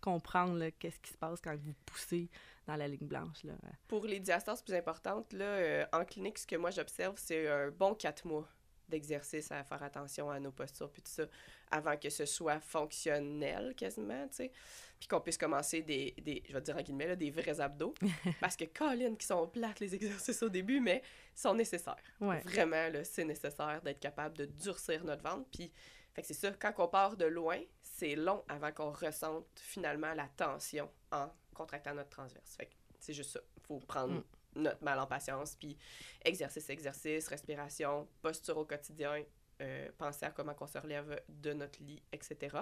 comprendre 0.00 0.70
qu'est-ce 0.78 0.98
qui 1.00 1.10
se 1.10 1.18
passe 1.18 1.40
quand 1.40 1.54
vous 1.56 1.74
poussez 1.84 2.30
dans 2.70 2.76
la 2.76 2.88
ligne 2.88 3.06
blanche. 3.06 3.42
Là. 3.42 3.54
Pour 3.88 4.06
les 4.06 4.20
diastases 4.20 4.62
plus 4.62 4.74
importantes, 4.74 5.32
là, 5.32 5.44
euh, 5.44 5.86
en 5.92 6.04
clinique, 6.04 6.38
ce 6.38 6.46
que 6.46 6.56
moi 6.56 6.70
j'observe, 6.70 7.14
c'est 7.16 7.48
un 7.48 7.70
bon 7.70 7.94
quatre 7.94 8.24
mois 8.26 8.48
d'exercice 8.88 9.50
à 9.50 9.62
faire 9.64 9.82
attention 9.82 10.30
à 10.30 10.40
nos 10.40 10.50
postures 10.50 10.90
puis 10.90 11.02
tout 11.02 11.12
ça 11.12 11.22
avant 11.70 11.96
que 11.96 12.10
ce 12.10 12.26
soit 12.26 12.60
fonctionnel 12.60 13.74
quasiment, 13.76 14.26
tu 14.28 14.36
sais. 14.36 14.52
Puis 14.98 15.08
qu'on 15.08 15.20
puisse 15.20 15.38
commencer 15.38 15.82
des, 15.82 16.14
des, 16.22 16.42
je 16.46 16.52
vais 16.52 16.60
dire 16.60 16.76
en 16.76 16.82
guillemets, 16.82 17.06
là, 17.06 17.16
des 17.16 17.30
vrais 17.30 17.60
abdos. 17.60 17.94
parce 18.40 18.56
que 18.56 18.64
Colin, 18.64 19.14
qui 19.14 19.26
sont 19.26 19.48
plates 19.48 19.80
les 19.80 19.94
exercices 19.94 20.42
au 20.42 20.48
début, 20.48 20.80
mais 20.80 21.02
sont 21.34 21.54
nécessaires. 21.54 21.96
Vraiment, 22.20 22.88
là, 22.90 23.02
c'est 23.04 23.24
nécessaire 23.24 23.80
d'être 23.82 24.00
capable 24.00 24.36
de 24.36 24.44
durcir 24.44 25.04
notre 25.04 25.22
ventre. 25.22 25.48
Puis, 25.50 25.72
fait 26.12 26.22
que 26.22 26.26
c'est 26.26 26.34
ça, 26.34 26.50
quand 26.52 26.74
on 26.78 26.88
part 26.88 27.16
de 27.16 27.24
loin, 27.24 27.60
c'est 27.82 28.14
long 28.14 28.44
avant 28.48 28.72
qu'on 28.72 28.90
ressente 28.90 29.46
finalement 29.54 30.12
la 30.12 30.28
tension 30.36 30.90
en 31.12 31.30
contractant 31.60 31.94
notre 31.94 32.10
transverse. 32.10 32.56
Fait 32.56 32.70
c'est 32.98 33.12
juste 33.12 33.32
ça. 33.32 33.40
Il 33.56 33.62
faut 33.62 33.78
prendre 33.80 34.14
mm. 34.14 34.24
notre 34.56 34.82
mal 34.84 34.98
en 34.98 35.06
patience, 35.06 35.56
puis 35.58 35.76
exercice, 36.24 36.68
exercice, 36.70 37.28
respiration, 37.28 38.08
posture 38.22 38.58
au 38.58 38.64
quotidien, 38.64 39.22
euh, 39.60 39.88
penser 39.98 40.26
à 40.26 40.30
comment 40.30 40.54
on 40.58 40.66
se 40.66 40.78
relève 40.78 41.22
de 41.28 41.52
notre 41.52 41.82
lit, 41.82 42.02
etc. 42.12 42.58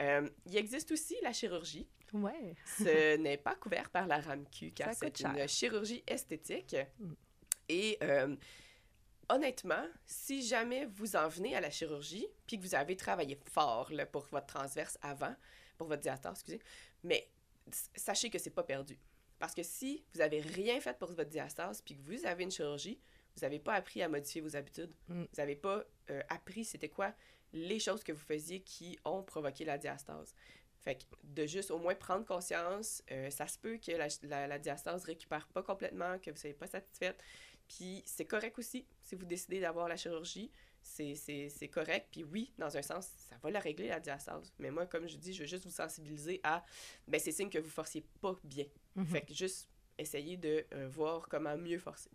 Euh, 0.00 0.28
il 0.46 0.56
existe 0.56 0.90
aussi 0.92 1.16
la 1.22 1.32
chirurgie. 1.32 1.88
Ouais. 2.12 2.54
Ce 2.78 3.16
n'est 3.18 3.38
pas 3.38 3.54
couvert 3.54 3.90
par 3.90 4.06
la 4.06 4.20
RAMQ, 4.20 4.72
car 4.72 4.94
c'est 4.94 5.20
une 5.20 5.48
chirurgie 5.48 6.02
esthétique. 6.06 6.76
Mm. 6.98 7.12
Et 7.68 7.98
euh, 8.02 8.36
honnêtement, 9.28 9.84
si 10.04 10.46
jamais 10.46 10.86
vous 10.86 11.16
en 11.16 11.28
venez 11.28 11.56
à 11.56 11.60
la 11.60 11.70
chirurgie, 11.70 12.26
puis 12.46 12.58
que 12.58 12.62
vous 12.62 12.74
avez 12.74 12.96
travaillé 12.96 13.38
fort 13.50 13.92
là, 13.92 14.06
pour 14.06 14.26
votre 14.30 14.46
transverse 14.46 14.98
avant, 15.02 15.34
pour 15.76 15.88
votre 15.88 16.02
diastase, 16.02 16.34
excusez, 16.34 16.60
mais 17.02 17.28
sachez 17.94 18.30
que 18.30 18.38
c'est 18.38 18.50
pas 18.50 18.62
perdu. 18.62 18.98
Parce 19.38 19.54
que 19.54 19.62
si 19.62 20.04
vous 20.14 20.20
avez 20.20 20.40
rien 20.40 20.80
fait 20.80 20.98
pour 20.98 21.12
votre 21.12 21.30
diastase, 21.30 21.82
puis 21.82 21.96
que 21.96 22.02
vous 22.02 22.26
avez 22.26 22.44
une 22.44 22.50
chirurgie, 22.50 22.98
vous 23.36 23.42
n'avez 23.42 23.58
pas 23.58 23.74
appris 23.74 24.02
à 24.02 24.08
modifier 24.08 24.40
vos 24.40 24.56
habitudes. 24.56 24.92
Mm. 25.08 25.22
Vous 25.22 25.36
n'avez 25.36 25.56
pas 25.56 25.84
euh, 26.10 26.22
appris 26.28 26.64
c'était 26.64 26.88
quoi 26.88 27.14
les 27.52 27.78
choses 27.78 28.02
que 28.02 28.12
vous 28.12 28.24
faisiez 28.24 28.60
qui 28.60 28.98
ont 29.04 29.22
provoqué 29.22 29.64
la 29.64 29.78
diastase. 29.78 30.34
Fait 30.80 30.96
que 30.96 31.04
de 31.24 31.46
juste 31.46 31.70
au 31.70 31.78
moins 31.78 31.94
prendre 31.94 32.24
conscience, 32.24 33.02
euh, 33.10 33.28
ça 33.30 33.46
se 33.46 33.58
peut 33.58 33.78
que 33.78 33.92
la, 33.92 34.08
la, 34.22 34.46
la, 34.46 34.58
diastase 34.58 35.04
récupère 35.04 35.48
pas 35.48 35.62
complètement, 35.62 36.18
que 36.18 36.30
vous 36.30 36.36
ne 36.36 36.40
soyez 36.40 36.54
pas 36.54 36.66
satisfaite. 36.66 37.20
Puis 37.68 38.02
c'est 38.06 38.24
correct 38.24 38.58
aussi 38.58 38.86
si 39.02 39.16
vous 39.16 39.24
décidez 39.24 39.60
d'avoir 39.60 39.88
la 39.88 39.96
chirurgie. 39.96 40.50
C'est 40.86 41.68
correct. 41.68 42.08
Puis 42.10 42.24
oui, 42.24 42.52
dans 42.58 42.76
un 42.76 42.82
sens, 42.82 43.08
ça 43.28 43.36
va 43.42 43.50
la 43.50 43.60
régler, 43.60 43.88
la 43.88 44.00
diastase. 44.00 44.52
Mais 44.58 44.70
moi, 44.70 44.86
comme 44.86 45.08
je 45.08 45.16
dis, 45.16 45.32
je 45.32 45.40
veux 45.40 45.48
juste 45.48 45.64
vous 45.64 45.70
sensibiliser 45.70 46.40
à, 46.42 46.64
ben, 47.08 47.20
c'est 47.20 47.32
signe 47.32 47.50
que 47.50 47.58
vous 47.58 47.70
forciez 47.70 48.04
pas 48.20 48.36
bien. 48.44 48.66
Mhm. 48.94 49.06
Fait 49.06 49.22
que 49.22 49.34
juste 49.34 49.68
essayer 49.98 50.36
de 50.36 50.64
euh, 50.74 50.88
voir 50.88 51.28
comment 51.28 51.56
mieux 51.56 51.78
forcer. 51.78 52.10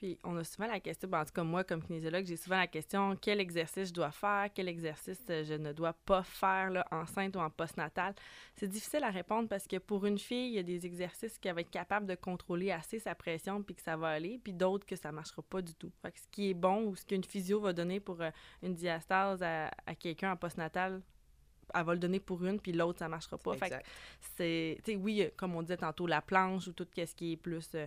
Puis 0.00 0.18
on 0.24 0.34
a 0.38 0.44
souvent 0.44 0.66
la 0.66 0.80
question, 0.80 1.10
ben, 1.10 1.20
en 1.20 1.24
tout 1.26 1.32
cas 1.34 1.42
moi 1.42 1.62
comme 1.62 1.82
kinésiologue, 1.82 2.24
j'ai 2.24 2.38
souvent 2.38 2.56
la 2.56 2.66
question 2.66 3.14
quel 3.20 3.38
exercice 3.38 3.88
je 3.88 3.92
dois 3.92 4.10
faire, 4.10 4.48
quel 4.54 4.66
exercice 4.66 5.20
euh, 5.28 5.44
je 5.44 5.52
ne 5.52 5.74
dois 5.74 5.92
pas 5.92 6.22
faire 6.22 6.70
là, 6.70 6.86
enceinte 6.90 7.36
ou 7.36 7.38
en 7.38 7.50
postnatal? 7.50 8.14
C'est 8.56 8.66
difficile 8.66 9.04
à 9.04 9.10
répondre 9.10 9.46
parce 9.46 9.66
que 9.66 9.76
pour 9.76 10.06
une 10.06 10.18
fille, 10.18 10.52
il 10.52 10.54
y 10.54 10.58
a 10.58 10.62
des 10.62 10.86
exercices 10.86 11.36
qui 11.36 11.50
va 11.50 11.60
être 11.60 11.68
capable 11.68 12.06
de 12.06 12.14
contrôler 12.14 12.70
assez 12.70 12.98
sa 12.98 13.14
pression 13.14 13.62
puis 13.62 13.74
que 13.74 13.82
ça 13.82 13.98
va 13.98 14.08
aller, 14.08 14.40
puis 14.42 14.54
d'autres 14.54 14.86
que 14.86 14.96
ça 14.96 15.12
marchera 15.12 15.42
pas 15.42 15.60
du 15.60 15.74
tout. 15.74 15.92
Fait 16.00 16.12
que 16.12 16.18
ce 16.18 16.28
qui 16.28 16.48
est 16.48 16.54
bon 16.54 16.84
ou 16.84 16.96
ce 16.96 17.04
qu'une 17.04 17.22
physio 17.22 17.60
va 17.60 17.74
donner 17.74 18.00
pour 18.00 18.22
euh, 18.22 18.30
une 18.62 18.74
diastase 18.74 19.42
à, 19.42 19.70
à 19.84 19.94
quelqu'un 19.94 20.32
en 20.32 20.36
postnatal, 20.38 21.02
elle 21.74 21.84
va 21.84 21.92
le 21.92 22.00
donner 22.00 22.20
pour 22.20 22.42
une, 22.42 22.58
puis 22.58 22.72
l'autre, 22.72 23.00
ça 23.00 23.08
marchera 23.10 23.36
pas. 23.36 23.52
Fait 23.52 23.68
que 23.68 23.74
Exact. 23.74 23.86
c'est, 24.38 24.78
tu 24.82 24.92
sais, 24.92 24.96
oui, 24.96 25.28
comme 25.36 25.54
on 25.56 25.60
disait 25.60 25.76
tantôt, 25.76 26.06
la 26.06 26.22
planche 26.22 26.68
ou 26.68 26.72
tout 26.72 26.86
ce 26.96 27.14
qui 27.14 27.32
est 27.32 27.36
plus 27.36 27.68
euh, 27.74 27.86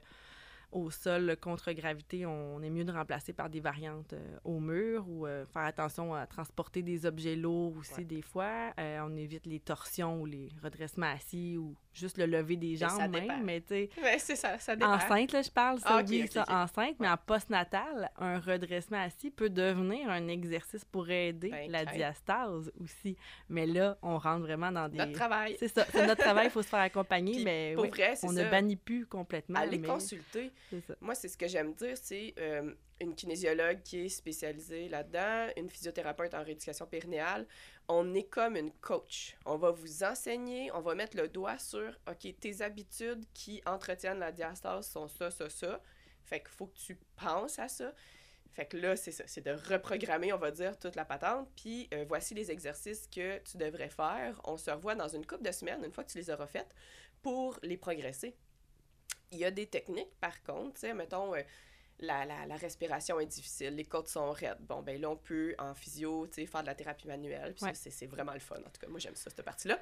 au 0.74 0.90
sol, 0.92 1.26
le 1.26 1.36
contre-gravité, 1.36 2.26
on 2.26 2.62
est 2.62 2.70
mieux 2.70 2.84
de 2.84 2.92
remplacer 2.92 3.32
par 3.34 3.50
des 3.50 3.60
variantes 3.60 4.14
euh, 4.14 4.38
au 4.44 4.60
mur 4.60 5.06
ou 5.08 5.26
euh, 5.28 5.46
faire 5.46 5.64
attention 5.64 6.14
à 6.16 6.26
transporter 6.26 6.82
des 6.82 7.06
objets 7.06 7.36
lourds 7.36 7.78
aussi 7.78 7.94
Ouais. 8.00 8.04
des 8.06 8.22
fois. 8.22 8.74
Euh, 8.80 9.00
on 9.06 9.16
évite 9.16 9.46
les 9.46 9.60
torsions 9.60 10.22
ou 10.22 10.26
les 10.26 10.50
redressements 10.64 11.12
assis 11.14 11.58
ou 11.58 11.76
juste 11.94 12.18
le 12.18 12.26
lever 12.26 12.56
des 12.58 12.76
jambes 12.76 13.12
même, 13.12 13.44
mais 13.44 13.62
tu 13.62 13.68
sais, 13.70 13.90
Ouais, 14.02 14.18
c'est 14.18 14.36
ça, 14.36 14.58
ça 14.58 14.76
dépend. 14.76 14.94
Enceinte, 14.94 15.32
là, 15.32 15.42
je 15.44 15.52
parle, 15.52 15.80
ça, 15.80 15.90
Ah, 15.92 16.00
ok, 16.02 16.08
oui, 16.10 16.28
ça, 16.28 16.44
enceinte, 16.50 16.96
mais 17.00 17.08
en 17.10 17.18
postnatal, 17.18 18.10
un 18.18 18.40
redressement 18.40 19.02
assis 19.02 19.30
peut 19.30 19.50
devenir 19.50 20.10
un 20.10 20.28
exercice 20.28 20.84
pour 20.86 21.10
aider 21.10 21.50
Ben, 21.50 21.70
la 21.72 21.86
diastase 21.86 22.72
aussi. 22.82 23.16
Mais 23.50 23.68
là, 23.68 23.98
on 24.02 24.18
rentre 24.18 24.42
vraiment 24.42 24.72
dans 24.72 24.90
des... 24.90 24.98
Notre 24.98 25.12
travail. 25.14 25.56
C'est 25.60 25.68
ça, 25.68 25.86
c'est 25.92 26.08
notre 26.08 26.22
travail, 26.24 26.48
il 26.48 26.52
faut 26.52 26.64
se 26.64 26.70
faire 26.70 26.80
accompagner, 26.94 27.34
Puis, 27.36 27.44
mais 27.46 27.76
oui, 27.78 27.90
vrai, 27.90 28.14
on 28.24 28.30
ça. 28.30 28.44
ne 28.44 28.50
bannit 28.50 28.76
plus 28.76 29.06
complètement. 29.06 29.60
Allez 29.60 29.78
mais 29.78 29.88
consulter. 29.88 30.52
Moi, 31.02 31.16
c'est 31.16 31.28
ce 31.28 31.38
que 31.38 31.48
j'aime 31.48 31.74
dire, 31.74 31.98
c'est 31.98 32.34
euh, 32.40 32.74
une 33.00 33.16
kinésiologue 33.16 33.82
qui 33.84 34.06
est 34.06 34.10
spécialisée 34.10 34.90
là-dedans, 34.90 35.52
une 35.58 35.70
physiothérapeute 35.70 36.34
en 36.34 36.44
rééducation 36.44 36.86
périnéale. 36.86 37.48
On 37.88 38.14
est 38.14 38.24
comme 38.24 38.56
une 38.56 38.72
coach. 38.72 39.38
On 39.46 39.58
va 39.58 39.72
vous 39.72 40.04
enseigner, 40.04 40.72
on 40.72 40.82
va 40.82 40.96
mettre 40.96 41.18
le 41.18 41.28
doigt 41.28 41.58
sur, 41.60 41.98
OK, 42.10 42.28
tes 42.40 42.62
habitudes 42.62 43.26
qui 43.34 43.62
entretiennent 43.66 44.20
la 44.20 44.32
diastase 44.32 44.88
sont 44.88 45.08
ça, 45.08 45.30
ça, 45.30 45.50
ça. 45.50 45.82
Fait 46.26 46.40
qu'il 46.40 46.50
faut 46.50 46.68
que 46.68 46.78
tu 46.78 46.98
penses 47.16 47.60
à 47.60 47.68
ça. 47.68 47.94
Fait 48.54 48.68
que 48.68 48.78
là, 48.78 48.96
c'est 48.96 49.12
ça, 49.12 49.24
c'est 49.26 49.44
de 49.44 49.52
reprogrammer, 49.52 50.32
on 50.32 50.38
va 50.38 50.52
dire, 50.52 50.78
toute 50.78 50.96
la 50.96 51.06
patente. 51.06 51.50
Puis 51.56 51.90
euh, 51.94 52.06
voici 52.08 52.36
les 52.36 52.52
exercices 52.52 53.08
que 53.08 53.40
tu 53.40 53.58
devrais 53.58 53.90
faire. 53.90 54.40
On 54.44 54.58
se 54.58 54.70
revoit 54.70 54.96
dans 54.96 55.08
une 55.08 55.26
couple 55.26 55.44
de 55.44 55.52
semaines, 55.52 55.84
une 55.84 55.92
fois 55.92 56.04
que 56.04 56.12
tu 56.12 56.20
les 56.20 56.30
auras 56.30 56.46
faites, 56.46 56.74
pour 57.24 57.58
les 57.64 57.78
progresser. 57.78 58.36
Il 59.34 59.40
y 59.40 59.46
a 59.46 59.52
des 59.52 59.68
techniques, 59.68 60.14
par 60.20 60.42
contre, 60.44 60.74
tu 60.76 60.80
sais, 60.82 60.94
mettons, 60.94 61.36
euh, 61.36 61.42
la, 62.00 62.26
la, 62.26 62.46
la 62.46 62.56
respiration 62.56 63.20
est 63.20 63.26
difficile, 63.26 63.76
les 63.76 63.86
côtes 63.86 64.08
sont 64.08 64.32
raides. 64.32 64.58
Bon, 64.62 64.82
ben 64.82 65.00
là, 65.00 65.10
on 65.10 65.16
peut, 65.16 65.56
en 65.60 65.74
physio, 65.74 66.28
tu 66.28 66.36
sais, 66.36 66.46
faire 66.46 66.62
de 66.62 66.68
la 66.68 66.76
thérapie 66.76 67.08
manuelle, 67.08 67.54
puis 67.54 67.66
Ouais. 67.66 67.74
c'est 67.74 67.90
c'est 67.92 68.08
vraiment 68.08 68.34
le 68.34 68.40
fun. 68.40 68.56
En 68.58 68.70
tout 68.70 68.80
cas, 68.82 68.88
moi, 68.88 69.00
j'aime 69.00 69.16
ça, 69.16 69.30
cette 69.30 69.44
partie-là. 69.44 69.80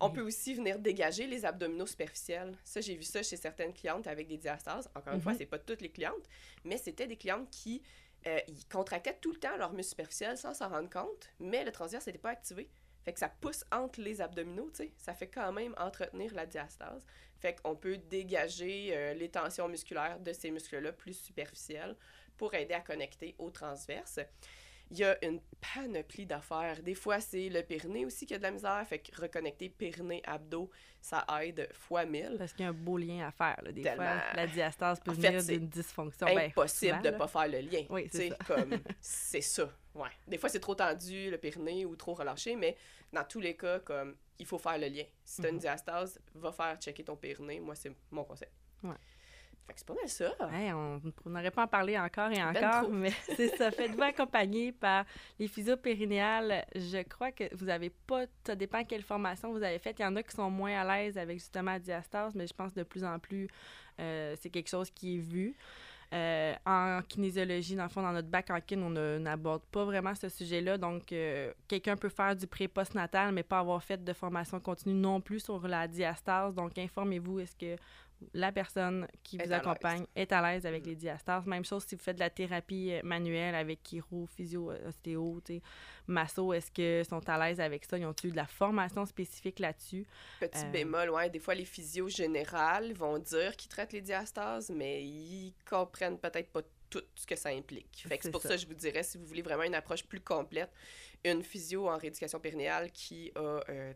On 0.00 0.10
peut 0.10 0.22
aussi 0.22 0.54
venir 0.54 0.78
dégager 0.80 1.26
les 1.28 1.44
abdominaux 1.44 1.86
superficiels. 1.86 2.56
Ça, 2.64 2.80
j'ai 2.80 2.96
vu 2.96 3.04
ça 3.04 3.22
chez 3.22 3.36
certaines 3.36 3.72
clientes 3.72 4.06
avec 4.08 4.26
des 4.26 4.36
diastases. 4.38 4.90
Encore 4.96 5.14
une 5.14 5.20
fois, 5.20 5.32
Mhm. 5.32 5.38
c'est 5.38 5.46
pas 5.46 5.58
toutes 5.60 5.80
les 5.82 5.90
clientes, 5.90 6.28
mais 6.64 6.76
c'était 6.76 7.06
des 7.06 7.16
clientes 7.16 7.48
qui 7.50 7.82
euh, 8.26 8.38
ils 8.46 8.64
contractaient 8.68 9.16
tout 9.20 9.32
le 9.32 9.38
temps 9.38 9.56
leur 9.56 9.72
muscle 9.72 9.90
superficiel 9.90 10.38
sans 10.38 10.54
s'en 10.54 10.68
rendre 10.68 10.88
compte, 10.88 11.28
mais 11.40 11.64
le 11.64 11.72
transverse 11.72 12.06
n'était 12.06 12.20
pas 12.20 12.30
activé. 12.30 12.68
Fait 13.04 13.12
que 13.12 13.18
ça 13.18 13.28
pousse 13.28 13.64
entre 13.72 14.00
les 14.00 14.20
abdominaux, 14.20 14.70
tu 14.70 14.84
sais. 14.84 14.92
Ça 14.96 15.14
fait 15.14 15.26
quand 15.28 15.52
même 15.52 15.74
entretenir 15.78 16.32
la 16.34 16.46
diastase. 16.46 17.04
Fait 17.40 17.60
qu'on 17.60 17.74
peut 17.74 17.96
dégager 17.98 18.90
euh, 18.96 19.14
les 19.14 19.28
tensions 19.28 19.68
musculaires 19.68 20.20
de 20.20 20.32
ces 20.32 20.50
muscles-là 20.50 20.92
plus 20.92 21.18
superficiels 21.18 21.96
pour 22.36 22.54
aider 22.54 22.74
à 22.74 22.80
connecter 22.80 23.34
au 23.38 23.50
transverse. 23.50 24.20
Il 24.90 24.98
y 24.98 25.04
a 25.04 25.16
une 25.24 25.40
panoplie 25.74 26.26
d'affaires. 26.26 26.82
Des 26.82 26.94
fois, 26.94 27.18
c'est 27.18 27.48
le 27.48 27.62
périnée 27.62 28.04
aussi 28.04 28.26
qui 28.26 28.34
a 28.34 28.38
de 28.38 28.42
la 28.42 28.50
misère. 28.50 28.84
Fait 28.86 28.98
que 28.98 29.18
reconnecter 29.20 29.70
périnée-abdos, 29.70 30.70
ça 31.00 31.24
aide 31.42 31.66
fois 31.72 32.04
mille. 32.04 32.36
Parce 32.38 32.52
qu'il 32.52 32.64
y 32.64 32.66
a 32.66 32.68
un 32.70 32.74
beau 32.74 32.98
lien 32.98 33.26
à 33.26 33.30
faire. 33.32 33.58
là. 33.62 33.72
Des 33.72 33.80
Tellement. 33.82 34.04
fois, 34.04 34.22
la 34.34 34.46
diastase 34.46 35.00
peut 35.00 35.12
En 35.12 35.14
venir 35.14 35.42
d'une 35.42 35.66
dysfonction. 35.68 36.26
Ben, 36.26 36.38
impossible 36.50 36.90
souvent, 36.92 37.02
de 37.02 37.08
là. 37.08 37.16
pas 37.16 37.26
faire 37.26 37.48
le 37.48 37.60
lien. 37.60 37.84
Oui, 37.88 38.08
c'est 38.12 38.36
comme 38.46 38.78
c'est 39.00 39.40
ça. 39.40 39.72
Ouais. 39.94 40.08
Des 40.26 40.38
fois 40.38 40.48
c'est 40.48 40.60
trop 40.60 40.74
tendu 40.74 41.30
le 41.30 41.38
périnée 41.38 41.84
ou 41.84 41.96
trop 41.96 42.14
relâché, 42.14 42.56
mais 42.56 42.76
dans 43.12 43.24
tous 43.24 43.40
les 43.40 43.56
cas 43.56 43.78
comme 43.80 44.16
il 44.38 44.46
faut 44.46 44.58
faire 44.58 44.78
le 44.78 44.86
lien. 44.88 45.04
Si 45.24 45.40
tu 45.40 45.46
as 45.46 45.50
une 45.50 45.56
Mhm. 45.56 45.60
diastase, 45.60 46.18
va 46.34 46.50
faire 46.52 46.76
checker 46.80 47.04
ton 47.04 47.16
périnée. 47.16 47.60
Moi 47.60 47.74
c'est 47.74 47.92
mon 48.10 48.24
conseil. 48.24 48.48
Ouais. 48.82 48.94
Fait 49.66 49.74
que 49.74 49.78
c'est 49.78 49.86
pas 49.86 49.94
mal 49.94 50.08
ça. 50.08 50.34
On 51.24 51.30
n'aurait 51.30 51.50
pas 51.52 51.62
en 51.64 51.68
parler 51.68 51.96
encore 51.96 52.32
et 52.32 52.42
encore, 52.42 52.88
mais 52.90 53.10
c'est 53.36 53.54
ça. 53.56 53.70
Faites-vous 53.70 54.02
accompagner 54.02 54.72
par 54.72 55.04
les 55.38 55.46
physiopérinéales. 55.46 56.64
Je 56.74 57.02
crois 57.02 57.30
que 57.32 57.44
vous 57.54 57.68
avez 57.68 57.90
pas, 57.90 58.24
ça 58.44 58.56
dépend 58.56 58.82
quelle 58.84 59.02
formation 59.02 59.52
vous 59.52 59.62
avez 59.62 59.78
faite. 59.78 59.96
Il 59.98 60.02
y 60.02 60.04
en 60.06 60.16
a 60.16 60.22
qui 60.22 60.34
sont 60.34 60.50
moins 60.50 60.80
à 60.80 60.84
l'aise 60.96 61.16
avec 61.18 61.38
justement 61.38 61.72
la 61.72 61.78
diastase, 61.78 62.34
mais 62.34 62.46
je 62.46 62.54
pense 62.54 62.74
de 62.74 62.82
plus 62.82 63.04
en 63.04 63.18
plus, 63.20 63.48
euh, 64.00 64.34
c'est 64.40 64.50
quelque 64.50 64.68
chose 64.68 64.90
qui 64.90 65.16
est 65.16 65.20
vu. 65.20 65.54
Euh, 66.12 66.54
en 66.66 67.00
kinésiologie, 67.08 67.74
dans 67.74 67.84
le 67.84 67.88
fond, 67.88 68.02
dans 68.02 68.12
notre 68.12 68.28
bac 68.28 68.50
en 68.50 68.60
kin, 68.60 68.82
on 68.82 68.90
n'aborde 68.90 69.62
pas 69.70 69.84
vraiment 69.86 70.14
ce 70.14 70.28
sujet-là. 70.28 70.76
Donc, 70.76 71.10
euh, 71.10 71.52
quelqu'un 71.66 71.96
peut 71.96 72.10
faire 72.10 72.36
du 72.36 72.46
pré-postnatal, 72.46 73.32
mais 73.32 73.42
pas 73.42 73.60
avoir 73.60 73.82
fait 73.82 74.02
de 74.02 74.12
formation 74.12 74.60
continue 74.60 74.94
non 74.94 75.22
plus 75.22 75.40
sur 75.40 75.66
la 75.66 75.88
diastase. 75.88 76.54
Donc, 76.54 76.76
informez-vous, 76.76 77.40
est-ce 77.40 77.56
que 77.56 77.80
la 78.34 78.52
personne 78.52 79.06
qui 79.22 79.38
vous 79.38 79.52
accompagne 79.52 80.04
est 80.16 80.32
à 80.32 80.42
l'aise 80.42 80.66
avec 80.66 80.84
Mm. 80.84 80.88
les 80.88 80.96
diastases. 80.96 81.46
Même 81.46 81.64
chose 81.64 81.84
si 81.86 81.94
vous 81.94 82.02
faites 82.02 82.16
de 82.16 82.20
la 82.20 82.30
thérapie 82.30 82.92
euh, 82.92 83.00
manuelle 83.04 83.54
avec 83.54 83.80
chiro, 83.82 84.26
physio, 84.26 84.70
euh, 84.70 84.88
ostéo, 84.88 85.40
masso, 86.06 86.52
est-ce 86.52 86.70
qu'ils 86.70 87.04
sont 87.04 87.28
à 87.28 87.38
l'aise 87.38 87.60
avec 87.60 87.84
ça? 87.84 87.98
Ils 87.98 88.06
ont 88.06 88.14
eu 88.24 88.30
de 88.30 88.36
la 88.36 88.46
formation 88.46 89.04
spécifique 89.06 89.58
là-dessus? 89.58 90.06
Petit 90.40 90.64
Euh, 90.64 90.70
bémol, 90.70 91.10
ouais, 91.10 91.30
des 91.30 91.38
fois 91.38 91.54
les 91.54 91.64
physios 91.64 92.08
générales 92.08 92.92
vont 92.92 93.18
dire 93.18 93.56
qu'ils 93.56 93.70
traitent 93.70 93.92
les 93.92 94.00
diastases, 94.02 94.70
mais 94.70 95.02
ils 95.04 95.54
comprennent 95.68 96.18
peut-être 96.18 96.50
pas 96.50 96.62
tout 96.90 97.02
ce 97.14 97.26
que 97.26 97.36
ça 97.36 97.48
implique. 97.48 98.04
Fait 98.06 98.18
que 98.18 98.24
C'est 98.24 98.30
pour 98.30 98.42
ça. 98.42 98.48
ça. 98.50 98.54
que 98.56 98.60
je 98.60 98.66
vous 98.66 98.74
dirais, 98.74 99.02
si 99.02 99.16
vous 99.16 99.24
voulez 99.24 99.40
vraiment 99.42 99.62
une 99.62 99.74
approche 99.74 100.04
plus 100.04 100.20
complète, 100.20 100.70
une 101.24 101.42
physio 101.42 101.88
en 101.88 101.96
rééducation 101.96 102.38
périnéale 102.38 102.90
qui 102.92 103.32
a, 103.34 103.60
euh, 103.70 103.92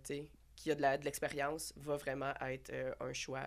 qui 0.55 0.71
a 0.71 0.75
de 0.75 0.81
la- 0.81 0.97
de 0.97 1.05
l'expérience 1.05 1.75
va 1.77 1.97
vraiment 1.97 2.33
être 2.41 2.71
euh, 2.73 2.95
un 3.01 3.13
choix. 3.13 3.47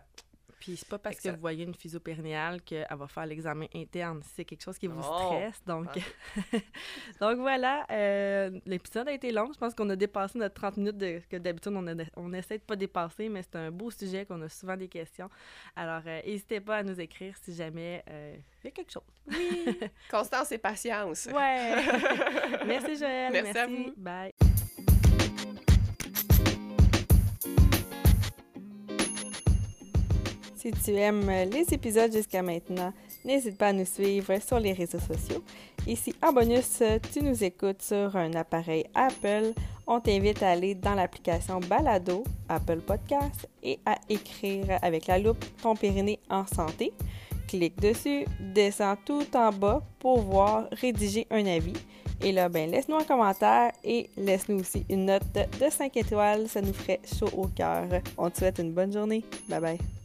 Puis 0.60 0.76
c'est 0.76 0.88
pas 0.90 1.00
parce 1.00 1.16
Excellent. 1.16 1.34
que 1.34 1.38
vous 1.38 1.42
voyez 1.42 1.64
une 1.64 1.74
physio-périnéale 1.74 2.62
qu'elle 2.62 2.86
va 2.92 3.08
faire 3.08 3.26
l'examen 3.26 3.66
interne. 3.74 4.22
C'est 4.36 4.44
quelque 4.46 4.62
chose 4.64 4.78
qui 4.78 4.88
vous 4.88 5.02
stresse. 5.02 5.62
Donc, 5.66 5.88
Pas 5.94 6.58
donc 7.22 7.38
voilà, 7.40 7.86
euh, 7.92 8.60
l'épisode 8.66 9.08
a 9.08 9.14
été 9.14 9.32
long. 9.32 9.50
Je 9.54 9.58
pense 9.58 9.74
qu'on 9.74 9.90
a 9.90 9.96
dépassé 9.96 10.38
notre 10.38 10.56
30 10.56 10.78
minutes 10.78 10.98
de, 10.98 11.22
que 11.30 11.38
d'habitude 11.38 11.72
on, 11.76 11.88
a- 11.88 12.04
on 12.18 12.34
essaie 12.34 12.58
de 12.58 12.64
pas 12.64 12.76
dépasser, 12.76 13.30
mais 13.30 13.42
c'est 13.42 13.56
un 13.56 13.72
beau 13.72 13.90
sujet 13.90 14.26
qu'on 14.26 14.42
a 14.42 14.50
souvent 14.50 14.76
des 14.76 14.88
questions. 14.90 15.30
Alors, 15.76 16.02
euh, 16.06 16.22
n'hésitez 16.26 16.60
pas 16.60 16.78
à 16.78 16.84
nous 16.84 17.00
écrire 17.00 17.36
si 17.42 17.56
jamais 17.56 18.04
euh, 18.10 18.36
il 18.64 18.66
y 18.66 18.68
a 18.68 18.72
quelque 18.72 18.92
chose. 18.92 19.04
Oui! 19.28 19.80
Constance 20.12 20.52
et 20.52 20.58
patience. 20.58 21.28
Ouais! 21.34 21.76
Merci 22.66 22.98
Joël. 22.98 23.32
Merci 23.32 23.58
à 23.58 23.68
vous. 23.68 23.94
Bye. 23.96 24.34
Si 30.60 30.72
tu 30.72 30.92
aimes 30.96 31.32
les 31.50 31.74
épisodes 31.74 32.12
jusqu'à 32.12 32.42
maintenant, 32.42 32.92
n'hésite 33.24 33.58
pas 33.58 33.68
à 33.68 33.74
nous 33.74 33.86
suivre 33.86 34.38
sur 34.46 34.60
les 34.60 34.74
réseaux 34.74 35.00
sociaux. 35.00 35.42
Si 35.96 36.14
en 36.22 36.34
bonus, 36.34 36.84
tu 37.14 37.24
nous 37.24 37.42
écoutes 37.46 37.82
sur 37.82 38.14
un 38.18 38.34
appareil 38.34 38.84
Apple, 38.94 39.54
on 39.88 40.02
t'invite 40.02 40.44
à 40.44 40.50
aller 40.50 40.76
dans 40.76 40.96
l'application 40.96 41.62
Balado, 41.62 42.26
Apple 42.50 42.82
Podcast, 42.82 43.48
et 43.64 43.80
à 43.86 43.96
écrire 44.10 44.80
avec 44.82 45.08
la 45.08 45.18
loupe 45.18 45.46
ton 45.62 45.78
périnée 45.78 46.20
en 46.30 46.46
santé. 46.46 46.92
Clique 47.48 47.80
dessus, 47.80 48.26
descends 48.42 48.98
tout 49.06 49.34
en 49.36 49.54
bas 49.54 49.82
pour 49.98 50.20
voir 50.20 50.68
rédiger 50.74 51.26
un 51.32 51.46
avis. 51.46 51.78
Et 52.22 52.34
là, 52.34 52.50
ben, 52.50 52.70
laisse-nous 52.70 52.98
un 52.98 53.06
commentaire 53.06 53.72
et 53.86 54.10
laisse-nous 54.18 54.60
aussi 54.60 54.86
une 54.90 55.06
note 55.06 55.24
de 55.34 55.70
5 55.70 55.96
étoiles. 55.96 56.50
Ça 56.50 56.62
nous 56.62 56.74
ferait 56.74 57.00
chaud 57.18 57.30
au 57.38 57.48
cœur. 57.48 57.88
On 58.18 58.30
te 58.30 58.40
souhaite 58.40 58.60
une 58.60 58.74
bonne 58.74 58.92
journée. 58.92 59.24
Bye 59.48 59.62
bye. 59.62 59.99